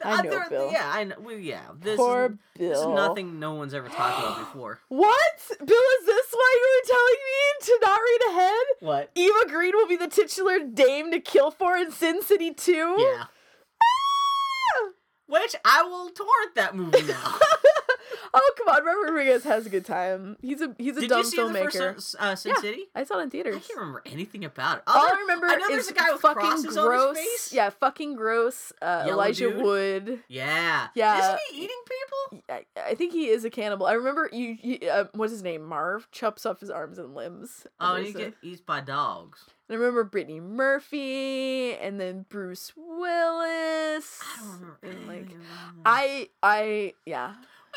[0.03, 0.73] I Uh, know, Bill.
[0.73, 1.17] Yeah, I know.
[1.21, 2.69] Well, yeah, this Poor is, Bill.
[2.71, 4.81] this is nothing no one's ever talked about before.
[4.89, 5.37] What?
[5.59, 8.67] Bill, is this why you were telling me to not read ahead?
[8.81, 9.11] What?
[9.15, 12.97] Eva Green will be the titular dame to kill for in Sin City 2?
[12.99, 13.25] Yeah.
[15.27, 17.39] Which I will torrent that movie now.
[18.35, 20.37] oh come on, Robert Rodriguez has a good time.
[20.43, 21.73] He's a he's a Did dumb you see the filmmaker.
[21.95, 22.61] first uh, Sin Yeah.
[22.61, 22.85] City?
[22.95, 23.57] I saw it in theaters.
[23.57, 24.85] I can't remember anything about it.
[24.87, 26.77] All Other- I remember I know is there's a guy with fucking gross.
[26.77, 27.53] on his face.
[27.53, 28.73] Yeah, fucking gross.
[28.81, 29.63] Uh, Elijah dude?
[29.63, 30.21] Wood.
[30.29, 30.89] Yeah.
[30.95, 31.19] Yeah.
[31.19, 32.43] Isn't he eating people?
[32.49, 33.87] I, I think he is a cannibal.
[33.87, 34.57] I remember you.
[34.63, 35.63] you uh, what's his name?
[35.65, 37.67] Marv chops off his arms and limbs.
[37.81, 39.45] Oh, and he there's a- get eaten by dogs.
[39.69, 44.21] I remember Brittany Murphy, and then Bruce Willis.
[44.21, 45.81] I don't remember And like, anything about him.
[45.85, 47.35] I, I, yeah.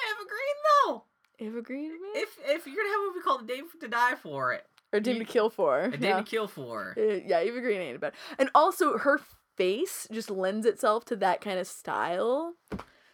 [0.10, 1.04] Eva Green though.
[1.40, 2.12] Evergreen man?
[2.16, 5.00] If if you're gonna have a movie called A Day to Die For It, or
[5.00, 5.80] Dame you- to Kill for.
[5.82, 6.18] A Day yeah.
[6.18, 8.14] to Kill For, Uh, yeah, Eva Green ain't bad.
[8.38, 9.20] And also, her
[9.58, 12.54] face just lends itself to that kind of style.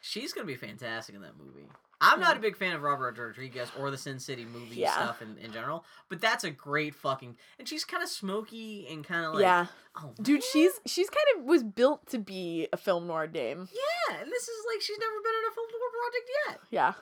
[0.01, 1.68] she's gonna be fantastic in that movie.
[2.02, 4.94] I'm not a big fan of Robert Rodriguez or the Sin City movie Yeah.
[4.94, 7.36] stuff in, in general, but that's a great fucking.
[7.60, 9.66] And she's kind of smoky and kind of like, yeah,
[9.98, 10.42] oh, dude, man.
[10.54, 13.68] she's she's kind of was built to be a film noir dame.
[13.72, 16.60] yeah, and this is like she's never been in a film noir project yet.
[16.72, 16.94] Yeah,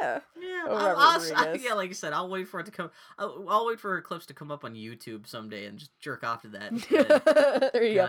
[0.00, 0.20] yeah.
[0.40, 1.64] Yeah, Oh, I'll- I'll Rodriguez.
[1.64, 2.90] yeah, like I said, I'll wait for it to come.
[3.18, 6.24] I'll, I'll wait for her clips to come up on YouTube someday and just jerk
[6.24, 7.70] off to that.
[7.72, 8.08] there you go.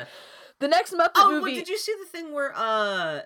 [0.59, 1.55] The next Muppet Oh, movie.
[1.55, 3.21] did you see the thing where uh,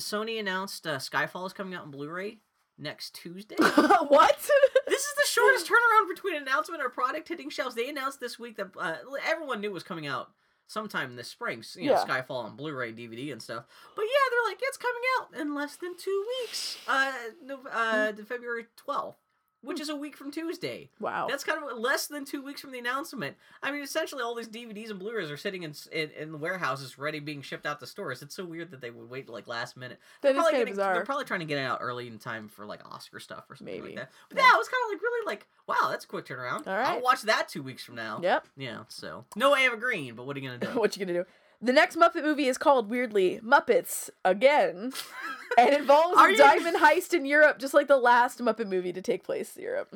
[0.00, 2.38] Sony announced uh, Skyfall is coming out on Blu-ray
[2.78, 3.56] next Tuesday?
[3.58, 4.36] what?
[4.86, 7.74] this is the shortest turnaround between announcement or product hitting shelves.
[7.74, 8.96] They announced this week that uh,
[9.26, 10.30] everyone knew it was coming out
[10.66, 11.62] sometime this spring.
[11.76, 12.04] You know, Yeah.
[12.04, 13.64] Skyfall on Blu-ray, DVD, and stuff.
[13.94, 16.76] But yeah, they're like, it's coming out in less than two weeks.
[16.86, 17.12] Uh,
[17.44, 19.18] no, uh, February twelfth.
[19.62, 19.82] Which hmm.
[19.82, 20.90] is a week from Tuesday.
[21.00, 21.26] Wow.
[21.28, 23.36] That's kind of less than two weeks from the announcement.
[23.62, 26.98] I mean, essentially, all these DVDs and Blu-rays are sitting in in, in the warehouses,
[26.98, 28.22] ready, being shipped out to stores.
[28.22, 29.98] It's so weird that they would wait like last minute.
[30.22, 30.94] That is Probably getting- bizarre.
[30.94, 33.56] They're probably trying to get it out early in time for like Oscar stuff or
[33.56, 33.88] something Maybe.
[33.88, 34.10] like that.
[34.28, 34.44] But Yeah.
[34.44, 36.66] yeah, it was kind of like really like, wow, that's a quick turnaround.
[36.66, 36.88] All right.
[36.88, 38.20] I'll watch that two weeks from now.
[38.22, 38.46] Yep.
[38.56, 38.84] Yeah.
[38.88, 40.66] So no Eva Green, but what are you gonna do?
[40.78, 41.26] what are you gonna do?
[41.62, 44.92] The next Muppet movie is called weirdly Muppets again,
[45.58, 49.00] and involves a you- diamond heist in Europe, just like the last Muppet movie to
[49.02, 49.94] take place in Europe.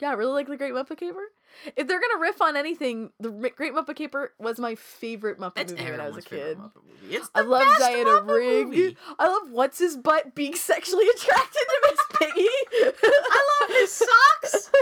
[0.00, 1.30] Yeah, really like the Great Muppet Caper.
[1.76, 5.72] If they're gonna riff on anything, the Great Muppet Caper was my favorite Muppet That's
[5.72, 6.58] movie when I was a kid.
[7.34, 8.66] I love Diana Muppet Rigg.
[8.68, 8.96] movie.
[9.18, 12.48] I love what's his butt being sexually attracted to Miss Piggy.
[13.04, 14.70] I love his socks.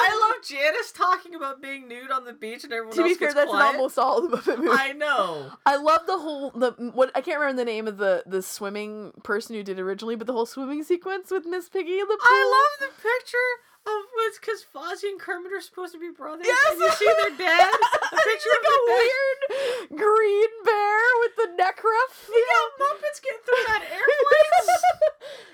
[0.00, 3.34] I love Janice talking about being nude on the beach and everyone to be fair,
[3.34, 3.74] that's quiet.
[3.76, 4.78] almost all the Muppet movies.
[4.78, 5.50] I know.
[5.66, 9.12] I love the whole the what I can't remember the name of the the swimming
[9.22, 12.18] person who did originally, but the whole swimming sequence with Miss Piggy in the pool.
[12.22, 13.36] I love the picture
[13.98, 16.46] of what's because Fozzie and Kermit are supposed to be brothers.
[16.46, 16.72] Yes!
[16.72, 17.74] And you see their dad.
[17.74, 19.00] A picture like of a their dad.
[19.00, 22.28] weird green bear with the neck ruff.
[22.28, 24.82] You got Muppets getting through that airplanes.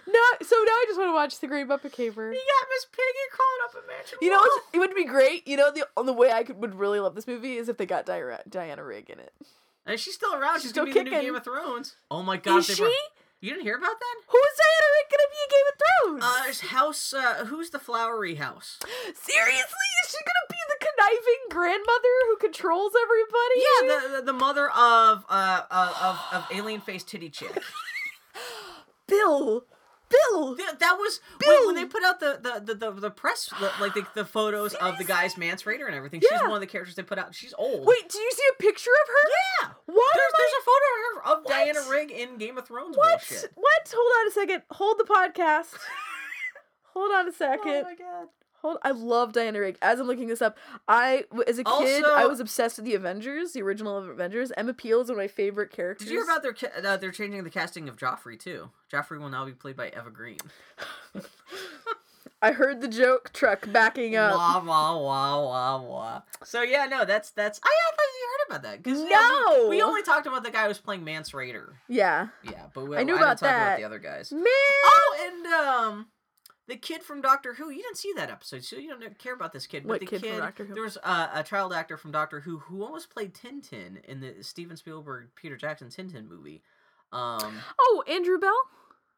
[0.09, 2.33] no, so now I just want to watch the Great Muppet Caper.
[2.33, 4.19] you got Miss Piggy calling up a mansion.
[4.23, 5.47] You know, it would be great.
[5.49, 7.87] You know, the the way I could would really love this movie is if they
[7.87, 9.33] got Diana, Diana Rigg in it.
[9.87, 10.57] and she's still around.
[10.57, 11.27] She's She's, gonna still be in the new kicking.
[11.29, 11.97] Game of Thrones.
[12.11, 12.83] Oh my god, is they she?
[12.83, 12.91] were-
[13.41, 14.17] You didn't hear about that?
[14.29, 16.63] Who's Diana Rigg gonna be in Game of Thrones?
[16.63, 17.13] Uh, House.
[17.13, 18.79] Uh, who's the flowery house?
[19.15, 23.61] Seriously, is she gonna be the conniving grandmother who controls everybody?
[23.61, 27.63] Yeah, the the, the mother of uh, uh of of alien face titty chick.
[29.07, 29.67] Bill,
[30.09, 30.57] Bill.
[30.57, 31.67] Th- that was Bill!
[31.67, 34.25] when, when they put out the the the, the, the press the, like the, the
[34.25, 36.21] photos of the guy's Mance Rayder and everything.
[36.21, 37.35] She's one of the characters they put out.
[37.35, 37.87] She's old.
[37.87, 39.31] Wait, do you see a picture of her?
[39.65, 39.69] yeah.
[39.87, 41.49] Why There's, there's I- a photo of her of What?
[41.53, 43.21] Diana Rigg in Game of Thrones What?
[43.29, 43.53] bullshit.
[43.55, 43.95] What?
[43.95, 44.63] Hold on a second.
[44.71, 45.75] Hold the podcast.
[46.95, 47.67] Hold on a second.
[47.69, 48.29] Oh my god.
[48.63, 48.79] Hold.
[48.83, 49.77] I love Diana Rigg.
[49.83, 50.57] As I'm looking this up,
[50.89, 54.53] I as a kid Also- I was obsessed with the Avengers, the original Avengers.
[54.57, 56.07] Emma Peel is one of my favorite characters.
[56.09, 58.71] Did you hear about their uh, they're changing the casting of Joffrey too?
[58.93, 60.39] Joffrey will now be played by Eva Green.
[62.43, 64.35] I heard the joke truck backing up.
[64.35, 66.23] Wah wah wah wah wah.
[66.45, 67.59] So yeah, no, that's that's.
[67.65, 69.69] I, I thought you heard about that because No!
[69.71, 71.73] we, we only talked about the guy who's playing Mance Rayder.
[71.89, 73.79] Yeah, Yeah, but we, I knew didn't about talk about that.
[73.79, 74.33] the other guys.
[74.33, 74.45] man.
[74.47, 76.07] Oh, and um,
[76.69, 77.71] the kid from Doctor Who.
[77.71, 79.83] You didn't see that episode, so you don't care about this kid.
[79.85, 80.75] But What the kid from Doctor Who?
[80.75, 84.35] There was uh, a child actor from Doctor Who who almost played Tintin in the
[84.43, 86.63] Steven Spielberg Peter Jackson Tintin movie.
[87.13, 88.53] Um, Oh, Andrew Bell.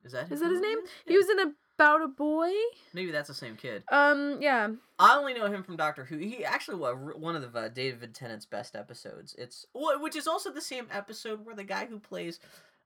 [0.05, 0.79] is that Is that his name?
[0.79, 0.91] is?
[1.07, 1.19] He Yeah.
[1.19, 2.53] was in About a Boy.
[2.93, 3.85] Maybe that's the same kid.
[3.91, 4.69] Um, yeah.
[4.99, 6.19] I only know him from Doctor Who.
[6.19, 9.35] He actually was one of the uh, David Tennant's best episodes.
[9.39, 12.41] It's which is also the same episode where the guy who plays,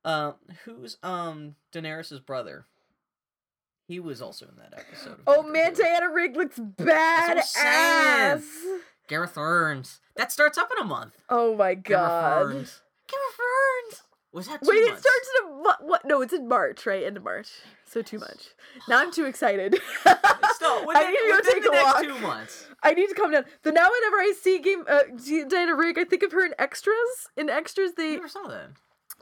[0.05, 0.32] uh,
[0.64, 2.66] who's um Daenerys's brother.
[3.93, 5.20] He was also in that episode.
[5.27, 5.74] Oh Doctor man.
[5.74, 8.43] Diana Rigg looks badass.
[9.06, 10.01] Gareth Burns.
[10.16, 11.12] That starts up in a month.
[11.28, 12.52] Oh my Gareth god.
[12.52, 14.02] Gareth Burns.
[14.32, 16.06] Was that Wait, it starts in a what, what?
[16.06, 17.05] No, it's in March, right?
[17.05, 17.48] End of March.
[17.85, 18.55] So too much.
[18.89, 19.74] Now I'm too excited.
[19.74, 22.02] Still, I need to go within take the a next walk.
[22.02, 22.66] two months.
[22.82, 23.44] I need to calm down.
[23.62, 25.01] So now whenever I see game uh,
[25.51, 27.28] Diana Rigg, I think of her in extras.
[27.36, 28.70] In extras, I they never saw that.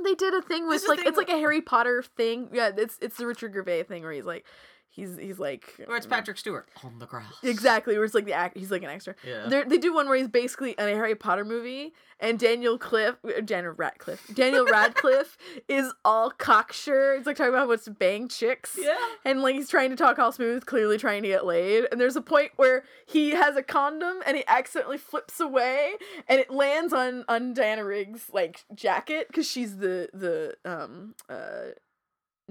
[0.05, 2.49] They did a thing with like thing it's like a Harry Potter thing.
[2.53, 4.45] Yeah, it's it's the Richard Gervais thing where he's like
[4.91, 7.33] he's he's like Or it's Patrick Stewart on the grass.
[7.43, 8.57] Exactly, where it's like the act.
[8.57, 9.15] He's like an extra.
[9.27, 9.47] Yeah.
[9.49, 13.17] They're, they do one where he's basically in a Harry Potter movie, and Daniel Cliff,
[13.25, 15.37] uh, Daniel Radcliffe, Daniel Radcliffe
[15.69, 17.17] is all cocksure.
[17.17, 18.77] He's like talking about what's bang chicks.
[18.79, 18.97] Yeah.
[19.25, 21.87] And like he's trying to talk all smooth, clearly trying to get laid.
[21.91, 25.93] And there's a point where he has a condom and he accidentally flips away,
[26.29, 31.73] and it lands on on Diana Rigg's like jacket because she's the the um uh.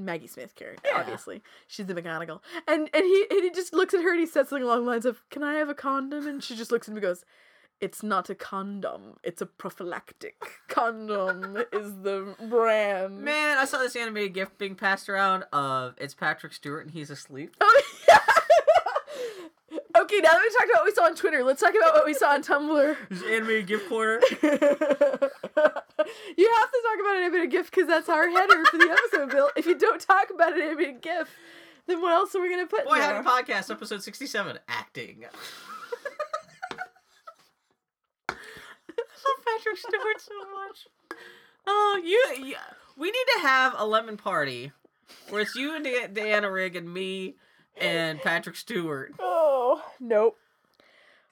[0.05, 0.99] Maggie Smith character, Yeah.
[0.99, 1.41] obviously.
[1.67, 2.41] She's the McGonagall.
[2.67, 4.91] And and he and he just looks at her and he says something along the
[4.91, 6.27] lines of, Can I have a condom?
[6.27, 7.25] And she just looks at him and goes,
[7.81, 10.35] It's not a condom, it's a prophylactic.
[10.67, 13.19] Condom is the brand.
[13.21, 17.09] Man, I saw this animated gift being passed around of it's Patrick Stewart and he's
[17.09, 17.55] asleep.
[17.61, 18.19] Oh, yeah.
[20.01, 22.05] Okay, now that we talked about what we saw on Twitter, let's talk about what
[22.05, 22.97] we saw on Tumblr.
[23.31, 24.19] Animated gift corner.
[24.31, 24.51] you have
[26.71, 29.49] to talk about an animated gift because that's our header for the episode, Bill.
[29.55, 31.31] If you don't talk about an animated gift,
[31.87, 32.85] then what else are we gonna put?
[32.85, 33.27] Boy in Howdy?
[33.27, 35.25] Podcast, episode 67, acting.
[38.29, 40.87] I love Patrick Stewart so much.
[41.67, 42.55] Oh, you, you,
[42.97, 44.71] we need to have a lemon party
[45.29, 47.35] where it's you and Da- Diana Rigg and me
[47.81, 49.13] and Patrick Stewart.
[49.19, 50.37] Oh nope.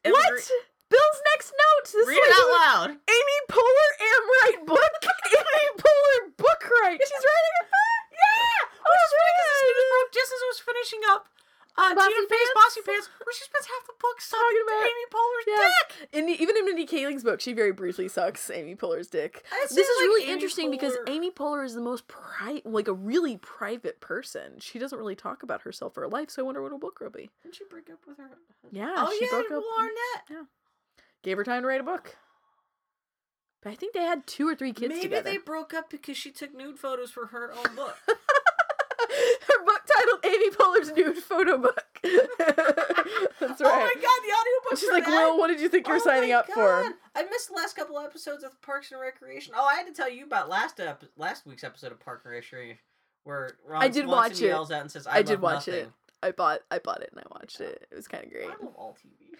[0.05, 0.31] And what?
[0.33, 1.85] re- Bill's next note.
[1.91, 2.89] This Read is it out loud.
[2.95, 4.93] Amy Poehler Amwright book.
[5.35, 6.95] Amy Poehler book right.
[6.95, 8.03] She's writing a book.
[8.15, 8.61] Yeah.
[8.87, 11.27] Which is funny 'cause this news broke just as I was finishing up
[11.77, 12.25] uh, bossy Jan
[12.55, 15.69] Bossy Pants, where she spends half the book talking about Amy Poehler's yeah.
[15.69, 16.09] dick.
[16.13, 19.45] And even in Mindy Kaling's book, she very briefly sucks Amy Poehler's dick.
[19.61, 20.71] This is like really Amy interesting Poehler.
[20.71, 24.59] because Amy Poehler is the most pri- like a really private person.
[24.59, 26.99] She doesn't really talk about herself or her life, so I wonder what her book
[26.99, 27.29] will be.
[27.43, 28.31] Didn't she break up with her?
[28.71, 29.63] Yeah, oh she yeah, broke up.
[29.77, 29.95] Arnett.
[30.29, 30.43] Yeah,
[31.23, 32.17] gave her time to write a book.
[33.61, 35.23] But I think they had two or three kids Maybe together.
[35.25, 37.97] Maybe they broke up because she took nude photos for her own book.
[39.65, 41.83] book titled Amy Poehler's Nude Photo Book.
[42.03, 43.61] That's right.
[43.61, 44.77] Oh my god, the audiobook.
[44.79, 45.11] She's like, that?
[45.25, 46.83] Will, what did you think you were Oh signing up for?
[47.15, 49.53] I missed the last couple episodes of Parks and Recreation.
[49.57, 52.33] Oh, I had to tell you about last ep- last week's episode of Parks and
[52.33, 52.77] Recreation
[53.23, 54.45] where Ron I did Swanson watch it.
[54.47, 55.73] yells out and says, "I, I did watch nothing.
[55.85, 55.89] it.
[56.23, 57.87] I bought I bought it and I watched it.
[57.91, 58.45] It was kind of great.
[58.45, 59.35] I love all TV.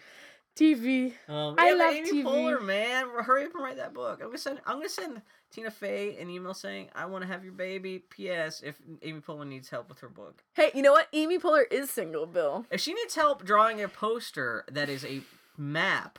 [0.58, 1.12] TV.
[1.28, 2.24] Um, I yeah, love Amy TV.
[2.24, 4.20] Poehler, man, hurry up and write that book.
[4.20, 4.60] I'm gonna send.
[4.66, 8.60] I'm gonna send Tina Fey an email saying, "I want to have your baby." P.S.
[8.64, 11.08] If Amy Poehler needs help with her book, Hey, you know what?
[11.12, 12.66] Amy Poehler is single, Bill.
[12.70, 15.20] if she needs help drawing a poster that is a
[15.56, 16.18] map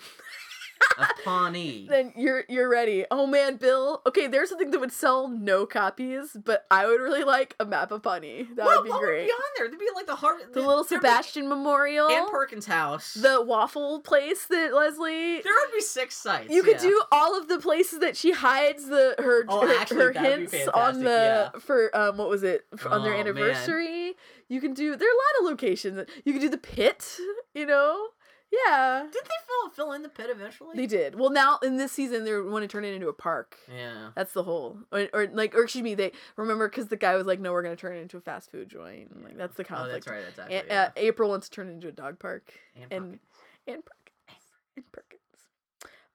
[0.97, 3.05] of Pawnee, Then you're you're ready.
[3.11, 4.01] Oh man, Bill.
[4.07, 7.91] Okay, there's something that would sell no copies, but I would really like a map
[7.91, 8.47] of Pawnee.
[8.55, 9.19] That what, would be what great.
[9.21, 9.67] would be on there?
[9.69, 12.09] There'd be like the heart, the little there'd be Sebastian Memorial.
[12.09, 13.13] and Perkins' house.
[13.13, 16.51] the waffle place that Leslie there would be six sites.
[16.51, 16.89] You could yeah.
[16.89, 20.55] do all of the places that she hides the her Oh, her, actually, her hints
[20.73, 21.59] on the yeah.
[21.59, 23.27] for um what was it for, on their Oh, man.
[23.27, 24.15] anniversary.
[24.47, 26.07] You can do there are a lot of locations.
[26.25, 27.17] You can do the pit.
[27.53, 28.07] You know,
[28.51, 30.75] yeah, Did they fill fill in the pit eventually?
[30.75, 31.15] they did.
[31.15, 33.57] Well, now in this season they want to turn it into a park.
[33.73, 34.09] Yeah.
[34.15, 37.25] That's the whole, or, or like, or excuse me, they remember because the guy was
[37.27, 39.63] like, "No, we're gonna turn it into a fast food joint." And, like that's the
[39.63, 39.89] conflict.
[39.89, 40.35] Oh, that's right.
[40.35, 40.71] That's actually.
[40.71, 42.51] uh, April wants to turn it into a dog park.
[42.75, 43.19] And- Perkins.
[43.67, 44.45] and Perkins.
[44.77, 45.19] And Perkins.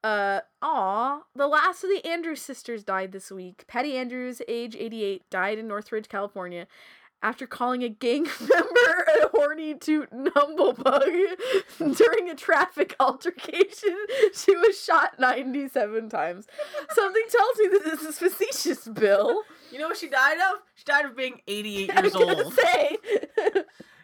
[0.02, 3.64] Uh, aw, the last of the Andrews sisters died this week.
[3.66, 6.66] Patty Andrews, age 88, died in Northridge, California
[7.24, 13.96] after calling a gang member a horny toot tootin' humblebug during a traffic altercation.
[14.34, 16.46] She was shot 97 times.
[16.90, 19.42] Something tells me that this is facetious, Bill.
[19.72, 20.60] You know what she died of?
[20.76, 22.54] She died of being 88 I was years old.
[22.54, 22.96] say.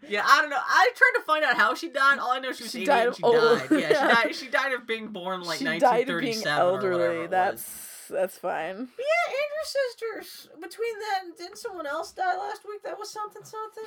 [0.09, 0.57] Yeah, I don't know.
[0.59, 2.19] I tried to find out how she died.
[2.19, 3.35] All I know she was She 88 died she old.
[3.35, 3.69] died.
[3.71, 3.89] Yeah, Yeah.
[3.89, 4.35] she died.
[4.37, 7.27] She died of being born like she died of 1937 being or whatever elderly.
[7.29, 7.90] That's.
[8.11, 8.77] That's fine.
[8.99, 10.49] Yeah, Andrew sisters.
[10.61, 12.83] Between that and didn't someone else die last week?
[12.85, 13.85] That was something something.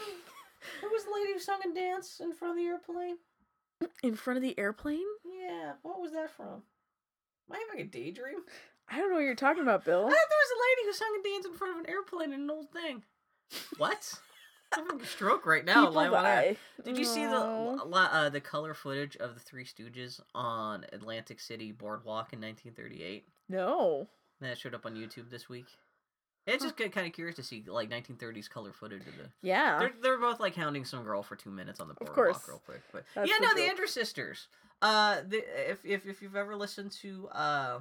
[0.81, 3.17] Who was the lady who sung and danced in front of the airplane?
[4.01, 5.05] In front of the airplane?
[5.25, 6.63] Yeah, what was that from?
[7.49, 8.37] Am I having a daydream?
[8.89, 9.99] I don't know what you're talking about, Bill.
[9.99, 12.33] I thought there was a lady who sung and danced in front of an airplane
[12.33, 13.03] in an old thing.
[13.77, 14.13] What?
[14.75, 15.85] I'm having a stroke right now.
[15.87, 16.41] People live on air.
[16.41, 16.57] die.
[16.83, 21.71] Did you see the uh, the color footage of the Three Stooges on Atlantic City
[21.71, 23.27] Boardwalk in 1938?
[23.49, 24.07] No.
[24.41, 25.67] That showed up on YouTube this week.
[26.45, 29.29] It's just kind of curious to see like 1930s color footage of the.
[29.41, 29.79] Yeah.
[29.79, 32.47] They're, they're both like hounding some girl for two minutes on the boardwalk, course.
[32.47, 32.81] real quick.
[32.91, 33.69] But That's yeah, the no, the joke.
[33.69, 34.47] Andrew sisters.
[34.81, 35.37] Uh, the,
[35.71, 37.79] if if if you've ever listened to uh,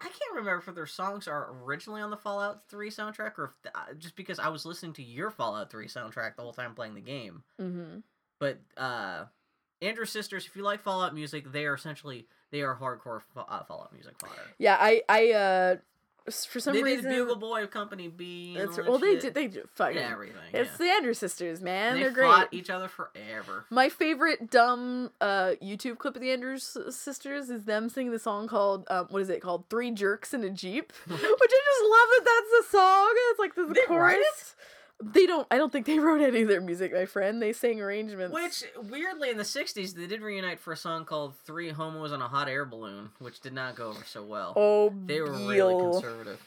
[0.00, 3.62] I can't remember if their songs are originally on the Fallout 3 soundtrack or if
[3.62, 6.74] the, uh, just because I was listening to your Fallout 3 soundtrack the whole time
[6.74, 7.42] playing the game.
[7.60, 8.00] Mm-hmm.
[8.38, 9.24] But uh,
[9.80, 13.64] Andrew sisters, if you like Fallout music, they are essentially they are hardcore fa- uh,
[13.64, 14.32] Fallout music fodder.
[14.58, 15.76] Yeah, I, I, uh,
[16.48, 17.10] for some they reason.
[17.10, 18.54] did Bugle Boy of Company B.
[18.56, 19.22] And That's all well, they shit.
[19.22, 19.34] did.
[19.34, 19.96] They did fucking.
[19.96, 20.36] Yeah, everything.
[20.52, 20.76] It's yeah.
[20.78, 21.94] the Andrews sisters, man.
[21.94, 22.26] And They're they great.
[22.28, 23.64] fought each other forever.
[23.70, 28.46] My favorite dumb uh, YouTube clip of the Andrews sisters is them singing the song
[28.46, 29.64] called um, what is it called?
[29.68, 33.14] Three Jerks in a Jeep, which I just love that that's the song.
[33.30, 34.56] It's like this They write chorus.
[35.12, 35.46] They don't.
[35.50, 37.42] I don't think they wrote any of their music, my friend.
[37.42, 38.34] They sang arrangements.
[38.34, 42.22] Which weirdly in the '60s they did reunite for a song called Three Homos on
[42.22, 44.52] a Hot Air Balloon, which did not go over so well.
[44.56, 46.40] oh, they were really conservative.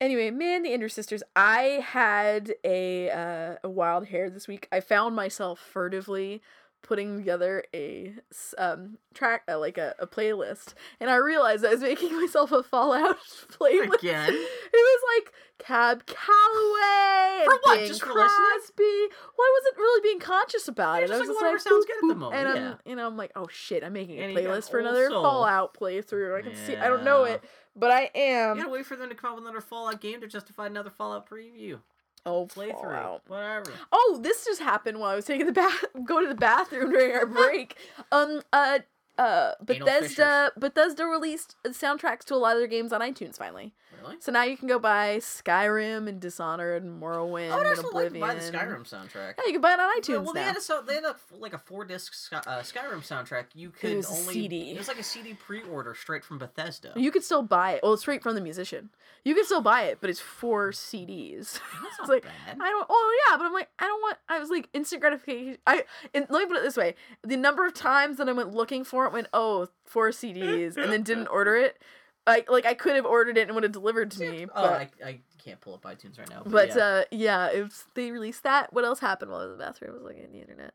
[0.00, 1.22] Anyway, man, the Andrews sisters.
[1.34, 4.68] I had a uh, a wild hair this week.
[4.70, 6.42] I found myself furtively
[6.86, 8.14] putting together a
[8.58, 12.62] um track uh, like a, a playlist, and I realized I was making myself a
[12.62, 13.16] Fallout
[13.52, 13.94] playlist.
[13.98, 14.32] Again?
[14.32, 17.44] it was like Cab Calloway.
[17.44, 17.78] For what?
[17.78, 18.28] Bing Just for listening?
[18.28, 19.06] Crosby.
[19.36, 21.10] Well, I wasn't really being conscious about Yeah, it.
[21.10, 22.70] I was like just whatever like sounds boop, good at the moment, and yeah.
[22.70, 25.22] I'm you know I'm like oh shit I'm making a And playlist for another soul.
[25.22, 26.38] Fallout playthrough.
[26.38, 27.42] I can see I don't know it,
[27.74, 28.56] but I am.
[28.56, 30.90] You gotta wait for them to come up with another Fallout game to justify another
[30.90, 31.78] Fallout preview.
[32.26, 33.20] Oh, Playthrough.
[33.28, 33.70] Whatever.
[33.92, 37.14] Oh, this just happened while I was taking the bath, going to the bathroom during
[37.16, 37.76] our break.
[38.12, 38.80] um, uh,
[39.16, 43.72] uh, Bethesda, Bethesda released soundtracks to a lot of their games on iTunes finally.
[44.06, 44.20] Really?
[44.20, 48.04] So now you can go buy Skyrim and Dishonored and Morrowind I would and actually
[48.04, 49.34] like to buy the Skyrim soundtrack.
[49.38, 50.46] Yeah, you can buy it on iTunes well, well, they now.
[50.46, 53.46] had a so they had a like a four disc Sky, uh, Skyrim soundtrack.
[53.54, 54.70] You could was a only CD.
[54.70, 56.92] It was like a CD pre order straight from Bethesda.
[56.96, 57.80] You could still buy it.
[57.82, 58.90] Well, straight from the musician.
[59.24, 61.54] You can still buy it, but it's four CDs.
[61.54, 62.58] That's it's not like bad.
[62.60, 62.86] I don't.
[62.88, 64.18] Oh yeah, but I'm like I don't want.
[64.28, 65.58] I was like instant gratification.
[65.66, 65.84] I
[66.14, 68.84] and let me put it this way: the number of times that I went looking
[68.84, 71.82] for it, went oh four CDs, and then didn't order it.
[72.26, 74.46] Like like I could have ordered it and would have delivered to me.
[74.54, 76.42] oh, but I, I can't pull up iTunes right now.
[76.42, 76.82] But, but yeah.
[76.82, 79.92] uh yeah, if they released that, what else happened while I was in the bathroom?
[79.92, 80.74] I was looking at the internet.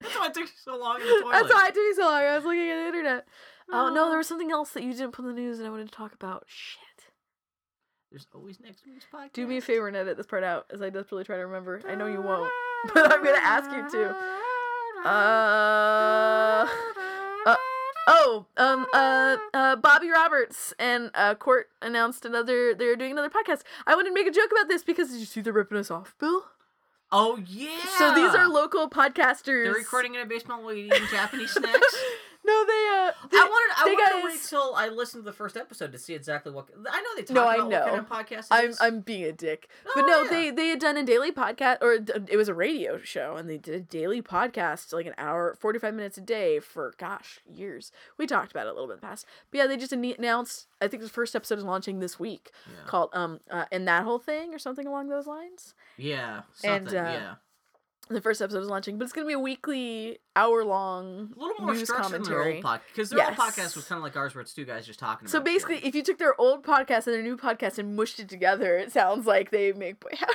[0.00, 1.32] that's why it took so long in the toilet.
[1.32, 2.22] That's why it took me so long.
[2.22, 3.26] I was looking at the internet.
[3.72, 5.70] Oh no, there was something else that you didn't put in the news and I
[5.70, 6.44] wanted to talk about.
[6.46, 6.80] Shit.
[8.10, 9.32] There's always next week's podcast.
[9.34, 11.80] Do me a favor and edit this part out as I desperately try to remember.
[11.88, 12.50] I know you won't,
[12.94, 14.16] but I'm gonna ask you to.
[15.02, 16.68] Uh
[18.06, 22.74] oh, um, uh, uh, Bobby Roberts and uh, Court announced another.
[22.74, 23.62] They're doing another podcast.
[23.86, 25.90] I wanted to make a joke about this because did you see they're ripping us
[25.90, 26.44] off, Bill?
[27.12, 27.84] Oh yeah.
[27.98, 29.64] So these are local podcasters.
[29.64, 31.96] They're recording in a basement while eating Japanese snacks.
[32.42, 33.12] No, they uh.
[33.30, 33.74] They, I wanted.
[33.76, 36.68] I wanted to wait till I listened to the first episode to see exactly what.
[36.90, 38.00] I know they talk No, I about what kind know.
[38.02, 38.46] of podcast.
[38.50, 38.72] I'm.
[38.80, 40.30] I'm being a dick, Oh, but no, yeah.
[40.30, 41.92] they they had done a daily podcast, or
[42.28, 45.78] it was a radio show, and they did a daily podcast, like an hour, forty
[45.78, 47.92] five minutes a day for gosh years.
[48.16, 50.66] We talked about it a little bit in the past, but yeah, they just announced.
[50.80, 52.86] I think the first episode is launching this week, Yeah.
[52.86, 55.74] called um uh, and that whole thing or something along those lines.
[55.98, 56.42] Yeah.
[56.64, 57.34] And, uh, yeah.
[58.10, 61.64] The first episode is launching, but it's gonna be a weekly, hour long A little
[61.64, 62.56] more news structured than their commentary.
[62.56, 63.56] old podcast because their old Yes.
[63.56, 65.28] podcast was kind of like ours, where it's two guys just talking.
[65.28, 65.84] So basically, shit.
[65.86, 68.90] if you took their old podcast and their new podcast and mushed it together, it
[68.90, 70.32] sounds like they make boy howdy.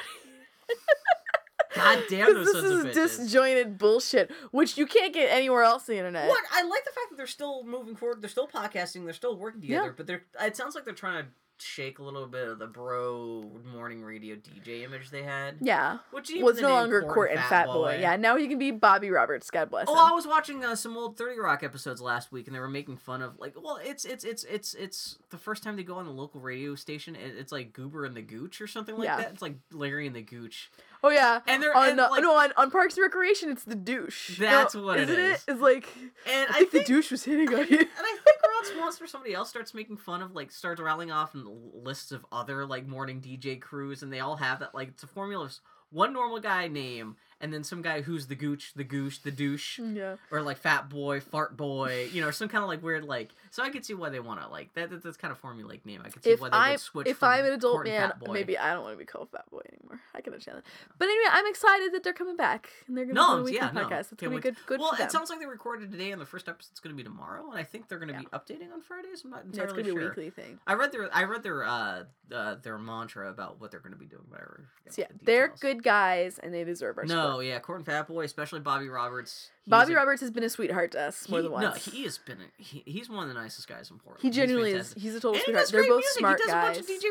[1.76, 6.00] God damn those this is disjointed bullshit, which you can't get anywhere else on the
[6.00, 6.30] internet.
[6.30, 8.22] Look, I like the fact that they're still moving forward.
[8.22, 9.04] They're still podcasting.
[9.04, 9.88] They're still working together.
[9.88, 9.92] Yeah.
[9.98, 10.24] But they're.
[10.42, 11.30] It sounds like they're trying to
[11.60, 15.56] shake a little bit of the bro morning radio DJ image they had.
[15.62, 16.00] Yeah.
[16.12, 17.98] Which Well, no longer Court and Fat Boy.
[18.02, 19.50] Yeah, now he can be Bobby Roberts.
[19.50, 19.96] God bless him.
[19.98, 22.68] Oh, I was watching uh, some old Thirty Rock episodes last week, and they were
[22.68, 25.96] making fun of like, well, it's it's it's it's it's the first time they go
[25.96, 27.16] on the local radio station.
[27.16, 29.18] It's like Goober and the Gooch or something like Yeah.
[29.18, 29.32] that.
[29.32, 30.70] It's like Larry and the Gooch.
[31.04, 31.42] Oh yeah.
[31.48, 34.38] And they're on and, uh, like, no on, on Parks and Recreation, it's the douche.
[34.40, 35.46] That's No, what it isn't is.
[35.48, 35.88] It's like
[36.32, 37.80] and I think, the douche was hitting on you.
[37.80, 41.12] And I think Ron Swanson or somebody else starts making fun of like starts rattling
[41.12, 45.04] off lists of other like morning DJ crews, and they all have that like it's
[45.04, 45.54] a formula of
[45.92, 49.80] one normal guy name, and then some guy who's the gooch, the gooch, the douche,
[49.80, 50.16] yeah.
[50.32, 53.30] or like fat boy, fart boy, you know, some kind of like weird like.
[53.52, 54.90] So I could see why they want to like that.
[54.90, 56.02] that- That's kind of formulaic name.
[56.04, 57.08] I could see If why they I'm would switch.
[57.08, 60.00] if I'm an adult man, maybe I don't want to be called Fat Boy anymore.
[60.14, 60.66] I can understand that.
[60.98, 63.58] But anyway, I'm excited that they're coming back and they're gonna No, do a weekly
[63.60, 63.86] yeah, no.
[63.86, 64.12] podcast.
[64.12, 64.56] It's gonna be good.
[64.66, 67.04] Good well, it sounds like they recorded today, and the first episode's going to be
[67.04, 69.24] tomorrow, and I think they're going to be updating on Fridays.
[69.24, 70.60] I'm not yeah, entirely it's gonna be a weekly thing.
[70.66, 72.04] I read their I read their uh,
[72.34, 74.24] uh their mantra about what they're going to be doing.
[74.30, 74.66] Whatever.
[74.90, 77.36] So yeah, they're good guys and they deserve our No, support.
[77.38, 79.50] Oh, yeah, Court and Fat Boy, especially Bobby Roberts.
[79.68, 81.88] Bobby a- Roberts has been a sweetheart to us more he- than once.
[81.88, 82.38] No, he has been.
[82.40, 84.22] A, he, he's one of the nicest guys in Portland.
[84.22, 84.94] He He's genuinely is.
[84.94, 85.70] He's a total And he sweetheart.
[85.72, 86.18] They're both music.
[86.20, 86.78] smart He does guys.
[86.78, 87.06] a bunch of DJ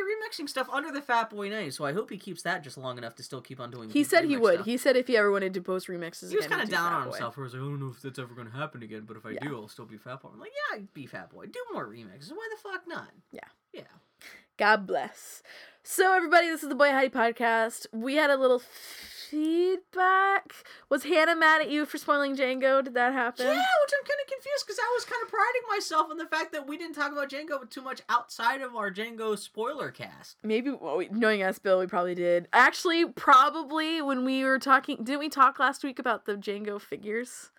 [0.45, 2.97] remixing stuff under the Fat Boy name, so I hope he keeps that just long
[2.99, 3.91] enough to still keep on doing.
[3.91, 3.93] It.
[3.93, 4.55] He said he would.
[4.55, 4.67] stuff.
[4.67, 7.05] He said if he ever wanted to post remixes, He was kind of down on
[7.05, 7.11] Boy.
[7.13, 7.37] himself.
[7.37, 9.17] Where he was like, I don't know if that's ever going to happen again, but
[9.17, 9.41] if I Yeah.
[9.41, 10.31] do, I'll still be Fat Boy.
[10.33, 11.47] I'm like, yeah, be Fat Boy.
[11.47, 12.31] Do more remixes.
[12.31, 13.09] Why the fuck not?
[13.33, 13.41] Yeah.
[13.73, 13.83] Yeah.
[14.57, 15.43] God bless.
[15.83, 17.87] So everybody, this is the Boy Howdy podcast.
[17.93, 18.63] We had a little
[19.31, 20.53] feedback.
[20.89, 22.83] Was Hannah mad at you for spoiling Django?
[22.83, 23.47] Did that happen?
[23.47, 26.27] Yeah, which I'm kind of confused because I was kind of priding myself on the
[26.27, 30.37] fact that we didn't talk about Django too much outside of our Django spoiler cast.
[30.43, 32.49] Maybe well, we- knowing us, Bill, we probably did.
[32.53, 37.51] Actually, probably when we were talking, didn't we talk last week about the Django figures?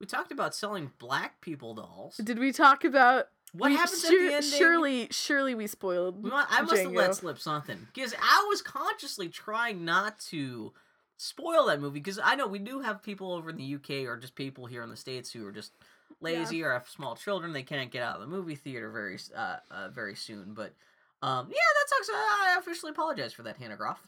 [0.00, 2.18] We talked about selling black people dolls.
[2.18, 4.50] Did we talk about What we- happens sur- at the ending?
[4.50, 6.22] Surely, surely we spoiled.
[6.22, 10.72] We I must have let slip something because I was consciously trying not to
[11.16, 14.16] spoil that movie because I know we do have people over in the UK or
[14.16, 15.72] just people here in the states who are just
[16.20, 17.52] lazy or have small children.
[17.52, 20.54] They can't get out of the movie theater very uh, uh very soon.
[20.54, 20.74] But
[21.22, 22.10] um, yeah, that sucks.
[22.12, 24.06] I officially apologize for that, Hannah Groff.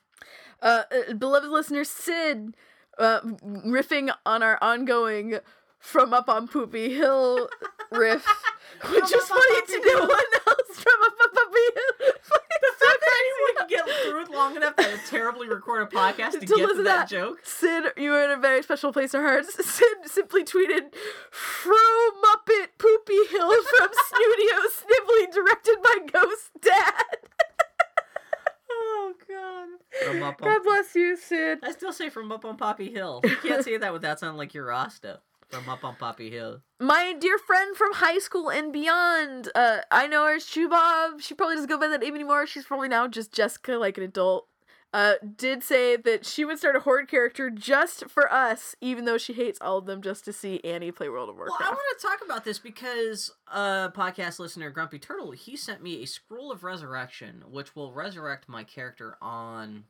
[0.62, 2.56] uh, uh, beloved listener Sid,
[2.98, 5.38] uh, riffing on our ongoing
[5.80, 7.48] from up on Poopy Hill
[7.90, 8.24] riff,
[8.90, 10.10] which From is funny to no one
[10.46, 12.12] else from up on Poopy Hill.
[12.60, 16.32] The fact that anyone can get through it long enough to terribly record a podcast
[16.32, 17.08] to, To get to to that that.
[17.08, 17.38] joke.
[17.42, 19.54] Sid, you are in a very special place in our hearts.
[19.54, 20.94] Sid simply tweeted,
[21.30, 21.74] "Fro
[22.22, 27.04] Muppet Poopy Hill from Studio Snivelly, directed by Ghost Dad."
[28.70, 29.68] Oh god.
[30.06, 31.58] From up on, God bless you, Sid.
[31.62, 33.20] I still say from up on Poppy Hill.
[33.24, 35.20] You can't say that without sounding like you're Rasta.
[35.50, 36.62] From up on Poppy Hill.
[36.78, 39.50] My dear friend from high school and beyond.
[39.54, 41.20] Uh, I know her as Chubob.
[41.20, 42.46] She probably doesn't go by that name anymore.
[42.46, 44.46] She's probably now just Jessica, like an adult.
[44.92, 49.18] Uh, did say that she would start a horde character just for us, even though
[49.18, 51.60] she hates all of them, just to see Annie play World of Warcraft.
[51.60, 51.68] Well.
[51.70, 56.02] I want to talk about this because a podcast listener, Grumpy Turtle, he sent me
[56.02, 59.84] a Scroll of Resurrection, which will resurrect my character on.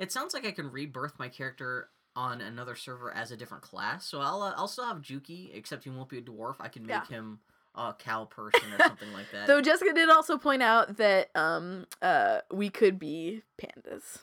[0.00, 4.06] It sounds like I can rebirth my character on another server as a different class.
[4.06, 6.56] So I'll uh, I'll still have Juki, except he won't be a dwarf.
[6.60, 7.16] I can make Yeah.
[7.16, 7.40] him
[7.74, 9.46] a cow person or something like that.
[9.48, 14.18] Though Jessica did also point out that um uh we could be pandas.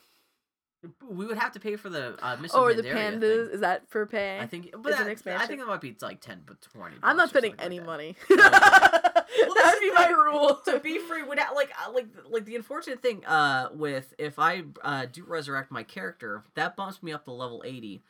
[1.08, 3.20] we would have to pay for the uh, Miss or the Pandaria thing.
[3.20, 3.54] pandas.
[3.54, 4.40] Is that for pay?
[4.40, 5.02] I think, but that-
[5.38, 6.96] I think it might be like ten, but twenty.
[7.04, 8.16] I'm not spending any like money.
[9.40, 10.56] that's that would be my rule.
[10.66, 14.64] to be free would like uh, like like the unfortunate thing uh with if I
[14.84, 18.04] uh do resurrect my character that bumps me up to level 80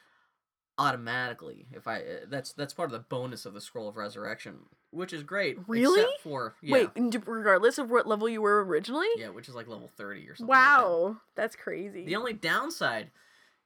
[0.78, 4.60] automatically if I uh, that's that's part of the bonus of the scroll of resurrection
[4.90, 6.02] which is great Really?
[6.02, 9.08] except for yeah Wait, regardless of what level you were originally?
[9.18, 10.82] yeah which is like level 30 or something like that.
[10.84, 12.06] Wow, that's crazy.
[12.06, 13.12] the only downside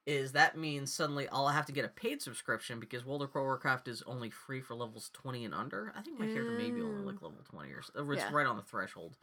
[0.06, 3.88] is that means suddenly I'll have to get a paid subscription because World of Warcraft
[3.88, 5.92] is only free for levels 20 and under.
[5.96, 7.06] I think my character may be only Mm.
[7.06, 7.92] like level 20 or so.
[8.12, 8.32] It's Yeah.
[8.32, 9.16] right on the threshold.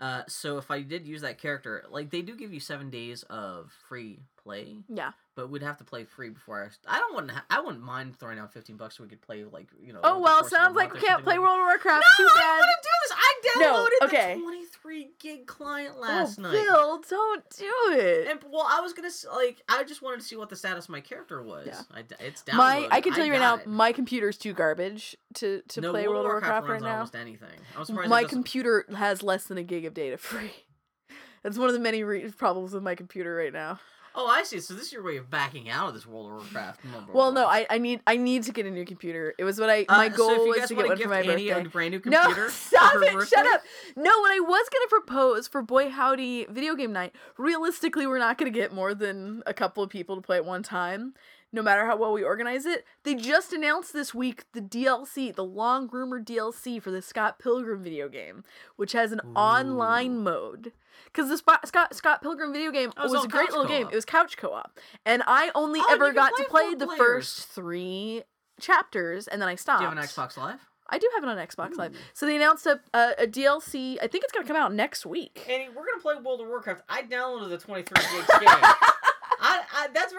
[0.00, 3.22] Uh, so if I did use that character, like they do give you seven days
[3.24, 5.10] of free play, yeah.
[5.34, 6.96] but we'd have to play free before I.
[6.96, 7.32] I don't want.
[7.50, 10.00] I wouldn't mind throwing out fifteen bucks so we could play like you know.
[10.04, 12.04] Oh well, course of a sounds like we can't play like- World of Warcraft.
[12.18, 12.58] No, Too I bad.
[12.58, 13.12] want to do this.
[13.16, 14.34] I No, downloaded okay.
[14.34, 16.52] the twenty-three gig client oh, last oh, night.
[16.52, 18.28] Bill, don't do it.
[18.28, 19.62] And well, I was gonna like.
[19.68, 21.66] I just wanted to see what the status of my character was.
[21.66, 21.80] Yeah.
[21.92, 22.56] I it's downloaded.
[22.56, 23.66] My, I can tell you right now, it.
[23.66, 26.94] my computer's too garbage to to no, play World of Warcraft, right runs on now.
[26.94, 28.08] Almost anything.
[28.08, 30.52] My computer has less than a gig of data free.
[31.42, 33.78] That's one of the many re- problems with my computer right now.
[34.18, 34.60] Oh, I see.
[34.60, 36.80] So this is your way of backing out of this World of Warcraft.
[37.12, 37.46] Well, no.
[37.46, 39.34] I, I need I need to get a new computer.
[39.38, 41.20] It was what I Uh, my so goal you was to get one for my
[41.20, 41.66] Annie birthday.
[41.66, 42.50] a brand new No, computer.
[42.50, 43.28] stop for her it!
[43.28, 43.62] Shut up.
[43.94, 47.14] No, what I was gonna propose for Boy Howdy video game night.
[47.36, 50.62] Realistically, we're not gonna get more than a couple of people to play at one
[50.62, 51.12] time.
[51.52, 55.44] No matter how well we organize it, they just announced this week the DLC, the
[55.44, 58.42] long rumored DLC for the Scott Pilgrim video game,
[58.76, 60.72] which has an online mode.
[61.06, 63.84] Because the Spot, Scott Scott Pilgrim video game Oh, was was a great little game.
[63.84, 63.92] co-op.
[63.92, 66.98] It was couch co-op, and I only Oh, ever got play to play the players.
[66.98, 68.22] first three
[68.60, 69.80] chapters, and then I stopped.
[69.80, 70.60] Do you have an Xbox Live?
[70.88, 71.96] I do have it on Xbox Live.
[72.14, 73.96] So they announced a, a a DLC.
[74.02, 75.44] I think it's gonna come out next week.
[75.48, 76.82] Annie, we're gonna play World of Warcraft.
[76.88, 78.70] I downloaded the 23 gigs game.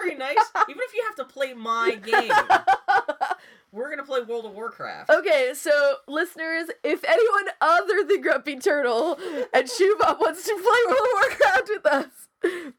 [0.10, 0.46] I, I, very nice.
[0.70, 2.32] Even if you have to play my game,
[3.72, 5.10] we're gonna play World of Warcraft.
[5.10, 9.14] Okay, so listeners, if anyone other than Grumpy Turtle
[9.54, 12.74] and Shubop wants to play World of Warcraft with us,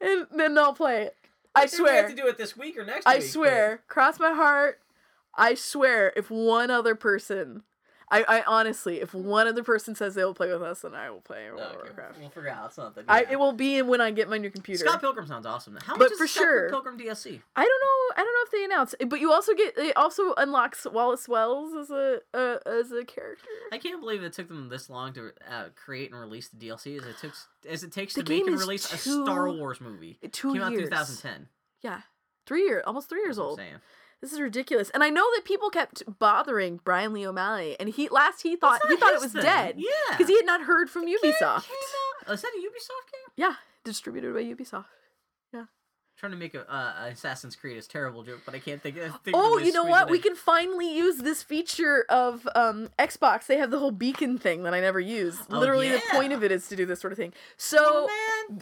[0.00, 1.16] and then I'll play it.
[1.54, 1.92] I swear.
[1.92, 3.20] we have to do it this week or next I week.
[3.22, 3.82] but- swear.
[3.88, 4.80] Cross my heart.
[5.38, 6.12] I swear.
[6.16, 7.62] If one other person,
[8.08, 11.10] I, I honestly, if one other person says they will play with us, then I
[11.10, 12.18] will play World Okay, Warcraft.
[12.20, 12.76] we'll figure out.
[12.78, 13.04] Not that.
[13.08, 14.84] I, it will be in when I get my new computer.
[14.86, 15.74] Scott Pilgrim sounds awesome.
[15.74, 15.80] Now.
[15.82, 17.40] How But much is for Scott sure- Pilgrim DLC?
[17.56, 18.14] I don't know.
[18.16, 21.28] I don't know if they announced it, but you also get it also unlocks Wallace
[21.28, 23.48] Wells as a uh, as a character.
[23.72, 26.98] I can't believe it took them this long to uh, create and release the DLC
[26.98, 27.32] as it took
[27.68, 30.18] as it takes The to make and release a Star Wars movie.
[30.30, 30.90] Two Came out in years.
[30.90, 31.48] 2010.
[31.82, 32.02] Yeah,
[32.46, 33.60] three years, almost three years That's old.
[34.20, 34.90] This is ridiculous.
[34.90, 38.80] And I know that people kept bothering Brian Lee O'Malley, and he last he thought
[38.88, 39.42] he thought it was thing.
[39.42, 41.64] dead Yeah, because he had not heard from Game Ubisoft.
[41.66, 43.32] came out- Oh, is that a Ubisoft game?
[43.36, 44.86] Yeah, distributed by Ubisoft.
[46.18, 48.96] Trying to make a uh, Assassin's Creed as terrible joke, but I can't think.
[48.96, 50.08] of think Oh, you know what?
[50.08, 53.46] it We can finally use this feature of um, Xbox.
[53.46, 55.38] They have the whole beacon thing that I never use.
[55.50, 57.32] Oh, Literally, the point of it is to do this sort of thing.
[57.56, 57.78] So.
[57.80, 58.10] Oh,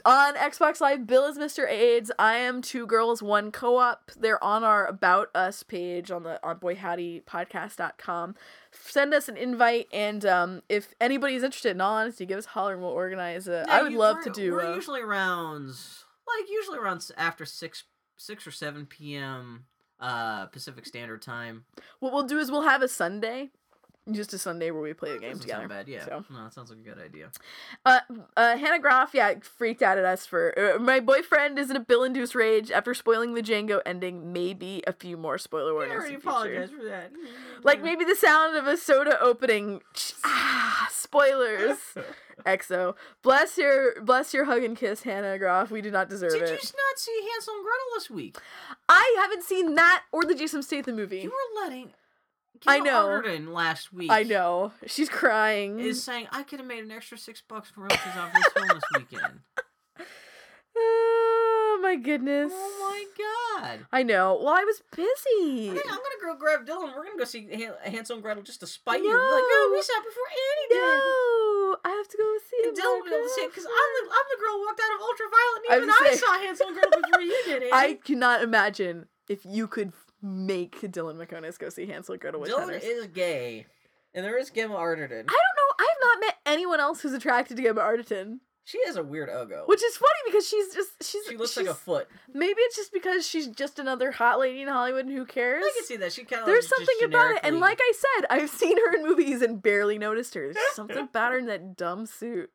[0.06, 1.68] on Xbox Live, Bill is Mr.
[1.68, 2.10] AIDS.
[2.18, 4.10] I am two girls, one co-op.
[4.18, 8.34] They're on our About Us page on the on boyhowdypodcast.com.
[8.72, 12.50] Send us an invite, and um, if anybody's interested, in all honesty, give us a
[12.50, 13.64] holler and we'll organize a.
[13.68, 14.52] I Yeah, would love we're- to do.
[14.52, 15.74] We're a- usually around
[16.26, 17.84] like usually around after six
[18.16, 19.64] six or seven p.m.
[20.00, 21.64] uh Pacific Standard Time.
[22.00, 23.50] what we'll do is we'll have a Sunday,
[24.12, 25.66] just a Sunday where we play a game together.
[25.68, 26.04] bad, yeah.
[26.04, 26.24] So.
[26.30, 27.30] No, that sounds like a good idea.
[27.86, 28.00] Uh,
[28.36, 31.80] uh, Hannah Groff, yeah, freaked out at us for uh, my boyfriend is in a
[31.80, 34.32] bill-induced rage after spoiling the Django ending.
[34.32, 35.94] Maybe a few more spoiler I warnings.
[35.94, 36.30] already in future.
[36.30, 37.12] apologize for that.
[37.62, 39.80] Like maybe the sound of a soda opening.
[40.24, 41.78] Ah, spoilers.
[42.46, 42.94] EXO.
[43.22, 45.70] Bless your bless your hug and kiss, Hannah Groff.
[45.70, 46.40] We do not deserve it.
[46.40, 48.36] Did you not see Hansel and Gretel this week?
[48.88, 51.20] I haven't seen that or the Jason Statham movie.
[51.20, 51.92] You were letting.
[52.66, 53.06] I know.
[53.06, 54.10] Arterton last week.
[54.10, 54.72] I know.
[54.86, 55.78] She's crying.
[55.80, 58.68] Is saying I could have made an extra six bucks in royalties off this film
[58.68, 59.40] this weekend.
[60.76, 62.52] Oh my goodness.
[62.54, 63.86] Oh my god.
[63.92, 64.38] I know.
[64.42, 65.68] Well, I was busy.
[65.68, 66.94] Hey, I'm gonna go grab Dylan.
[66.96, 67.46] We're gonna go see
[67.84, 69.10] Hansel and Gretel just to spite you.
[69.10, 69.16] No.
[69.18, 70.80] Be like, oh, we saw it before Annie did.
[70.80, 72.80] No, I have to go see And it.
[72.80, 74.94] Dylan will be able to say because I'm the I'm the girl who walked out
[74.94, 77.62] of Ultraviolet, and even I saying- saw Hansel and Gretel before you did.
[77.62, 77.72] Annie.
[77.72, 79.92] I cannot imagine if you could
[80.24, 82.82] make Dylan McConis go see Hansel Gretel with Dylan Hunters.
[82.82, 83.66] is gay,
[84.14, 84.96] and there is Gemma Arterton.
[85.02, 85.74] I don't know.
[85.78, 89.28] I have not met anyone else who's attracted to Gemma Arterton, She has a weird
[89.28, 89.68] uggo.
[89.68, 92.08] which is funny because she's just she's she looks she's, like a foot.
[92.32, 95.62] maybe it's just because she's just another hot lady in Hollywood and who cares?
[95.64, 96.12] I can see that.
[96.12, 99.02] She kind of There's something about it, and like I said, I've seen her in
[99.06, 100.52] movies and barely noticed her.
[100.54, 102.50] There's something about her in that dumb suit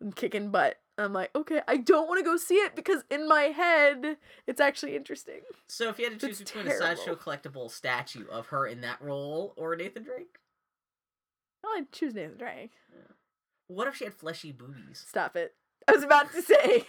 [0.00, 0.78] and kicking butt.
[0.96, 4.16] I'm like, okay, I don't want to go see it because in my head,
[4.46, 5.40] it's actually interesting.
[5.66, 8.80] So if you had to choose It's between a sideshow collectible statue of her in
[8.82, 10.38] that role or Nathan Drake,
[11.62, 12.72] Well, I'd choose Nathan Drake.
[13.66, 15.04] what if she had fleshy boobies?
[15.08, 15.54] Stop it.
[15.86, 16.84] I was about to say,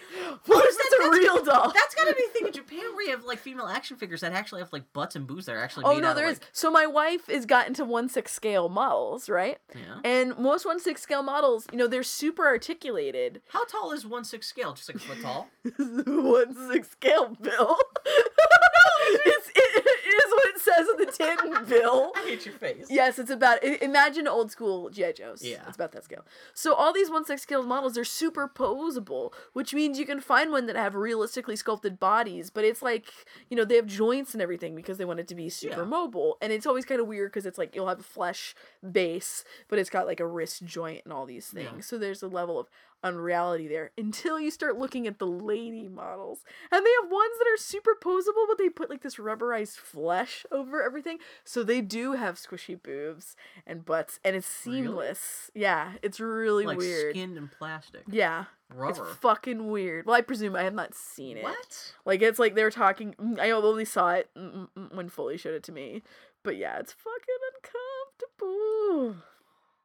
[0.46, 1.70] what if it's a real doll?
[1.72, 4.32] That's gotta be a thing in Japan where you have like female action figures that
[4.32, 6.38] actually have like butts and boobs that are actually Oh made no, out there is.
[6.38, 9.58] like, So my wife has gotten to one six scale models, right?
[9.74, 10.00] Yeah.
[10.04, 13.42] And most one six scale models, you know, they're super articulated.
[13.48, 14.72] How tall is one six scale?
[14.74, 15.48] Just like a foot tall.
[15.78, 17.76] one six scale, Bill.
[19.08, 22.12] it's, it, it is what it says on the tin, Bill.
[22.16, 22.86] I hate your face.
[22.90, 23.62] Yes, it's about.
[23.64, 25.42] Imagine old school GI Joes.
[25.44, 25.62] Yeah.
[25.66, 26.24] it's about that scale.
[26.54, 30.66] So all these one six scale models, they're superposable, which means you can find one
[30.66, 33.06] that have realistically sculpted bodies, but it's like
[33.48, 35.84] you know they have joints and everything because they want it to be super Yeah.
[35.84, 38.54] mobile, and it's always kind of weird because it's like you'll have a flesh
[38.92, 41.70] base, but it's got like a wrist joint and all these things.
[41.76, 41.80] Yeah.
[41.82, 42.68] So there's a level of
[43.06, 47.46] unreality there until you start looking at the lady models, and they have ones that
[47.52, 52.12] are super superposable, but they put like this rubberized flesh over everything, so they do
[52.12, 54.82] have squishy boobs and butts, and it's Really?
[54.82, 55.50] seamless.
[55.54, 57.12] Yeah, it's really like weird.
[57.14, 58.02] skinned and plastic.
[58.10, 58.46] Yeah,
[58.88, 60.06] it's fucking weird.
[60.06, 61.44] Well, I presume I have not seen it.
[61.44, 61.92] What?
[62.04, 63.14] Like it's like they're talking.
[63.20, 66.02] mm, I only saw it mm, mm, when Foley showed it to me,
[66.42, 69.22] but yeah, it's fucking uncomfortable.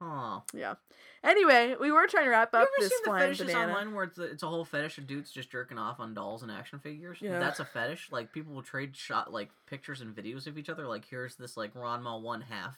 [0.01, 0.43] Oh.
[0.53, 0.75] Yeah.
[1.23, 3.71] Anyway, we were trying to wrap up You ever this seen the flying fetishes banana.
[3.73, 6.41] online where it's a, it's a whole fetish of dudes just jerking off on dolls
[6.41, 7.19] and action figures?
[7.21, 7.37] Yeah.
[7.37, 8.09] That's a fetish.
[8.11, 10.87] Like people will trade shot like pictures and videos of each other.
[10.87, 12.77] Like here's this like Ranma one half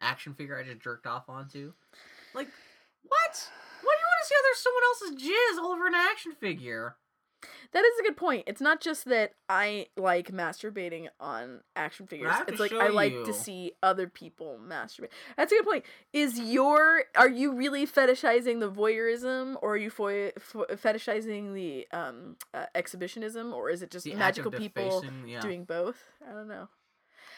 [0.00, 1.72] action figure I just jerked off onto.
[2.34, 2.48] Like
[3.06, 3.50] what?
[3.82, 6.32] Why do you want to see how there's someone else's jizz all over an action
[6.32, 6.96] figure?
[7.72, 8.44] That is a good point.
[8.46, 12.34] It's not just that I like masturbating on action figures.
[12.48, 13.26] It's like I like you.
[13.26, 15.10] to see other people masturbate.
[15.36, 15.84] That's a good point.
[16.12, 21.86] Is your are you really fetishizing the voyeurism, or are you fo- f- fetishizing the
[21.92, 25.40] um uh, exhibitionism, or is it just The magical people yeah.
[25.40, 25.98] doing both?
[26.28, 26.68] I don't know.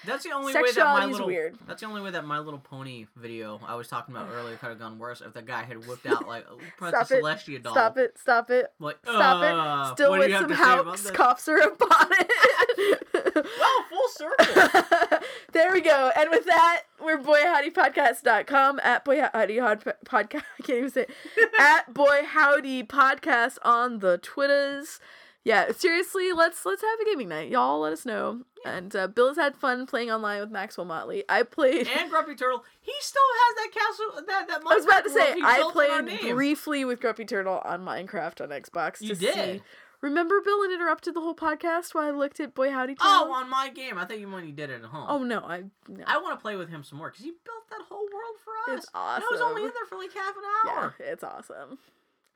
[0.07, 1.59] That's the only way that my little weird.
[1.67, 4.69] that's the only way that my little pony video I was talking about earlier could
[4.69, 6.47] have gone worse if the guy had whipped out like
[6.77, 7.19] Princess Stop.
[7.19, 7.73] Celestia doll.
[7.73, 8.19] Stop it!
[8.19, 8.67] Stop it!
[8.79, 9.95] Like, Stop "Uh, it!
[9.95, 13.05] Still with some house this?" cough syrup on it.
[13.37, 15.19] Wow, full circle.
[15.53, 16.11] there we go.
[16.17, 19.59] And with that, we're boyhowdypodcast.com at boyhowdy
[20.05, 20.43] podcast.
[20.59, 21.51] I can't even say it.
[21.59, 25.01] at boyhowdy podcast on the Twitters.
[25.45, 27.49] Yeah, seriously, let's let's have a gaming night.
[27.49, 28.43] Y'all let us know.
[28.65, 31.25] And uh, Bill has had fun playing online with Maxwell Motley.
[31.29, 34.27] I played and Grumpy Turtle, he still has that castle.
[34.27, 34.61] That that.
[34.69, 37.85] I was about to say I built in our played briefly with Grumpy Turtle on
[37.85, 39.01] Minecraft on Xbox.
[39.01, 39.35] You to did?
[39.35, 39.63] See.
[40.01, 43.51] Remember Bill had interrupted the whole podcast while I looked at Boy Howdy Oh, on
[43.51, 43.99] my game.
[43.99, 45.07] I thought you when you did it at home.
[45.09, 46.05] Oh no, I no.
[46.07, 48.73] I want to play with him some more because he built that whole world for
[48.73, 48.79] us.
[48.85, 50.95] It's And I was only in there for like half an yeah, hour.
[51.01, 51.79] it's awesome.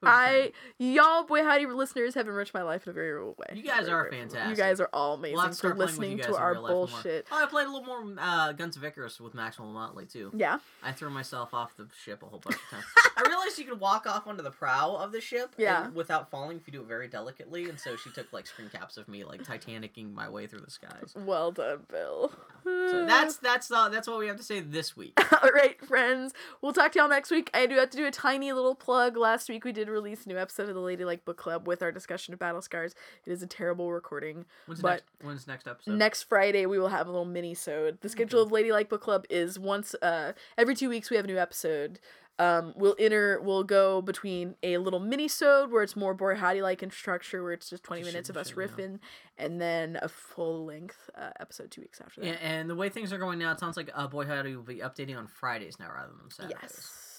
[0.04, 3.54] I y'all boy howdy listeners have enriched my life in a very real way.
[3.56, 4.48] You guys are grateful.
[4.48, 6.70] You guys are all amazing We'll for start playing with listening to our real life
[6.72, 6.86] more.
[6.88, 7.26] bullshit.
[7.30, 10.30] Oh, I played a little more uh, Guns of Icarus with Maxwell Motley too.
[10.36, 10.58] Yeah.
[10.82, 12.84] I threw myself off the ship a whole bunch of times.
[13.16, 15.88] I realized you could walk off onto the prow of the ship Yeah.
[15.90, 18.96] without falling if you do it very delicately, and so she took like screen caps
[18.96, 21.14] of me like Titanicing my way through the skies.
[21.16, 22.32] Well done, Bill.
[22.64, 25.18] So that's that's uh, that's what we have to say this week.
[25.42, 26.32] All right, friends.
[26.60, 27.50] We'll talk to y'all next week.
[27.54, 29.16] I do have to do a tiny little plug.
[29.16, 31.92] Last week we did release a new episode of the Ladylike Book Club with our
[31.92, 32.94] discussion of Battle Scars.
[33.26, 34.44] It is a terrible recording.
[34.66, 35.04] When's But- next?
[35.22, 35.94] When's next episode?
[35.94, 38.00] Next Friday we will have a little mini sode.
[38.00, 41.28] The schedule of Ladylike Book Club is once uh every two weeks we have a
[41.28, 42.00] new episode.
[42.38, 46.62] Um, we'll enter we'll go between a little mini sode where it's more Boy Howdy
[46.62, 48.56] like in structure where it's just twenty Just minutes of us yeah.
[48.56, 48.98] riffing,
[49.36, 52.26] and then a full length uh, episode two weeks after that.
[52.26, 54.62] Yeah, and the way things are going now, it sounds like uh, Boy Howdy will
[54.64, 56.58] be updating on Fridays now rather than Saturdays.
[56.62, 57.11] Yes.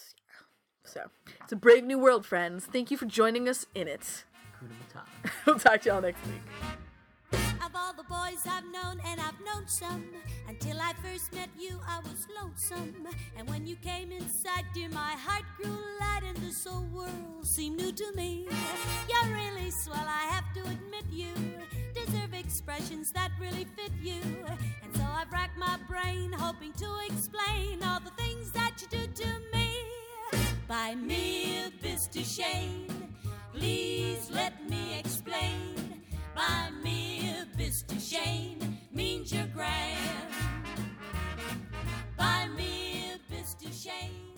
[0.83, 1.09] So
[1.41, 2.65] it's a brave new world, friends.
[2.65, 4.25] Thank you for joining us in it.
[5.45, 7.39] We'll talk to y'all next week.
[7.65, 10.05] of all the boys I've known, and I've known some.
[10.47, 13.07] Until I first met you, I was lonesome.
[13.37, 17.77] And when you came inside, dear, my heart grew light, and this whole world seemed
[17.77, 18.47] new to me.
[19.09, 21.33] You're really swell, I have to admit you
[21.93, 24.21] deserve expressions that really fit you.
[24.83, 29.07] And so I've racked my brain, hoping to explain all the things that you do
[29.07, 29.62] to me.
[30.67, 32.87] Bei mir bist du schön.
[33.53, 36.03] Please let me explain.
[36.33, 38.57] Bei mir bist du schön
[38.91, 40.31] means you're grand.
[42.17, 44.32] Bei mir bist du schön.